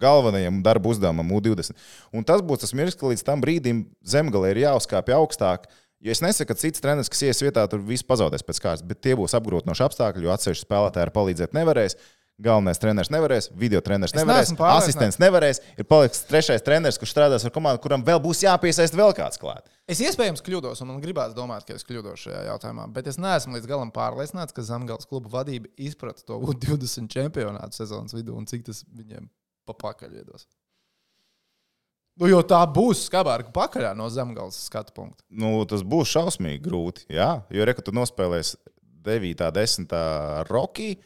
[0.00, 1.74] galvenajam darba uzdevumam U20.
[2.14, 5.70] Un tas būs tas mirklis, ka līdz tam brīdim zemgale ir jāuzkāpj augstāk.
[6.04, 9.00] Jo es nesaku, ka cits treneris, kas ies vietā, tur viss pazaudēs pēc kārtas, bet
[9.04, 11.96] tie būs apgrūtinoši apstākļi, jo atsevišķi spēlētāji palīdzēt nevarēs.
[12.36, 15.62] Galvenais treneris nevarēs, video treneris nevarēs, asistents nevarēs.
[15.80, 19.70] Ir paliks trešais treneris, kurš strādās ar komandu, kuram vēl būs jāpiesaist vēl kāds klāt.
[19.88, 23.56] Es iespējams kļūdos, un man gribās domāt, ka es kļūdos šajā jautājumā, bet es neesmu
[23.56, 28.68] līdz galam pārliecināts, ka Zemgales kluba vadība izprata to U20 čempionātu sezonas vidū un cik
[28.68, 29.32] tas viņiem
[29.64, 30.44] pa pakaļ iedos.
[32.16, 35.20] Nu, jo tā būs skarbāka pakaļā no Zemgales skatu punkta.
[35.28, 37.04] Nu, tas būs šausmīgi grūti.
[37.12, 38.56] Jā, jo reku tu nospēlēsi
[39.06, 39.94] 9, 10
[40.48, 40.96] roki.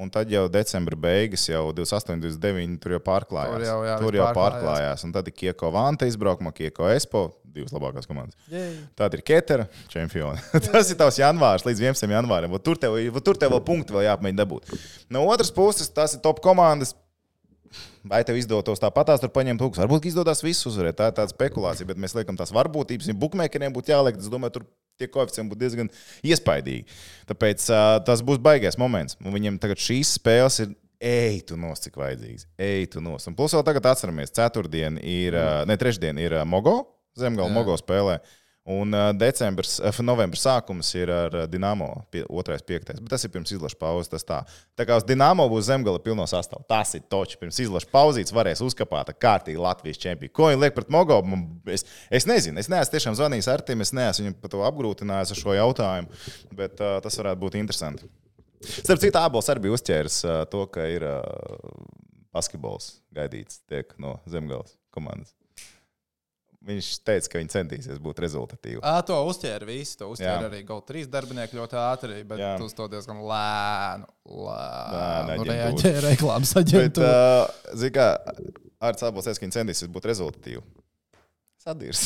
[0.00, 3.56] Un tad jau decembra beigas, jau 28, 29, tur jau pārklājās.
[3.58, 4.54] Tur jau, jā, tur jau pārklājās.
[4.54, 5.02] pārklājās.
[5.04, 8.38] Un tad ir Kieko Vanta izbraukumā, Kieko Espo, divas labākās komandas.
[8.48, 8.70] Jej.
[8.96, 10.40] Tad ir Ketera čempioni.
[10.70, 12.14] Tas ir tavs janvārs līdz 11.
[12.16, 12.54] janvārim.
[12.64, 14.72] Tur tev, vot tur tev vēl punkti vēl jāapmēģina dabūt.
[15.12, 16.94] No otras puses, tas ir top komandas.
[18.08, 19.82] Vai tev izdotos tāpatās tur paņemt lūgas?
[19.82, 20.96] Varbūt izdodas visus uzvarēt.
[20.96, 23.10] Tā ir tāda spekulācija, bet mēs liekam tās varbūtības.
[23.20, 24.68] Bukmēkeriem būtu jāliek, es domāju, tur
[25.00, 25.90] tie koeficienti būtu diezgan
[26.26, 26.86] iespaidīgi.
[27.28, 29.18] Tāpēc uh, tas būs baigais moments.
[29.20, 30.72] Un viņiem tagad šīs spēles ir.
[31.00, 32.44] Ej, tu nos, cik vajadzīgs.
[32.60, 33.24] Ej, tu nos.
[33.28, 36.82] Un plus vēl tagad atceramies, ceturtdien ir, uh, ne trešdien ir uh, Mogo.
[37.20, 37.52] Zemgala.
[37.52, 38.18] Mogo spēlē.
[38.70, 42.58] Un decembris, novembris sākums ir ar Dienāmo, 2.
[42.68, 42.90] 5.
[43.00, 44.10] Bet tas ir pirms izlaša pauzes.
[44.12, 44.40] Tas tā.
[44.76, 46.60] tā kā uz Dienāmo būs zemgala pilno sastāvā.
[46.68, 47.38] Tas ir točs.
[47.40, 50.34] Pirms izlaša pauzītes varēs uzkapāt ar kārtīgi Latvijas čempionu.
[50.36, 51.18] Ko viņi liek pret Mogo?
[51.24, 52.60] Man- Es, es nezinu.
[52.60, 53.80] Es neesmu tiešām zvanījis ar Tim.
[53.80, 56.22] Es neesmu viņu par to apgrūtinājis ar šo jautājumu.
[56.60, 58.06] Bet uh, tas varētu būt interesanti.
[58.60, 61.24] Starp citu, Abols arī bija uzķēris uh, to, ka ir uh,
[62.36, 65.32] basketbols gaidīts tiek no zemgājas komandas.
[66.60, 68.82] Viņš teica, ka viņi centīsies būt rezultatīvi.
[68.84, 69.94] Ā, to uzķēra visi.
[69.96, 70.48] To uzķēra Jā.
[70.50, 72.50] arī GO3 darbinieki ļoti ātri, bet Jā.
[72.58, 72.66] Jā.
[72.66, 74.10] uz to diezgan lēnu.
[74.28, 75.54] Lēnu aģentūra.
[75.54, 77.14] reaģēja reklāmas Bet, aģentūra.
[77.16, 78.10] uh, zini, kā
[78.90, 80.60] Arts teica, ka viņi centīsies būt rezultatīvi.
[81.64, 82.04] Sadirs.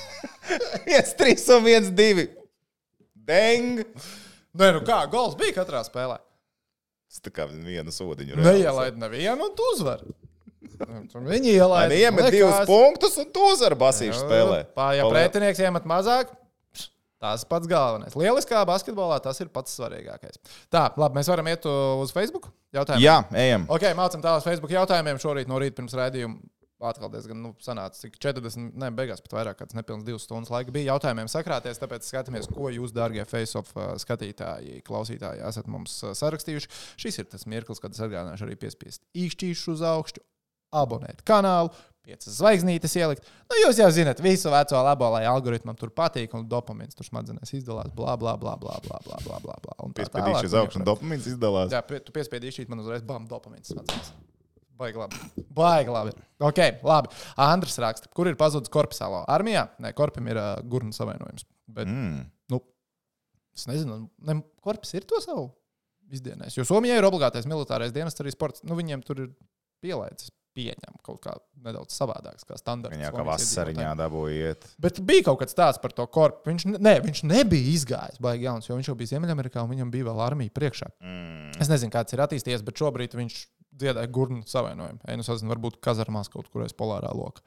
[0.86, 2.28] 1, 3 un 1, 2.
[3.30, 3.82] Deng!
[4.54, 6.16] Nē, nu kā, gols bija katrā spēlē.
[7.10, 8.38] Tas tā kā viena sodiņa.
[8.38, 10.06] Neielaid nevienu, un tu uzvari.
[10.60, 11.88] Viņi ielaida.
[11.92, 14.60] Viņi iemet divus punktus, un tu uzvari basīšu spēlē.
[14.76, 16.32] Pā, ja pretinieks iemet mazāk,
[17.20, 18.16] tas pats galvenais.
[18.16, 20.40] Lieliskā basketbolā tas ir pats svarīgākais.
[20.72, 23.04] Tā, labi, mēs varam iet uz Facebook jautājumu.
[23.04, 23.68] Jā, ejam.
[23.72, 25.20] Ok, mācām tālāk Facebook jautājumiem.
[25.20, 26.40] Šorīt no rīta pirms raidījuma
[26.88, 30.72] atkal diezgan nu, sanāca, cik 40, ne, beigās pat vairāk, kāds nepilns divas stundas laika
[30.74, 31.80] bija jautājumiem sakrāties.
[31.82, 36.72] Tāpēc skatāmies, ko jūs, darbie face-off skatītāji, klausītāji, esat mums sarakstījuši.
[37.00, 40.24] Šis ir tas mirklis, kad es atgādināšu arī piespiest īkšķīšu uz augšu,
[40.70, 41.72] abonēt kanālu,
[42.06, 43.28] piecas zvaigznītes ielikt.
[43.50, 47.52] Nu, jūs jau zināt, visu veco labo, lai algoritmam tur patīk, un dopamīns tur smadzenēs
[47.60, 47.92] izdalās.
[47.96, 49.58] Bla, bla, bla, bla, bla, bla, bla, bla.
[49.66, 51.74] bla un tā piespiedīšu uz augšu, un dopamīns izdalās.
[51.74, 54.12] Jā, tu piespiedīšu, man uzreiz bam, dopamīns smadzenēs.
[54.80, 55.18] Baigi labi.
[55.52, 56.14] Baigi labi.
[56.40, 57.12] Ok, labi.
[57.44, 59.66] Andrs raksta, kur ir pazudis korpusālo armijā?
[59.82, 61.44] Nē, korpam ir uh, gurnu savainojums.
[61.68, 62.22] Bet, mm.
[62.54, 62.62] nu,
[63.52, 65.50] es nezinu, ne, korpus ir to savu
[66.10, 66.56] izdienēs.
[66.56, 68.64] Jo Somijai ir obligātais militārais dienas, arī sports.
[68.64, 69.34] Nu, viņiem tur ir
[69.84, 72.96] pielaicis Pieņem kaut kā nedaudz savādāks, kā standarts.
[72.96, 74.00] Viņa kā vasariņā iedzīvotājiem.
[74.00, 74.66] dabūja iet.
[74.82, 76.50] Bet bija kaut kas tāds par to korpu.
[76.50, 80.08] Viņš, ne- viņš nebija izgājis baigi jauns, jo viņš jau bija Ziemeļamerikā un viņam bija
[80.10, 80.90] vēl armija priekšā.
[81.00, 81.54] Mm.
[81.62, 83.38] Es nezinu, kāds ir attīstījies, bet šobrīd viņš
[83.80, 84.98] dziedāja gurnu savainojumu.
[85.06, 87.40] Ej, nu, sazinu, varbūt kazarmās kaut kur aiz polārā loka.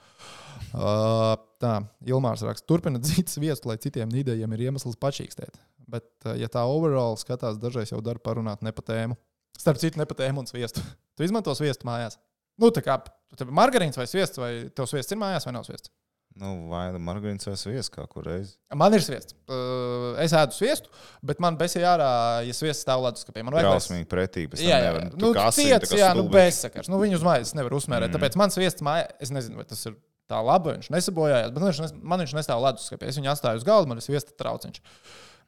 [0.74, 1.76] Uh, tā,
[2.08, 5.60] Ilmārs raksta, turpina dzīt sviestu, lai citiem nīdējiem ir iemesls pačīkstēt.
[5.91, 9.20] Bet, uh, ja tā overall skatās, dažreiz jau dara parunāt ne pa tēmu.
[9.60, 10.82] Starp citu, ne pa tēmu un sviestu.
[11.14, 12.18] Tu izmanto sviestu mājās.
[12.62, 12.99] Nu, tā kā
[13.38, 15.89] tev ir margarīns vai sviests, vai tev sviests ir mājās vai nav sviests?
[16.38, 18.56] Nu, vai nu margarīns vai sviests kā kur reiz?
[18.74, 19.36] Man ir sviests.
[19.45, 20.89] Uh, es ēdu sviestu,
[21.22, 22.08] bet man besija ārā,
[22.47, 23.43] ja sviests stāv leduskapī.
[23.45, 24.47] Man vajag lai- Trausmīgi pretī.
[24.49, 26.89] pēc tam Jā, jā, nevar- Nu, ciets, jā, nu, bezsakars.
[26.89, 28.10] Nu, viņu uz mājas nevar uzmērēt.
[28.10, 28.18] Mm.
[28.18, 29.93] Tāpēc man sviests mājā, es nezinu, vai tas ir
[30.30, 33.10] tā labi, viņš nesabojājās, bet viņš, man viņš nestāv leduskapī.
[33.14, 34.82] Es viņu atstāju uz galda, man ir sviesta trauciņš.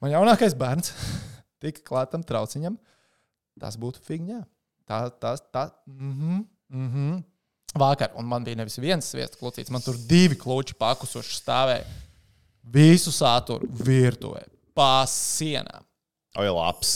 [0.01, 0.93] Man jaunākais bērns
[1.65, 2.77] tika klātam trauciņam.
[3.59, 4.43] tas būtu figņā.
[4.85, 6.43] Tā, tas, tā, mhm,
[6.73, 7.23] mhm.
[7.75, 11.83] Vakar, un man bija nevis viens sviestu klucīts, man tur divi kluči pakusuši stāvēja.
[12.71, 15.83] Visu saturu virtuvē, pa sienām.
[16.39, 16.95] Oi, labs.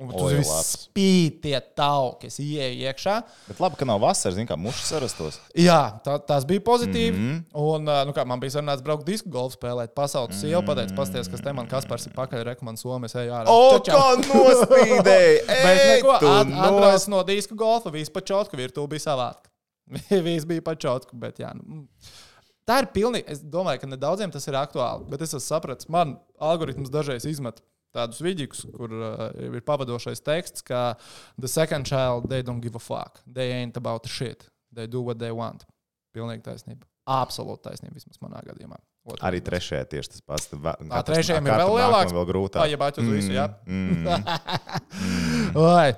[0.00, 3.16] Un tur viss spīd tie tauki, es ienāku iekšā.
[3.50, 5.36] Bet labi, ka nav vasaras, zin kā mušas sarastos.
[5.52, 7.16] Jā, tā, tas bija pozitīvi.
[7.16, 7.36] Mm Mhm.
[7.52, 7.76] -hmm.
[7.76, 10.40] Un, nu, kā man bija sarunāts, braukt disku golfu spēlēt, pasaules mm -hmm.
[10.40, 13.46] sieva pateica, pasties, kas te man Kaspars ir pakaļ, rekomendācija Somijas ejā ārā.
[13.48, 15.46] O, Čau, kā nospīdēji!
[15.64, 19.50] Bet Ej, neko, tu at, atbrauc no disku golfa, viss pa čotku, virtuvē bija savādāk.
[20.26, 21.50] viss bija pa čotku, bet jā.
[21.54, 21.88] Nu, mm.
[22.66, 25.88] tā ir pilnīgi, es domāju, ka ne daudziem tas ir aktuāli, bet es esmu sapratis,
[25.88, 27.62] man algoritms dažreiz izmet
[27.96, 30.94] tādus vidīgus, kur uh, ir pavadošais teksts, ka
[31.38, 33.18] the second child, they don't give a fuck.
[33.26, 34.46] They ain't about shit.
[34.72, 35.64] They do what they want.
[36.14, 36.86] Pilnīgi taisnība.
[37.10, 38.76] Absolūti taisnība vismaz manā gadījumā.
[39.10, 40.46] Otrais Arī trešajā tieši tas pats.
[40.50, 42.12] Tad va- Ā, katrs- trešajam ir vēl lielāks.
[42.14, 42.60] Vēl grūtāk.
[42.62, 43.46] Vai, ja bāķi uz visu, jā.
[43.66, 44.06] mm.
[45.66, 45.88] Vai.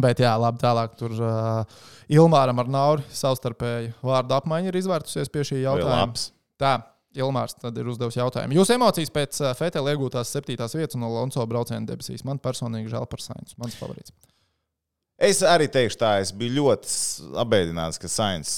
[0.00, 1.80] Bet, jā, labi, tālāk tur uh,
[2.14, 6.14] Ilmāram ar Nauru savstarpēji vārdu apmaiņa ir izvērtusies pie šī jautājuma.
[6.62, 6.72] Tā,
[7.18, 8.54] Ilmārs ir uzdevis jautājumu.
[8.54, 12.22] Jūsu emocijas pēc uh, Fetela iegūtās septītās vietas un Alonso brauciena debesīs.
[12.26, 13.56] Man personīgi žēl par Sainz.
[13.58, 14.14] Mans favorīts.
[15.20, 16.92] Es arī teikšu tā, es biju ļoti
[17.42, 18.52] apbēdināts, ka Sainz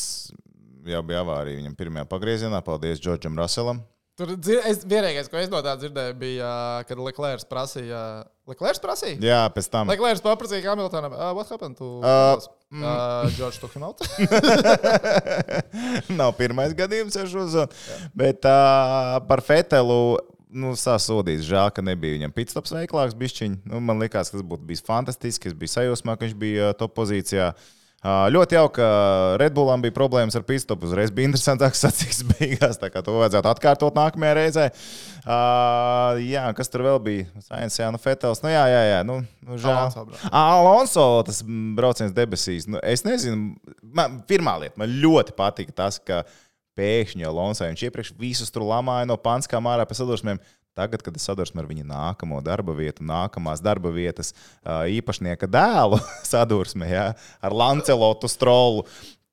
[0.87, 2.61] jau bija avārija viņam pirmajā pagriezienā.
[2.66, 3.83] Paldies Džordžam Ruselam.
[4.21, 8.01] Tur es, vienīgais, ko es no tā dzirdēju, bija, uh, kad Leclerc prasīja.
[8.51, 9.17] Leclerc prasīja?
[9.25, 9.89] Jā, pēc tam.
[9.89, 12.37] Leclerc paprasīja Hamiltonam, uh, what happened to Uh,
[12.77, 14.05] uh, George took him out?
[16.21, 17.83] Nav pirmais gadījums ar šo zonu.
[18.13, 20.19] Bet uh, par Fetelu.
[20.53, 21.47] Nu, sasodīts.
[21.49, 23.17] Žēl, ka nebija viņam pitstops veiklāks.
[23.17, 23.63] Bišķiņ.
[23.73, 25.49] Nu, man liekas, ka tas būtu bijis fantastiski.
[25.49, 27.55] Es biju sajūsmā, ka viņš bija uh, top pozīcijā.
[27.57, 27.71] Uh,
[28.03, 28.87] ļoti jauki, ka
[29.39, 30.89] Redbullam bija problēmas ar pitstopu.
[30.89, 32.81] Uzreiz bija interesantāks sacīks beigās.
[32.81, 34.65] Tā kā to vajadzētu atkārtot nākamajā reizē.
[35.23, 37.29] Uh, jā, kas tur vēl bija?
[37.47, 38.43] Sainz, jā, nu, Fetels.
[38.43, 39.01] Nu, jā, jā, jā.
[39.07, 39.79] Nu, nu, žēl.
[40.33, 42.66] Alonso Alonso, tas mm, brauciens debesīs.
[42.70, 46.24] Nu, es nezinu, man, pirmā lieta, man ļoti patika tas, ka
[46.79, 50.41] pēkšņi Alonso viņš iepriekš visus tur lamāja no panskām ārā pēc sadursmēm.
[50.73, 54.32] Tagad, kad es sadursmu ar viņa nākamo darba vietu, nākamās darba vietas
[54.65, 55.99] īpašnieka dēlu
[56.32, 57.09] sadursmē, jā,
[57.44, 58.86] ar Lancelotu strolu.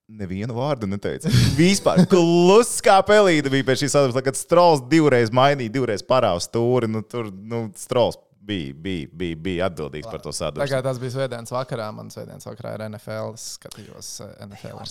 [0.09, 1.29] Nevienu vārdu neteica.
[1.59, 6.89] Vispār kluss kā pelīte bija pēc šīs sadursmes, kad strols divreiz mainīja, divreiz parāva stūri.
[6.89, 8.17] Nu, tur nu, strols
[8.49, 10.65] bija, bija, bija, bija atbildīgs par to sadursmi.
[10.65, 11.91] Tagad tas bija svētdienas vakarā.
[11.93, 13.37] Man svētdienas vakarā ir NFL.
[13.37, 14.11] Es skatījos
[14.49, 14.81] NFL.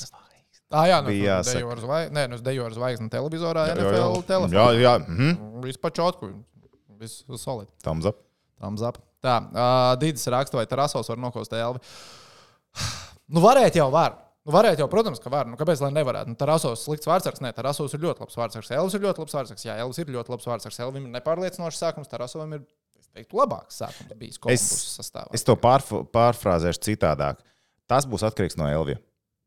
[0.70, 1.72] Ah, jā, nu, Bija dejo jāsaka.
[1.72, 2.14] ar zvaigzni.
[2.18, 4.24] Nē, nu, es dejoju ar zvaigzni televizorā, Jā, jā, NFL jā.
[4.28, 4.52] telefonā.
[4.58, 4.94] Jā, jā.
[5.06, 5.60] Mhm.
[5.64, 6.28] Viss pačotku.
[7.00, 7.68] Viss solid.
[7.82, 8.18] Thumbs up.
[8.60, 8.98] Thumbs up.
[9.24, 11.80] Tā, uh, Dīdis raksta, vai Tarasos var nokost Elvi.
[13.28, 14.14] Nu, varētu jau var.
[14.48, 15.44] Nu, varētu jau, protams, ka var.
[15.50, 16.30] Nu, kāpēc lai nevarētu?
[16.32, 17.42] Nu, Tarasos slikts vārdsargs.
[17.44, 18.70] Nē, Tarasos ir ļoti labs vārdsargs.
[18.72, 19.64] Elvis ir ļoti labs vārdsargs.
[19.68, 20.78] Jā, Elvis ir ļoti labs vārdsargs.
[20.80, 22.08] Elvim ir nepārliecinošs sākums.
[22.08, 22.62] Tarasovam ir,
[22.96, 25.28] es teiktu, labāks sākums bijis Kolumbus sastāvā.
[25.36, 27.44] Es to pārf pārfrāzēšu citādāk.
[27.88, 28.96] Tas būs atkarīgs no Elvija.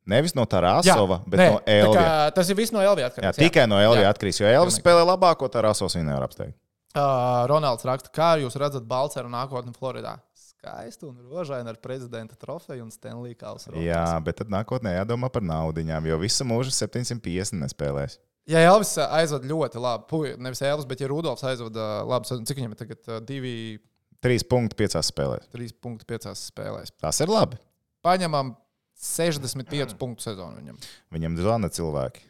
[0.09, 2.01] Nevis no Tarasova, bet nē, no tā Elvija.
[2.01, 3.37] kā Tas ir viss no Elvija Jā, atkarīgs.
[3.37, 4.13] tikai no Elvija Jā.
[4.15, 4.39] atkarīgs.
[4.41, 6.55] Jo Elvis spēlē labāko, Tarasovs viņu nevar apsteigt.
[6.91, 10.17] Uh, Ronalds raksta, kā jūs redzat Balceru nākotni Floridā?
[10.35, 13.71] Skaisti un rožaini ar prezidenta trofeju un Stanley Kausu.
[13.81, 18.17] Jā, bet tad nākotnē jādomā par naudiņām, jo visu mūžu 750 nespēlēs.
[18.49, 22.75] Ja Elvis aizvada ļoti labi, puj, nevis Elvis, bet ja Rudolfs aizvada labi, cik viņam
[22.77, 23.09] tagad?
[23.25, 23.79] Divi,
[24.21, 25.47] 3,5 spēlēs.
[25.53, 26.91] trīs punkti piecās spēlēs.
[27.01, 27.57] Tas ir labi.
[28.05, 28.55] Paņemam
[29.01, 30.77] 65 punktu sezonu viņam.
[31.15, 32.23] Viņam zvana cilvēki.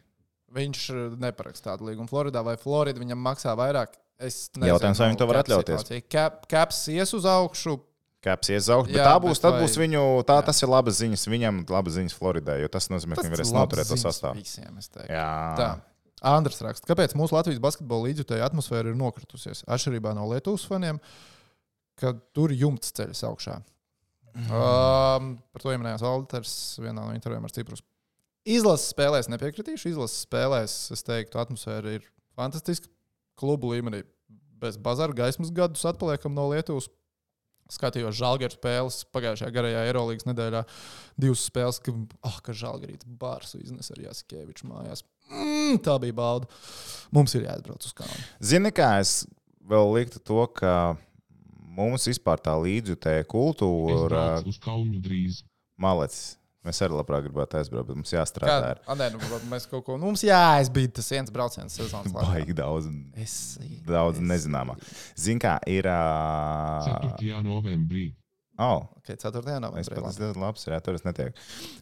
[0.52, 3.94] Viņš uh, neparakst tādu līgumu Floridā, vai Florida viņam maksā vairāk.
[4.22, 5.86] Es nezinu, Jautājums, vai viņi to var atļauties?
[6.12, 7.78] Cap, caps ies uz augšu.
[8.22, 10.44] Kāps iezaugt, bet Jā, tā būs, bet vai- būs viņu, tā, Jā.
[10.46, 13.88] tas ir labas ziņas viņam, labas ziņas Floridai, jo tas nozīmē, ka viņi varēs noturēt
[13.90, 14.38] to sastāvu.
[14.38, 15.10] Visiem, es teiktu.
[15.10, 15.70] Jā, Tā.
[16.22, 19.64] Andris raksta, kāpēc mūsu Latvijas basketbola līdzjutēja atmosfēra ir nokritusies?
[19.66, 21.00] Atšķirībā no Lietuvas faniem,
[21.98, 23.56] kad tur jumts ceļas augšā.
[24.32, 27.84] Um, par to ieminējās Alders vienā no intervijām ar Ciprus.
[28.48, 29.92] Izlases spēlēs nepiekritīšu.
[29.92, 32.90] Izlases spēlēs, es teiktu, atmosfēra ir fantastiska.
[33.38, 34.02] Klubu līmenī
[34.62, 36.88] bez bazara gaismas gadus atpaliekam no Lietuvas.
[37.72, 40.64] Skatījos Žalgiris spēles pagājušajā garajā Eirolandes nedēļā.
[41.22, 41.94] Divas spēles, ka,
[42.28, 45.04] oh, ka Žalgirīts bārsu iznes ar Jasikeviču mājās.
[45.30, 46.50] Mm, tā bija bauda.
[47.14, 48.18] Mums ir jāatbrauc uz kalnu.
[48.44, 49.22] Zini, kā es
[49.70, 50.74] vēl liktu to, ka
[51.76, 55.42] mums vispār tā līdzjutēja Es kultūra uz Kaunu drīz.
[55.80, 56.36] malecis.
[56.62, 58.52] Mēs arī labprāt gribētu aizbraukt, bet mums jāstrādā.
[58.62, 59.18] Kā, ar a, nē, nu,
[59.50, 62.28] mēs kaut ko, nu, mums jāaizbīd tas viens brauciens sezonas laikā.
[62.36, 62.86] Baigi daudz,
[63.18, 63.32] Es,
[63.88, 64.76] daudz es- nezināmā.
[65.18, 65.88] Zini, kā ir.
[65.90, 67.16] Uh...
[67.18, 67.42] 4.
[67.42, 68.12] novembrī.
[68.62, 69.42] Oh, Okay, 4.
[69.42, 69.88] es novembrī.
[69.96, 70.28] pat labi.
[70.30, 71.34] esmu labs, jā, tur es netieku.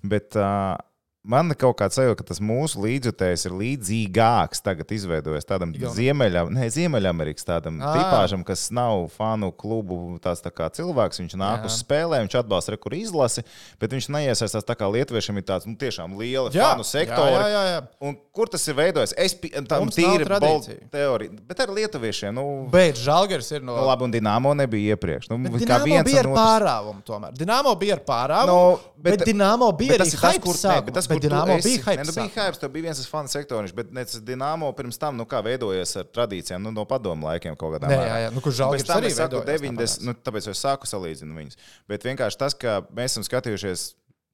[0.09, 0.79] Bet uh,
[1.21, 5.75] Man kaut kā sajūta, ka tas mūsu līdzjutējs ir līdzīgāks tagad izveidojies tādam.
[5.77, 7.91] Ziemeļam, ne, Ziemeļamerikas tādam Ā.
[7.93, 11.21] tipāžam, kas nav fanu klubu tāds tā kā cilvēks.
[11.21, 11.69] Viņš nāk Jā.
[11.69, 13.45] uz spēlēm, viņš atbalsta rekur izlasi,
[13.83, 17.37] bet viņš neiesaistās tā kā lietuviešiem ir tāds nu, tiešām liela Jā, fanu sektori.
[17.37, 17.83] jā, jā, jā.
[18.01, 19.13] Un kur tas ir veidojis?
[19.21, 19.37] Es
[19.69, 20.89] tam tīri tradīcija.
[20.89, 22.33] teorija, bet ar lietuviešiem.
[22.33, 23.77] Nu, Bet Žalgers ir no.
[23.77, 25.29] nu, labi, un Dienāmo nebija iepriekš.
[25.29, 26.41] Nu, Bet kā viens bija ar otrs.
[26.41, 27.05] pārāvumu.
[27.05, 27.37] Tomēr.
[27.37, 28.57] Dienāmo bija ar pārāvumu.
[28.57, 31.83] Nu, bet, bet Dienāmo bija bet arī tas kur, ne, bet tas, bet Dienāmo bija
[31.85, 32.05] hype.
[32.07, 35.43] Nu, bija hype, tev bija viens fanu sektoriņš, bet ne, Dienāmo pirms tam, nu, kā
[35.47, 38.09] veidojies ar tradīcijām, nu, no padomu laikiem kaut kādā mērā.
[38.09, 39.97] jā, jā, nu, kur Un Žalgiris pēc tam arī saku veidojās 90, tāpatās.
[40.07, 41.61] nu, tāpēc es sāku salīdzinu viņus.
[41.91, 43.87] Bet vienkārši tas, ka mēs esam skatījušies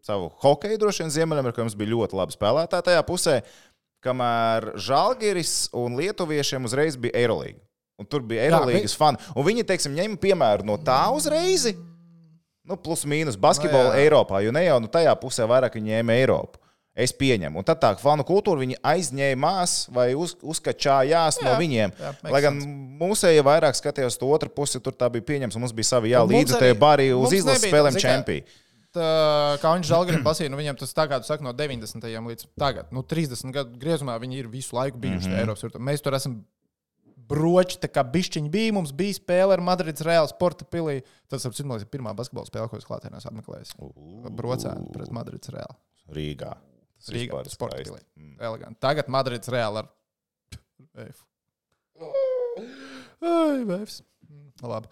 [0.06, 3.40] savu hokeju, droši vien Ziemeļamerikā mums bija ļoti labi spēlētāji tajā pusē,
[4.06, 7.58] kamēr Žalgiris un Lietuviešiem uzreiz bija Eirolīga.
[7.96, 9.20] Un tur bija Eirolīgas fani.
[9.32, 11.70] Un viņi, teiksim, ņem piemēru no tā uzreiz.
[12.66, 14.04] Nu, plus mīnus basketbolu Nu, jā.
[14.04, 16.60] Eiropā, jo ne jau nu, tajā pusē vairāk viņi ņēma Eiropu.
[16.96, 17.60] Es pieņemu.
[17.60, 21.92] Un tad tā fanu kultūra viņi aizņēmās vai uz, uzkačājās jā, no viņiem.
[21.92, 22.60] jā, Lai gan
[23.02, 25.58] mūsēji vairāk skatījās to otru pusi, tur tā bija pieņemts.
[25.60, 28.46] Mums bija savi līdzekļi, arī- uz izlases spēlēm zini
[29.60, 32.06] kā, viņš žēlgājās basīnā, nu viņam tas tā kā tu saki, no 90.
[32.30, 35.40] līdz tagad, nu, 30 gadu griezumā, viņi ir visu laiku bijuši mm -hmm.
[35.42, 35.84] Eiropas virtuvē.
[35.84, 36.44] Mēs tur esam
[37.28, 38.72] broči, tā kā bišķiņi bija.
[38.72, 41.02] Mums bija spēle ar Madrides Reāla sporta pilī.
[41.28, 43.74] Tas, ap liekas, ir pirmā basketbola spēle, ko es klātienē esmu apmeklējis.
[44.30, 45.76] Brocēni pret Madrides Reālu.
[46.12, 46.54] Rīgā.
[47.12, 48.00] Ir sporta pilī.
[48.18, 48.34] Mm.
[48.48, 48.80] Eleganti.
[48.82, 50.60] Tagad Madrides Reāla ar
[50.96, 51.24] Vēfu.
[53.26, 54.00] Ai, Vēfs.
[54.26, 54.88] Mm, Labi.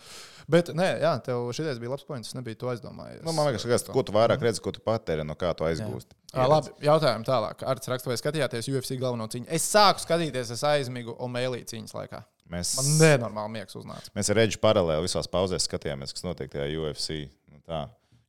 [0.51, 2.31] Bet, nē, jā, tev šis bija labs points.
[2.31, 3.23] Es nebiju to aizdomājies.
[3.27, 6.17] Nu, man liekas, ka, ko tu vairāk redzi, ko tu patēri, no kā tu aizgūsti.
[6.35, 7.65] Ā, Labi, jautājumu tālāk.
[7.67, 9.49] Ar rakstu, vai skatījāties UFC galveno cīņu?
[9.55, 12.23] Es sāku skatīties, es aizmigu Omēlī cīņas laikā.
[12.53, 14.13] Mēs, Man nenormāli miegs uznāca.
[14.15, 17.23] mēs ar Reģu paralēli visās pauzēs skatījāmies, kas notiek tajā UFC.
[17.49, 17.87] Nu, tā.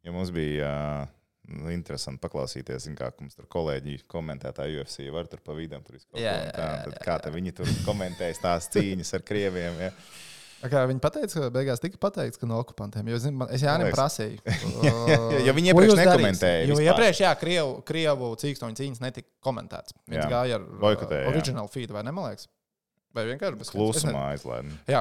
[0.08, 1.15] Ja mums bija uh,
[1.48, 5.84] nu, interesanti paklausīties, zin, kā mums tur kolēģi komentētāji UFC var tur pa vidam.
[5.86, 8.42] Tur visu kaut ko Jā, jā, tā, jā, tad jā, kā te viņi tur komentēs
[8.44, 9.84] tās cīņas ar krieviem.
[9.88, 9.92] Ja?
[10.66, 13.10] A Kā viņi teica, ka beigās tika pateikts, ka no okupantiem.
[13.12, 14.40] Jo, zin, man, es Jānis prasīju.
[14.86, 19.94] Ja- ja viņi ko iepriekš nekomentēja Jo iepriekš, jā, Krievu, Krievu cīkstoņu cīņas netika komentēts.
[20.10, 20.30] Viņš Jā.
[20.32, 21.34] gāja ar Boikotēja, jā.
[21.34, 22.14] original feed, vai ne?
[23.16, 24.74] Vai vienkārši bez Klusumā aizlēma.
[24.92, 25.00] Jā,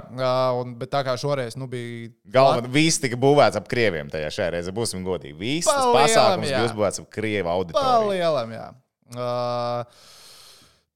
[0.60, 2.12] un, bet tā kā šoreiz nu, bija.
[2.36, 4.74] Galvenais, viss tika būvēts ap krieviem tajā šajā reizē.
[4.76, 5.34] Būsim godīgi.
[5.40, 7.88] Viss tas pasākums bija uzbūvēts ap krievu auditoriju.
[8.04, 8.68] Palielam, jā.
[9.14, 10.06] Uh,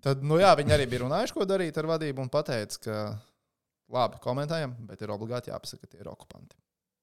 [0.07, 3.01] tad, nu jā, viņi arī bija runājuši, ko darīt ar vadību un pateica, ka
[3.99, 6.55] labi, komentējam, bet ir obligāti jāpasaka, ka tie ir okupanti.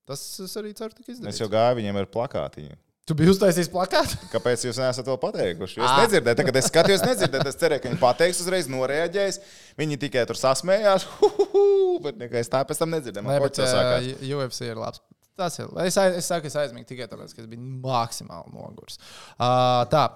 [0.06, 1.42] Tas es arī ceru, ka Es izdarīts.
[1.42, 2.76] jau gāju viņiem ar plakātiņu.
[3.06, 4.18] Tu biji uztaisījis plakātu?
[4.34, 5.78] Kāpēc jūs neesat vēl pateikuši?
[5.78, 5.98] Es Ā.
[6.04, 7.50] nedzirdēju, tagad es skatījos, nedzirdēju.
[7.52, 9.38] Es cerēju, ka viņi pateiks, uzreiz noreaģēs.
[9.78, 11.66] Viņi tikai tur sasmējās, hu, hu, hu,
[12.02, 13.28] bet nekā es tā pēc tam nedzirdēju.
[13.30, 14.10] Nē, bet uh,
[14.40, 15.04] UFC ir labs.
[15.38, 15.70] Tas ir.
[15.84, 18.98] Es, aiz- es saku, es aizmigu tikai tāpēc, ka es biju maksimāli nogurs.
[19.36, 20.08] Uh, tā.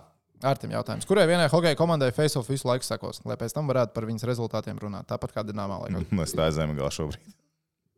[0.50, 1.04] Artim jautājums.
[1.04, 4.80] Kurai vienai hokeja komandai face-off visu laiku sekos, lai pēc tam varētu par viņas rezultātiem
[4.80, 5.04] runāt?
[5.12, 6.06] Tāpat kā Dienāmā laikā.
[6.24, 7.34] Es tā galā šobrīd.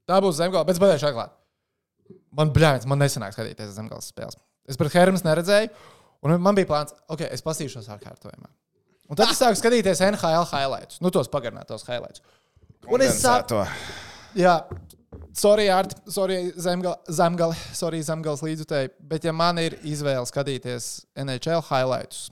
[0.09, 1.37] Tā būs zemgala, bet es pateikšu atklāti.
[2.33, 4.39] Man, bļāvis, man nesanāk skatīties zemgājas spēles.
[4.69, 5.71] Es pret Hermas neredzēju,
[6.25, 8.51] un man bija plāns, ok, es pasīšos atkārtojumā.
[9.11, 12.23] Un tad es sāku skatīties NHL highlights, nu tos pagarinātos highlights.
[12.91, 13.65] Un es saprotu,
[14.39, 14.53] jā,
[15.37, 20.93] sorry, Art, sorry, zemgala, zemgala, sorry, zemgals līdzutēji, bet ja man ir izvēle skatīties
[21.25, 22.29] NHL highlights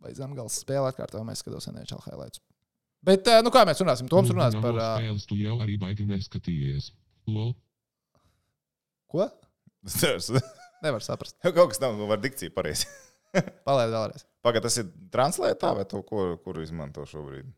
[0.00, 2.40] vai zemgals spēle atkārtojumā, es skatos NHL highlights.
[3.04, 4.76] Bet, eh, nu kā mēs runāsim, Toms runās par...
[4.76, 6.90] ā, spēles, tu jau arī baigi neskatījies.
[7.32, 7.54] Lol.
[9.10, 9.28] Ko?
[10.82, 11.36] Nevar saprast.
[11.44, 12.86] Kaut kas nav, nu var dikcija pareizi.
[13.68, 14.24] Palaid vēlreiz.
[14.42, 17.48] Pagaid, tas ir translētā vai to, ko, kuru izmanto šobrīd?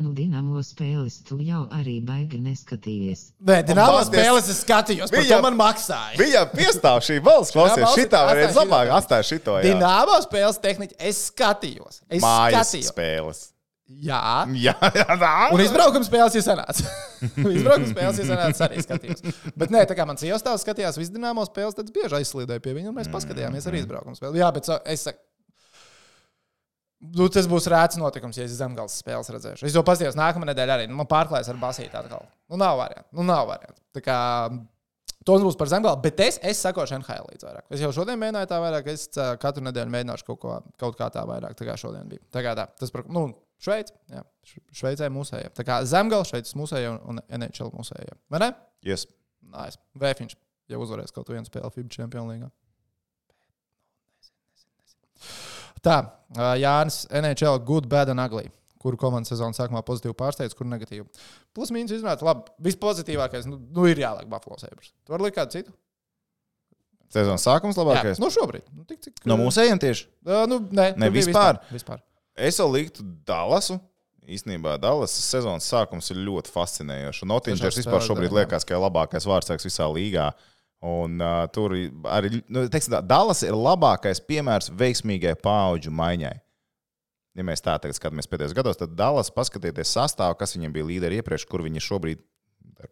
[0.00, 3.24] Nu, Dienamo spēles tu jau arī baigi neskatījies.
[3.44, 6.16] Nē, Dienāmo spēles es skatījos, par Viņa- to man maksāja.
[6.16, 8.96] Viņa piestāv šī balss, klausies, šitā varēja labāk šito.
[8.96, 9.58] atstāt šito.
[9.66, 12.00] Dienāmo spēles tehniķi es skatījos.
[12.08, 12.88] Es Mājas skatījos.
[12.94, 13.42] spēles.
[13.90, 14.20] Jā.
[14.54, 15.30] Jā, jā, tā.
[15.54, 16.84] Un izbraukuma spēles jau sanāca.
[17.36, 19.24] izbraukuma spēles jau sanāca arī skatījos.
[19.58, 22.92] Bet nē, tā kā mans iestāvs skatījās visu dināmo spēles, tad bieži aizslīdēju pie viņa
[22.92, 24.40] un mēs paskatījāmies arī izbraukuma spēli.
[24.40, 25.22] Jā, bet es saku.
[27.00, 29.64] Nu, tas būs rēts notikums, ja es zemgājas spēles redzēšu.
[29.64, 30.88] Es jau paskatījos, nākamā nedēļa arī.
[30.90, 32.26] Nu, man pārklājas ar basīti atkal.
[32.52, 33.08] Nu, nav variantu.
[33.16, 33.80] Nu, nav variantu.
[33.96, 34.16] Tā kā
[35.24, 37.64] tos būs par zemgālu, bet es, es sakošu NHL līdz vairāk.
[37.72, 38.90] Es jau šodien mēģināju tā vairāk.
[38.92, 42.20] Es ā, katru nedēļu mēģināšu kaut, ko, kaut kā tā vairāk, tā kā šodien bija.
[42.36, 42.68] Tā kā tā.
[42.80, 43.30] Tas par, nu,
[43.60, 43.92] Šveice.
[44.08, 44.22] Jā,
[44.72, 45.50] Šveicē mūsējā.
[45.56, 48.16] Tā kā zemgala šeit mūsējā un, NHL mūsējā.
[48.32, 48.50] Vai ne?
[48.86, 49.04] Yes.
[49.50, 49.76] Nice.
[50.00, 50.36] Vēfiņš
[50.70, 52.48] jau uzvarēs kaut vienu spēli FIBA League.
[55.84, 55.98] Tā,
[56.60, 58.48] Jānis, NHL, good, bad and ugly.
[58.80, 61.04] Kuru komandas sezonas sākumā pozitīvi pārsteidz, kur negatīvi.
[61.56, 62.48] Plus mīnus izrunāt, labi.
[62.64, 64.94] Vispozitīvākais, nu, nu ir jāliek Buffalo Sabres.
[65.04, 65.74] Tu vari likt kādu citu?
[67.12, 68.20] Sezonas sākums Jā, labākais.
[68.22, 68.64] nu šobrīd.
[68.72, 70.06] Nu, tik, cik, No mūsējiem tieši.
[70.24, 71.60] Uh, nu, nē, Ne, tur bija vispār?
[71.74, 72.00] vispār.
[72.38, 73.80] Es vēl liktu Dallasu.
[74.30, 77.24] Īstenībā Dallas sezonas sākums ir ļoti fascinējošs.
[77.26, 80.28] Notīņš vispār šobrīd liekas, ka ir labākais vārdsargs visā līgā.
[80.86, 81.74] Un uh, tur
[82.08, 86.36] arī, nu, teiksim, tā, Dallas ir labākais piemērs veiksmīgai paudžu maiņai.
[87.36, 91.20] Ja mēs tā tagad skatāmies pēdējos gados, tad Dallas paskatieties sastāvā, kas viņiem bija līderi
[91.20, 92.22] iepriekš, kur viņi šobrīd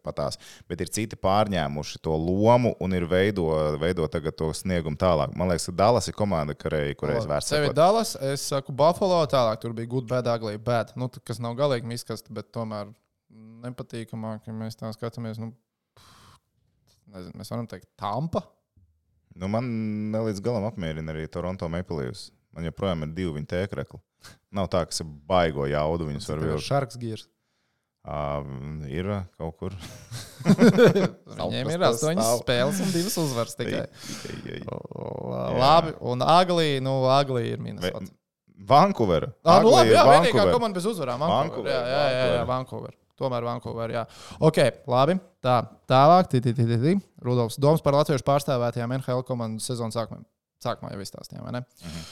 [0.05, 0.39] patās.
[0.69, 3.47] Bet ir citi pārņēmuši to lomu un ir veido,
[3.81, 5.35] veido to sniegumu tālāk.
[5.37, 7.55] Man liekas, ka Dallas ir komanda, kurai, kurai es vērstu.
[7.55, 10.93] Sevi Dallas, es saku Buffalo, tālāk tur bija good, bad, ugly, bad.
[10.99, 12.91] Nu, kas nav galīgi miskast, bet tomēr
[13.65, 15.39] nepatīkamāk, ja mēs tā skatāmies.
[15.41, 15.51] Nu,
[17.13, 18.43] nezinu, mēs varam teikt, Tampa.
[19.39, 19.67] Nu, man
[20.11, 22.29] ne līdz galam apmierina arī Toronto Maple Leafs.
[22.55, 23.99] Man joprojām ir divi viņa tēkrekli.
[24.57, 26.65] Nav tā, ka es baigo jaudu viņus var vilkt.
[26.65, 27.27] Sharks Gears.
[28.09, 29.05] Uh, ir
[29.37, 29.73] kaut kur.
[30.49, 33.83] Viņiem ir astoņas spēles un divas uzvaras tikai.
[35.59, 37.83] Labi, un Aglī, nu, Aglī ir mīnus.
[37.85, 37.93] Ve-
[38.69, 39.29] Vankūvera.
[39.47, 40.53] Ah, nu, labi, jā, vienīgā Vancouver.
[40.53, 41.21] komanda bez uzvarām.
[41.21, 41.45] Vancouver.
[41.45, 42.41] Vancouver, Jā, jā, jā, jā.
[42.49, 42.95] Vancouver.
[43.19, 44.03] Tomēr Vancouver, jā.
[44.49, 45.15] Ok, labi.
[45.43, 45.55] Tā,
[45.87, 46.95] tālāk, tī, tī, tī, tī.
[47.23, 50.25] Rudolfs Doms par latviešu pārstāvētajām NHL komandu sezonas sākumā.
[50.63, 51.63] Sākumā jau izstāstījām, vai ne?
[51.85, 52.03] Mhm.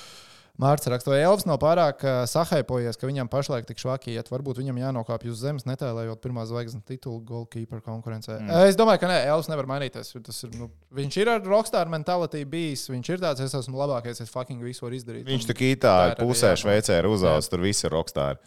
[0.58, 4.32] Mārcis raksta, vai Elvis nav pārāk uh, sahaipojies, ka viņam pašlaik tik švaki iet.
[4.34, 8.40] Varbūt viņam jānokāpj uz zemes, netēlējot pirmā zvaigznes titulu goalkeeper konkurencē.
[8.42, 8.64] Mm.
[8.66, 10.10] Es domāju, ka nē, Elvis nevar mainīties.
[10.18, 12.88] ir, nu, viņš ir ar rockstar mentalitāti bijis.
[12.90, 15.30] Viņš ir tāds, es esmu labākais, es fucking visu varu izdarīt.
[15.30, 16.56] Viņš Un- tā kā tā tā ir arī pusē.
[16.58, 18.42] Šveicē ir uzaugusi, tur viss ir rokstāri.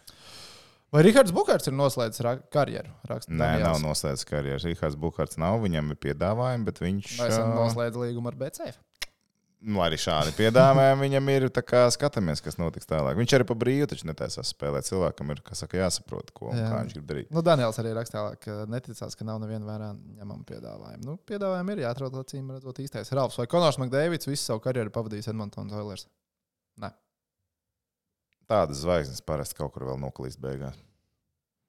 [0.91, 2.91] Vai Rihards Bukārts ir noslēdzis ra- karjeru?
[3.07, 4.67] Raksta Nē, nav noslēdzis karjeras.
[4.67, 7.13] Rihards Bukārts nav, viņam ir piedāvājumi, bet viņš.
[7.21, 8.75] Vai esam ā, noslēdz līgumu ar BCF?
[9.61, 11.43] Nu, arī šādi piedāvājumi viņam ir.
[11.93, 13.13] Skatāmies, kas notiks tālāk.
[13.19, 14.87] Viņš arī pa brīvu taču netaisās spēlēt.
[14.87, 16.65] Cilvēkam ir saka, jāsaprot, ko Jā.
[16.65, 17.29] kā viņš grib darīt.
[17.33, 21.05] Nu, Daniels arī tālāk, ka neticās, ka nav neviena vērā ņemama piedāvājuma.
[21.05, 23.13] Nu, piedāvājumi ir jāatrod acīm redzot īstais.
[23.13, 26.07] Ralfs vai Konors Makdēvids visu savu karjeru pavadījis Edmontonas Oilers?
[28.51, 30.75] Tādas zvaigznes parasti kaut kur vēl noklīst beigās.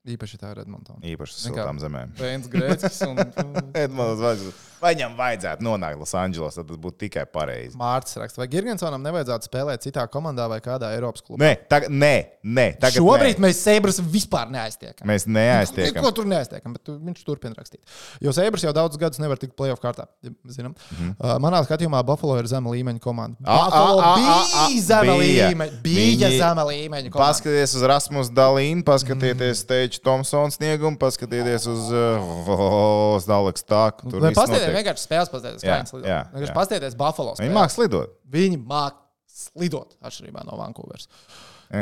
[0.03, 0.99] Īpaši tā ir Edmontona.
[1.07, 2.11] Īpaši siltām zemēm.
[2.19, 3.21] Pēns Grēcis un
[3.85, 4.69] Edmunds zvaigznes.
[4.83, 7.77] Vai viņam vajadzētu nonākt Losandželosā, tad tas būtu tikai pareizi.
[7.79, 11.39] Mārcis raksta, vai Girgensonam nevajadzētu spēlēt citā komandā vai kādā Eiropas klubā?
[11.45, 13.45] Nē, tagad, nē, nē, tagad Šobrīd nē.
[13.45, 15.07] mēs Sēbras vispār neaiztiekam.
[15.07, 16.01] mēs neaiztiekam.
[16.01, 17.95] Neko tur neaiztiekam, bet viņš turpina rakstīt.
[18.27, 20.09] Jo Sēbras jau daudzus gadus nevar tikt playoff kārtā.
[20.27, 20.75] ja Zinām.
[20.75, 21.15] Mm -hmm.
[21.15, 23.39] uh, manā skatījumā Buffalo ir zema līmeņa komanda.
[23.45, 25.81] A, a, Buffalo a, a, a, bija zema līmeņa.
[25.87, 27.15] Bija zema līmeņa.
[27.15, 29.63] Paskatieties uz Rasmus Dalīnu, paskatieties
[29.93, 34.09] Teiču Thompsons sniegumu, paskatieties uz uh, Daleks Tāku.
[34.09, 36.11] Tur viss paskatieties, vienkārši spēles paskatieties, kā viņi slidot.
[36.33, 37.35] Vienkārši paskatieties Buffalo.
[37.37, 37.57] Viņi spēles.
[37.59, 38.15] māks lidot.
[38.33, 38.97] Viņi māk
[39.29, 41.09] slidot atšķirībā no Vankūveras.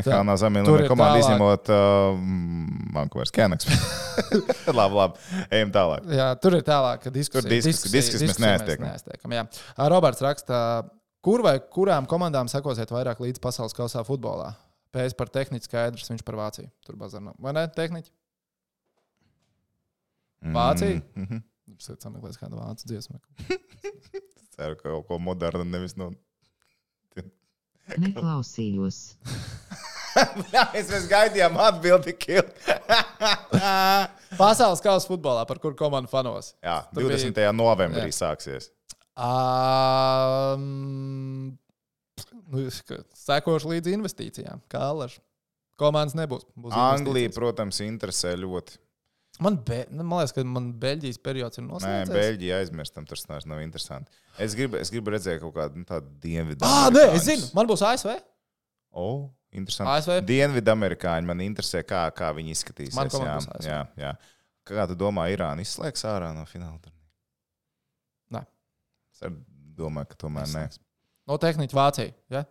[0.03, 2.19] Kā no tur zemēliem ir komanda izņemot uh,
[2.97, 3.67] Vankūveras Kenaks.
[4.79, 6.09] labi, labi, ejam tālāk.
[6.11, 7.45] Jā, tur ir tālāk, ka diskusija.
[7.47, 8.89] Tur diskusija- diskusijas mēs neaiztiekam.
[8.89, 9.45] neaiztiekam jā.
[9.91, 10.59] Roberts raksta,
[11.23, 14.51] kur vai kurām komandām sekosiet vairāk līdz pasaules kausā futbolā?
[14.91, 16.69] Pēc par tehniku skaidrs, viņš par Vāciju.
[16.85, 17.33] Tur bazar nav.
[17.39, 17.63] Vai ne?
[17.75, 18.11] Tehniķi?
[20.51, 21.01] Vācija?
[21.15, 21.41] Mm -hmm.
[21.71, 23.19] Viņš ir sameklējis kādu vācu dziesmu.
[24.55, 26.11] Ceru, ka kaut ko modernu nevis no.
[27.97, 28.97] Neklausījos.
[30.51, 32.43] Mēs, mēs gaidījām atbildi, Kil.
[34.41, 36.53] Pasaules kausa futbolā, par kuru komandu fanos?
[36.63, 37.51] Jā, Tur bija- 20.
[37.55, 38.17] novembrī Jā.
[38.19, 38.67] sāksies.
[40.51, 41.57] Um,
[42.51, 42.67] nu,
[43.17, 44.63] sekošu līdz investīcijām.
[44.71, 45.17] Kā Alaž.
[45.81, 46.45] Komandas nebūs.
[46.59, 48.77] Būs Anglija, protams, interesē ļoti.
[49.41, 52.11] Man, be, nu, man liekas, ka man Beļģijas periods ir Nē, noslēdzies.
[52.13, 54.11] Beļģija aizmirstam, tas vairs nav interesanti.
[54.41, 56.61] Es gribu, es gribu redzēt kaut kādu nu, tādu dienvidu.
[56.67, 58.11] Ah, nē, es zinu, man būs ASV.
[58.91, 59.07] O,
[59.55, 59.89] interesanti.
[59.95, 60.19] ASV.
[60.27, 62.97] Dienvidu amerikāņi man interesē, kā, kā viņi izskatīsies.
[62.99, 63.65] Man jā, ASV.
[63.65, 64.13] jā, jā.
[64.67, 66.77] Kā tu domā, Irāna izslēgs ārā no fināla?
[66.83, 67.07] turnīra?
[68.37, 68.45] Nē.
[69.15, 69.23] Es
[69.79, 70.67] domāju, ka tomēr nē.
[71.29, 72.15] No tehniķa Vācija.
[72.33, 72.45] Ja?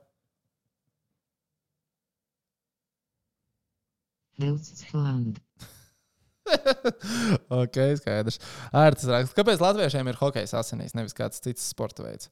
[7.60, 8.40] Ok, skaidrs.
[8.74, 9.36] Ārtas raksts.
[9.36, 12.30] Kāpēc latviešiem ir hokejs asinīs, nevis kāds cits sporta veids?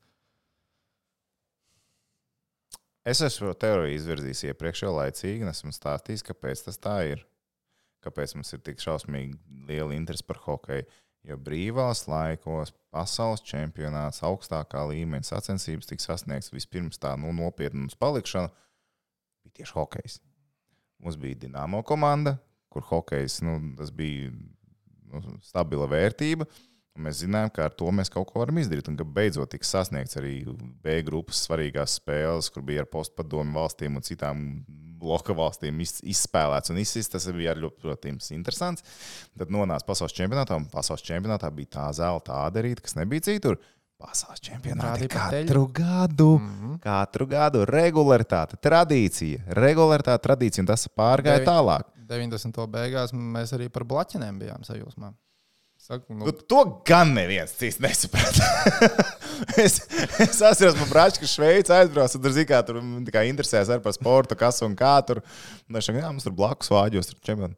[3.08, 7.22] Es esmu šo teoriju izvirzījis iepriekš jau laicīgi, un esmu stāstījis, kāpēc tas tā ir.
[8.04, 9.38] Kāpēc mums ir tik šausmīgi
[9.68, 10.84] liela interese par hokeju.
[11.28, 17.96] Jo brīvās laikos pasaules čempionāts augstākā līmeņa sacensības tika sasniegts vispirms tā nu, nopietna uz
[18.00, 18.48] palikšanu.
[19.44, 20.16] Bija tieši hokejs.
[21.04, 22.38] Mums bija Dienāmo komanda,
[22.72, 23.58] kur hokejs nu,
[23.94, 26.48] bija nu, stabila vērtība.
[26.48, 28.88] Un Mēs zinājām, ka ar to mēs kaut ko varam izdarīt.
[28.90, 30.42] Un ka beidzot tika sasniegts arī
[30.82, 34.44] B grupas svarīgās spēles, kur bija ar postpadomu valstīm un citām
[34.98, 37.12] bloka valstīm iz- izspēlēts un izsist.
[37.14, 38.82] Tas bija ļoti, protams, interesants.
[39.38, 43.58] Tad nonāca pasaules čempionātā, un pasaules čempionātā bija tā zelta āderīte, kas nebija citur.
[43.98, 46.38] Pasaules čempionāti katru gadu.
[46.38, 46.50] Mm.
[46.58, 46.80] -hmm.
[46.82, 51.82] Katru gadu regularitāte, tradīcija, regularitāte, tradīcija, un tas pārgāja Devi- tālāk.
[52.08, 52.66] 90.
[52.66, 55.12] beigās mēs arī par blaķinēm bijām sajūsmā.
[55.88, 58.44] Saku, nu, Nu, to gan neviens cits nesaprata.
[59.64, 59.78] es,
[60.20, 62.80] es atceros, man brāļš, ka Šveice aizbrauca, un tur zina, tur
[63.14, 65.22] kā interesēs ar par sportu, kas un kā tur.
[65.64, 67.56] Un es saku, jā, mums tur blakus vāģos, tur čempioni.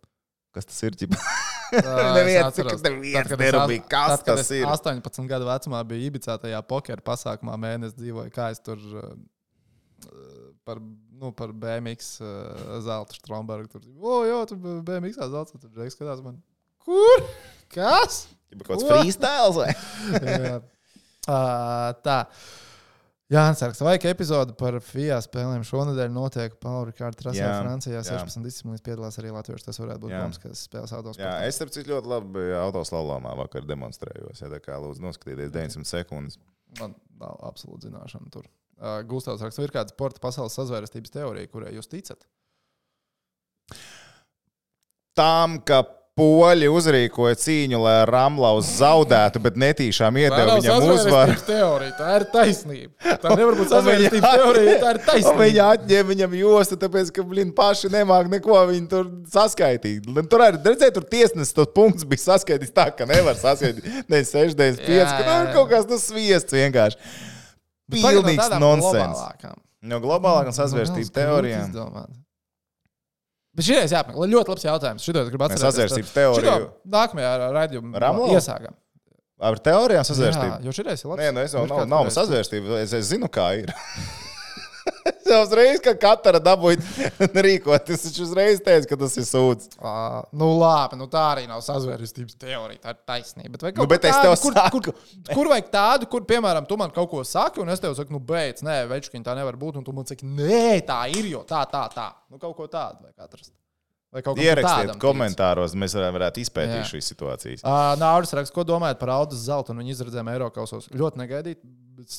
[0.54, 0.94] Kas tas ir?
[1.00, 4.64] neviens, es atceros, ka neviens nerūpīgi, as- kas tad, tas ir.
[4.66, 9.10] 18 gadu vecumā biju Ibicā tajā pokeru pasākumā, mēnesi dzīvoju, kā es tur uh,
[10.66, 10.78] par,
[11.18, 13.70] nu, par BMX uh, zelta Strombergu.
[13.74, 16.38] Tur, o, jā, tur BMX zelta, tur Džeks skatās man.
[16.86, 17.24] Kur?
[17.74, 18.24] Kas?
[18.64, 19.70] Kaut kāds freestyle vai?
[21.30, 22.14] Uh, tā.
[23.30, 25.60] Jā, Ansarks, vajag epizodi par FIA spēlēm.
[25.68, 28.00] Šonadēļ notiek Pauli Kārta trasē Jā, Francijā.
[28.00, 28.16] jā.
[28.24, 29.66] 16 disciplīnas piedalās arī Latvijas.
[29.68, 31.20] Tas varētu būt mums, kas spēlēs autos.
[31.20, 34.40] Jā, es starp citu ļoti labi autoslalomā vakar demonstrējos.
[34.42, 36.40] Ja, tā kā lūdzu noskatieties 900 sekundes.
[36.80, 38.48] Man nav absolūti zināšana tur.
[38.80, 42.24] Uh, Gustavs raksta, ir kāda sporta pasaules sazvērestības teorija, kurai jūs ticat?
[45.20, 45.84] Tām, ka
[46.18, 51.36] poļi uzrīkoja cīņu, lai Ramlaus zaudētu, bet netīšām iedeva viņam uzvaru.
[51.46, 53.14] teorija, tā ir taisnība.
[53.22, 55.46] Tā nevar būt Un viņi sazvērestības teorija, tā ir taisnība.
[55.46, 60.10] Viņi atņēma viņam jostu, tāpēc, ka viņi paši nemāķi neko viņu tur saskaitīt.
[60.34, 63.88] Tur arī redzēja, tur tiesnesis tos punktus bija saskaitījis tā, ka nevar saskaitīt.
[64.10, 67.00] Ne 65, Jā, ka jā, nu, kaut kas tas sviests vienkārši.
[67.90, 69.22] No Pilnīgs nonsens.
[69.80, 71.72] No globālākām Nu, sazvērstības teorijām.
[73.56, 74.28] Bet ir jāapmeklē.
[74.30, 75.02] Ļoti labs jautājums.
[75.04, 75.64] Šito gribu atcerēties.
[75.66, 78.02] sazvērstības teoriju- Šito Nākamajā raidījumā
[78.36, 78.74] iesākam.
[79.40, 80.64] Ar teorijām Jā, sazvērstību.
[80.64, 81.20] jo šī ir labs.
[81.22, 82.80] Nē, nu es jau nav, nav sazvērstība.
[82.82, 83.72] Es, es zinu, kā ir.
[85.30, 86.80] jau uzreiz, ka katra dabūja
[87.46, 87.90] rīkot.
[87.94, 89.70] Es taču uzreiz teicu, ka tas ir sūds.
[89.78, 89.94] Ā,
[90.36, 92.80] Nu, labi, nu tā arī nav sazvērestības teorija.
[92.84, 93.56] Tā ir taisnība.
[93.60, 94.82] Bet, Nu, bet tādu, kur, saku.
[94.90, 94.98] kur,
[95.36, 98.20] kur vajag tādu, kur, piemēram, tu man kaut ko saki, un es tev saku, nu,
[98.20, 99.80] beidz, nē, večkiņ, tā nevar būt.
[99.80, 102.10] Un tu man saki, nē, tā ir, jo tā, tā, tā.
[102.30, 103.52] Nu, kaut ko tādu vajag atrast.
[104.10, 107.60] Vai kaut ko Ierakstiet komentāros, mēs varētu- izpētīt šīs situācijas.
[107.62, 110.88] Uh, Nāvis raksta, ko domājat par Audus zelta un viņa izredzēm Eiropausos.
[110.90, 111.60] Ļoti negaidīt.
[111.94, 112.16] Bet...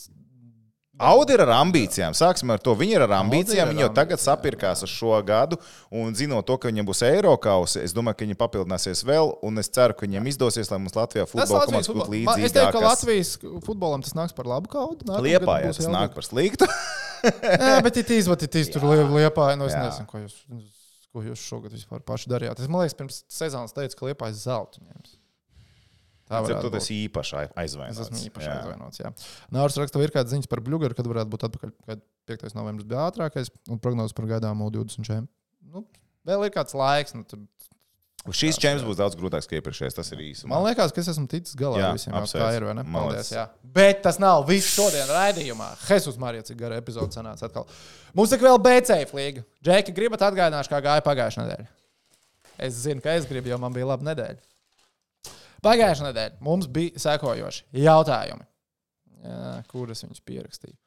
[1.02, 2.14] Audi ir ar ambīcijām.
[2.18, 2.76] Sāksim ar to.
[2.78, 3.68] Viņi ir ar ambīcijām.
[3.68, 5.58] ar Viņi jau tagad sapirkās uz šo gadu.
[5.92, 9.34] Un zinot to, ka viņiem būs Eiropas, es domāju, ka viņi papildināsies vēl.
[9.48, 12.72] Un es ceru, ka viņiem izdosies, lai mums Latvijā Latvijas komandas būtu Man- Es teiktu,
[12.72, 12.90] ka līdzīgas.
[12.90, 13.32] Latvijas
[13.66, 15.06] futbolam tas nāks par labu kaudu.
[15.22, 16.68] Liepā, ja tas nāk par sliktu.
[17.22, 19.56] Jā, bet it is, what it is, tur lie- liepā.
[19.58, 19.84] Nu, es Jā.
[19.90, 20.38] nezinu, ko jūs,
[21.14, 22.60] ko jūs šogad vispār paši darījāt.
[22.60, 24.80] Es man liekas, pirms sezonas teicu, ka liepā ir zelta.
[24.82, 25.18] ņems.
[26.32, 26.80] Tad varētu tu būt.
[26.82, 28.00] esi īpaši ai- Es aizvainots.
[28.08, 28.58] esmu īpaši Jā.
[28.62, 28.98] aizvainots.
[29.04, 29.12] jā.
[29.52, 31.72] Nāvis raksta, vai ir kādas ziņas par Bluegaru, kad varētu būt atpakaļ.
[31.86, 32.56] Kad 5.
[32.56, 35.28] novembris bija ātrākais un prognozes par gaidāmo 20.
[35.72, 35.86] Nu,
[36.26, 37.14] vēl ir kāds laiks.
[37.14, 37.40] Nu, tur
[38.30, 39.96] Šīs čempions būs daudz grūtāks kā iepriekšējais.
[39.98, 40.46] Tas ir īsi.
[40.46, 42.14] Man liekas, ka es esmu ticis galā ar visiem.
[42.14, 42.44] apsveic.
[42.44, 42.84] Tā ir vai ne?
[42.84, 43.32] Paldies.
[43.34, 43.48] Jā.
[43.66, 45.72] Bet tas nav viss šodien raidījumā.
[45.90, 47.66] Jesus Marija, cik gara epizode sanāca atkal.
[48.14, 49.44] Mums ir vēl BC flīga.
[49.66, 51.68] Džeki, gribat atgādināšu, kā gāja pagājušā nedēļa?
[52.60, 54.38] Es zinu, ka es gribu, jo man bija laba nedēļa.
[55.62, 58.46] Pagājušā nedēļa mums bija sekojoši jautājumi,
[59.70, 60.78] kurus viņus pierakstīju.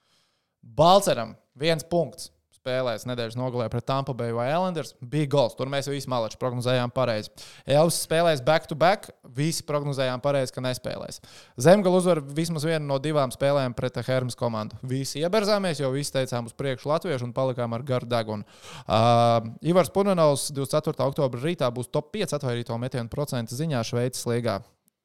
[0.64, 2.30] Balceram viens punkts.
[2.64, 4.94] Spēlēs nedēļas nogalē pret Tampa Bay vai Islanders.
[5.04, 5.52] Bija gols.
[5.52, 7.28] Tur mēs visi malači prognozējām pareizi.
[7.68, 9.10] Elvis spēlēs back to back.
[9.36, 11.20] Visi prognozējām pareizi, ka nespēlēs.
[11.60, 14.78] Zemgala uzvar vismaz vienu no divām spēlēm pret Hermas komandu.
[14.80, 18.48] Visi ieberzāmies, jo visi teicām uz priekšu latviešu un palikām ar garu degunu.
[18.86, 21.04] Uh, Ivars Punanovs 24.
[21.04, 24.62] oktobra rītā būs top 5 atvairīto metienu procentu ziņā Šveices līgā.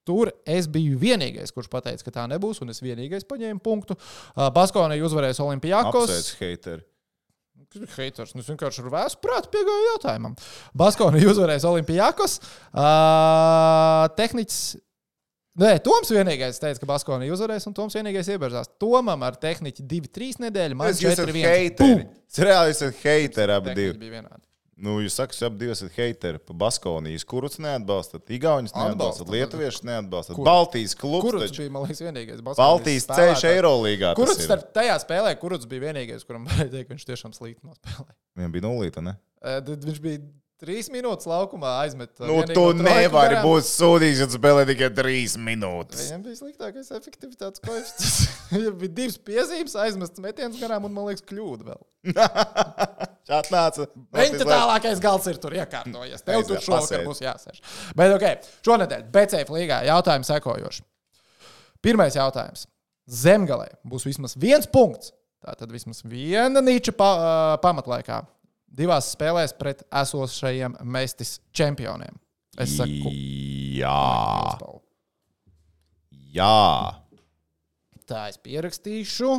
[0.07, 3.99] Tur es biju vienīgais, kurš teica, ka tā nebūs, un es vienīgais paņēmu punktu.
[3.99, 6.07] Uh, Baskonija uzvarēs Olimpijākos.
[6.07, 6.87] Apsveic,
[7.69, 7.87] hateri.
[7.95, 8.33] Haters.
[8.35, 10.35] Nu, es vienkārši ar vēstu prātu piegāju jautājumam.
[10.77, 12.39] Baskonija uzvarēs Olimpijākos.
[12.73, 14.61] Uh, tehniķis.
[15.59, 18.69] Nē, Toms vienīgais teica, ka Baskonija uzvarēs, un Toms vienīgais ieberzās.
[18.79, 21.49] Tomam ar tehniķi 2-3 nedēļas, man Es jūs esat 4-1.
[21.49, 22.05] hateri.
[22.29, 24.13] Es reāli esat hateri abi divi.
[24.79, 26.39] Nu, jūs sakat, jūs abi esat hateri.
[26.39, 29.31] Pa Baskonijas kurus neatbalstat, Igaunijas neatbalstat.
[29.33, 30.37] Lietuviešus neatbalstat.
[30.37, 30.47] Kur?
[30.47, 31.65] Baltijas klubs taču.
[31.65, 32.43] bija, man liekas, vienīgais?
[32.47, 34.13] Baltijas ceļš Eirolīgā.
[34.39, 34.47] ir.
[34.47, 38.15] starp tajā spēlē, kurš bija vienīgais, kuram teikt, ka viņš tiešām slīd no spēlē?
[38.39, 39.17] Viņam bija nulīta, ne?
[39.43, 40.23] Eh, tad Viņš bija
[40.59, 42.11] trīs minūtes laukumā aizmet.
[42.19, 43.45] uh, Nu, tu nevari garām.
[43.47, 46.05] būt sūdīgs, ja tu spēlē tikai trīs minūtes.
[46.09, 48.17] Viņam bija sliktākais efektivitātes koeficients.
[48.53, 51.81] Viņam bija divas piezīmes, aizmests metiens garām un, man liekas, kļūda vēl.
[53.29, 53.87] Šādi nāca.
[54.19, 56.23] Viņa tālākais gals ir tur iekārtojies.
[56.25, 57.61] Tev tur šovakar būs jāsēž.
[57.99, 60.83] Bet, ok, šonadēļ BCF līgā jautājums sekojoši.
[61.85, 62.65] Pirmais jautājums.
[63.09, 65.13] Zemgalē būs vismaz viens punkts.
[65.39, 68.19] Tā tad vismaz viena niča pa, uh, pamatlaikā.
[68.69, 72.17] Divās spēlēs pret esošajiem mestis čempioniem.
[72.59, 73.11] Es saku,
[73.79, 74.57] Jā.
[76.33, 76.99] Jā.
[78.09, 79.31] Tā es pierakstīšu.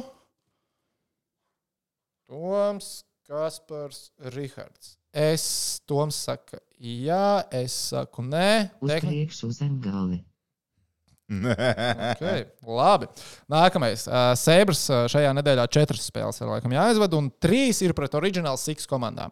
[2.31, 2.89] Toms,
[3.27, 4.94] Kaspars, Rihards.
[5.11, 5.44] Es,
[5.90, 8.70] Toms saka, jā, es saku, nē.
[8.78, 9.11] Uz Tehni...
[9.11, 10.20] priekšu zemgali.
[11.31, 13.07] Okay, labi.
[13.52, 14.02] Nākamais.
[14.11, 18.59] Uh, Sēbras uh, šajā nedēļā četras spēles ir laikam jāizved, un trīs ir pret Original
[18.59, 19.31] Six komandām.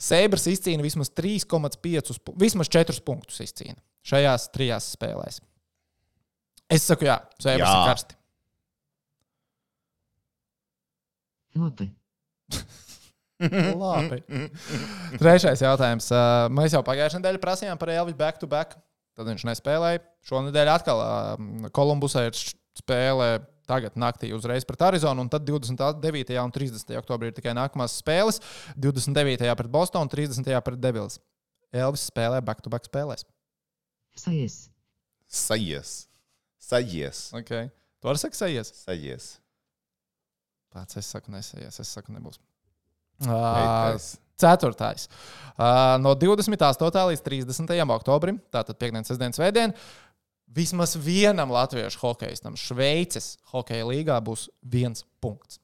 [0.00, 3.76] Sēbras izcīna vismaz 3,5, pu- vismaz 4 punktus izcīna
[4.06, 5.40] šajās trijās spēlēs.
[6.72, 7.76] Es saku, jā, Sēbras Jā.
[7.76, 8.18] ir karsti.
[11.56, 11.86] Labi.
[13.76, 14.18] Labi.
[15.20, 16.08] Trešais jautājums.
[16.12, 18.76] Uh, Mēs jau pagājušajā nedēļā prasījām par Elvis back to back.
[19.16, 20.02] Tad viņš nespēlēja.
[20.28, 21.02] Šonadēļ atkal
[21.76, 22.36] Kolumbusā ir
[22.76, 23.28] spēle.
[23.66, 26.36] Tagad naktī uzreiz pret Arizonu, un tad 29.
[26.38, 26.92] un 30.
[27.00, 28.38] oktobrī ir tikai nākamās spēles.
[28.78, 29.48] 29.
[29.58, 30.52] pret Bostonu, 30.
[30.62, 31.18] pret Devils.
[31.74, 33.26] Elvis spēlē back-to-back spēlēs.
[34.14, 34.68] Sajies.
[35.26, 35.96] Sajies.
[36.62, 37.24] Sajies.
[37.42, 37.72] Okay.
[37.98, 38.70] Tu arī saki, sajies.
[38.84, 39.32] Sajies.
[40.70, 41.80] Pats es saku, nesajies.
[41.82, 42.38] Es saku, nebūs.
[44.36, 45.06] Ceturtais.
[46.02, 47.04] No 28.
[47.10, 47.76] līdz 30.
[47.94, 49.72] oktobrim, tātad piekdienas, sestdienas, svētdien,
[50.56, 55.60] vismaz vienam latviešu hokeistam Šveices hokeja līgā būs viens punkts.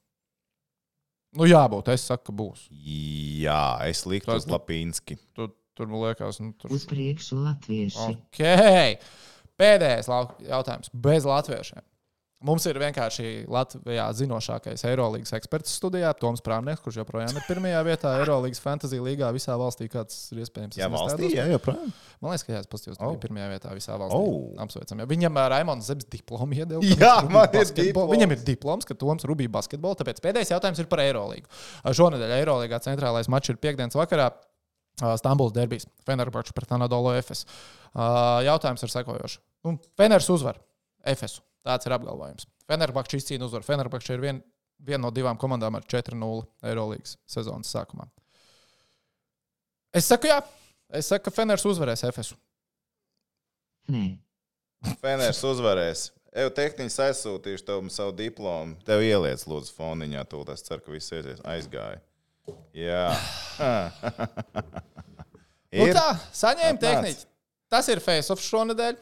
[1.37, 1.89] Nu, jābūt.
[1.95, 2.67] Es saku, ka būs.
[2.73, 5.17] Jā, es liktu uz Lapīnski.
[5.37, 6.73] Tur, tur man liekas, nu, tur.
[6.77, 8.19] Uz priekšu latvieši.
[8.33, 8.99] Okay.
[9.61, 10.11] Pēdējais
[10.49, 10.93] jautājums.
[10.93, 11.85] Bez latviešiem.
[12.43, 18.13] Mums ir vienkārši Latvijā zinošākais Eirolandes eksperts studijā, Toms Prāmnieks, kurš joprojām ir pirmajā vietā
[18.19, 20.79] Eirolandes fantasy līgā visā valstī, kāds ir iespējams.
[20.81, 21.93] Jā, valstī, jā, joprojām.
[22.23, 23.17] Man liekas, ka jā, es paskatījos, ka Oh.
[23.23, 24.19] pirmajā vietā visā valstī.
[24.19, 24.51] Oh.
[24.65, 25.05] Apsveicam.
[25.05, 25.07] Jā.
[25.13, 26.83] Viņam ir Raimons Zebs diploms iedeva.
[26.83, 28.11] Jā, man ir diploms.
[28.17, 29.99] Viņam ir diploms, ka Toms rubīja basketbolu.
[30.03, 31.47] Tāpēc pēdējais jautājums ir par Eirolandu.
[31.87, 34.33] Šonadēļ Eirolandā centrālais mačs ir piekdienas vakarā.
[35.03, 37.47] Uh, Stambuls derbijas, Fenerbahčs pret Anadolu FS.
[38.45, 39.39] Jautājums ir sekojošs.
[39.65, 40.59] Nu, Feners uzvar
[41.15, 41.41] FS.
[41.67, 42.49] Tāds ir apgalvojums.
[42.71, 43.67] Fenerbahčs izcīna uzvaru.
[43.67, 44.41] Fenerbahčs ir vien,
[44.83, 48.09] viena no divām komandām ar 4-0 Eirolandes sezonas sākumā.
[49.95, 50.41] Es saku, jā.
[50.93, 52.35] Es saku, ka Feners uzvarēs FS.
[53.93, 54.07] Nē.
[55.03, 56.11] Feners uzvarēs.
[56.33, 58.79] Eju tehniski aizsūtīšu tev savu diplomu.
[58.89, 60.25] Tev ieliec, lūdzu, foniņā.
[60.31, 61.43] Tūlīt es ceru, ka viss aizies.
[61.45, 62.01] Aizgāja.
[62.77, 63.07] Jā.
[65.73, 65.97] Nu ir.
[65.97, 67.23] tā, saņēma tehniku.
[67.73, 68.99] Tas ir face-off šonadēļ.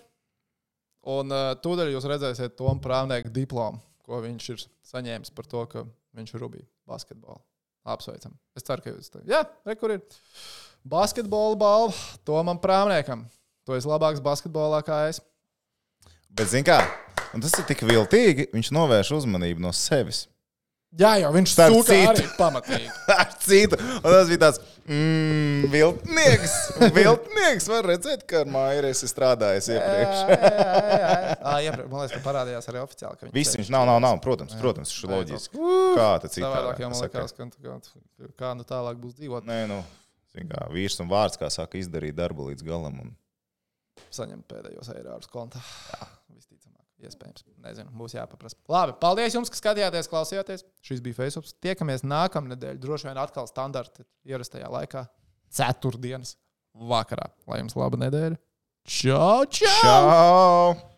[1.09, 5.85] Un uh, tūdaļ jūs redzēsiet to prāvnieku diplomu, ko viņš ir saņēmis par to, ka
[6.17, 7.41] viņš ir rubīja basketbolu.
[7.89, 8.35] Apsveicam.
[8.57, 9.23] Es ceru, ka jūs to.
[9.29, 10.03] Jā, re, kur ir
[10.85, 11.95] basketbola balva
[12.29, 13.25] Tomam Prāvniekam.
[13.65, 15.23] Tu esi labāks basketbolā kā es.
[16.37, 16.79] Bet, kā,
[17.35, 20.27] un tas ir tik viltīgi, viņš novērš uzmanību no sevis.
[20.99, 21.97] Jā, jau viņš citu.
[22.11, 22.89] arī pamatīgi.
[23.21, 23.77] Ar citu.
[23.79, 24.59] Un tas bija tāds
[24.91, 26.57] mm, viltnieks.
[26.97, 30.25] Viltnieks var redzēt, ka ar māju esi strādājis iepriekš.
[30.25, 31.37] Jā, jā, jā, jā.
[31.39, 33.21] Ā, iepriekš, man liekas, ka parādījās arī oficiāli.
[33.23, 34.19] viņš Viss viņš nav, nav, nav.
[34.25, 35.63] Protams, protams, šis ir loģiski.
[35.95, 39.47] Kā tas liekas, ka, ka, kā nu tālāk būs dzīvot.
[39.47, 39.79] Nē, nu,
[40.51, 42.99] kā, vīrs un vārds, kā saka, izdarīt darbu līdz galam.
[43.05, 43.15] Un...
[44.11, 45.63] saņemt pēdējos eiro kontā.
[46.35, 46.70] Visticamāk,
[47.09, 47.47] iespējams.
[47.65, 48.59] Nezinu, būs jāpaprasa.
[48.71, 50.67] Labi, paldies jums, ka skatījāties, klausījāties.
[50.87, 51.49] Šis bija Facebook.
[51.65, 55.07] Tiekamies nākamnedēļ, droši vien atkal standarta ierastajā laikā,
[55.55, 56.37] ceturtdienas
[56.75, 57.33] vakarā.
[57.51, 58.41] Lai jums laba nedēļa!
[58.91, 59.77] Čau, čau!
[59.83, 60.91] Čau!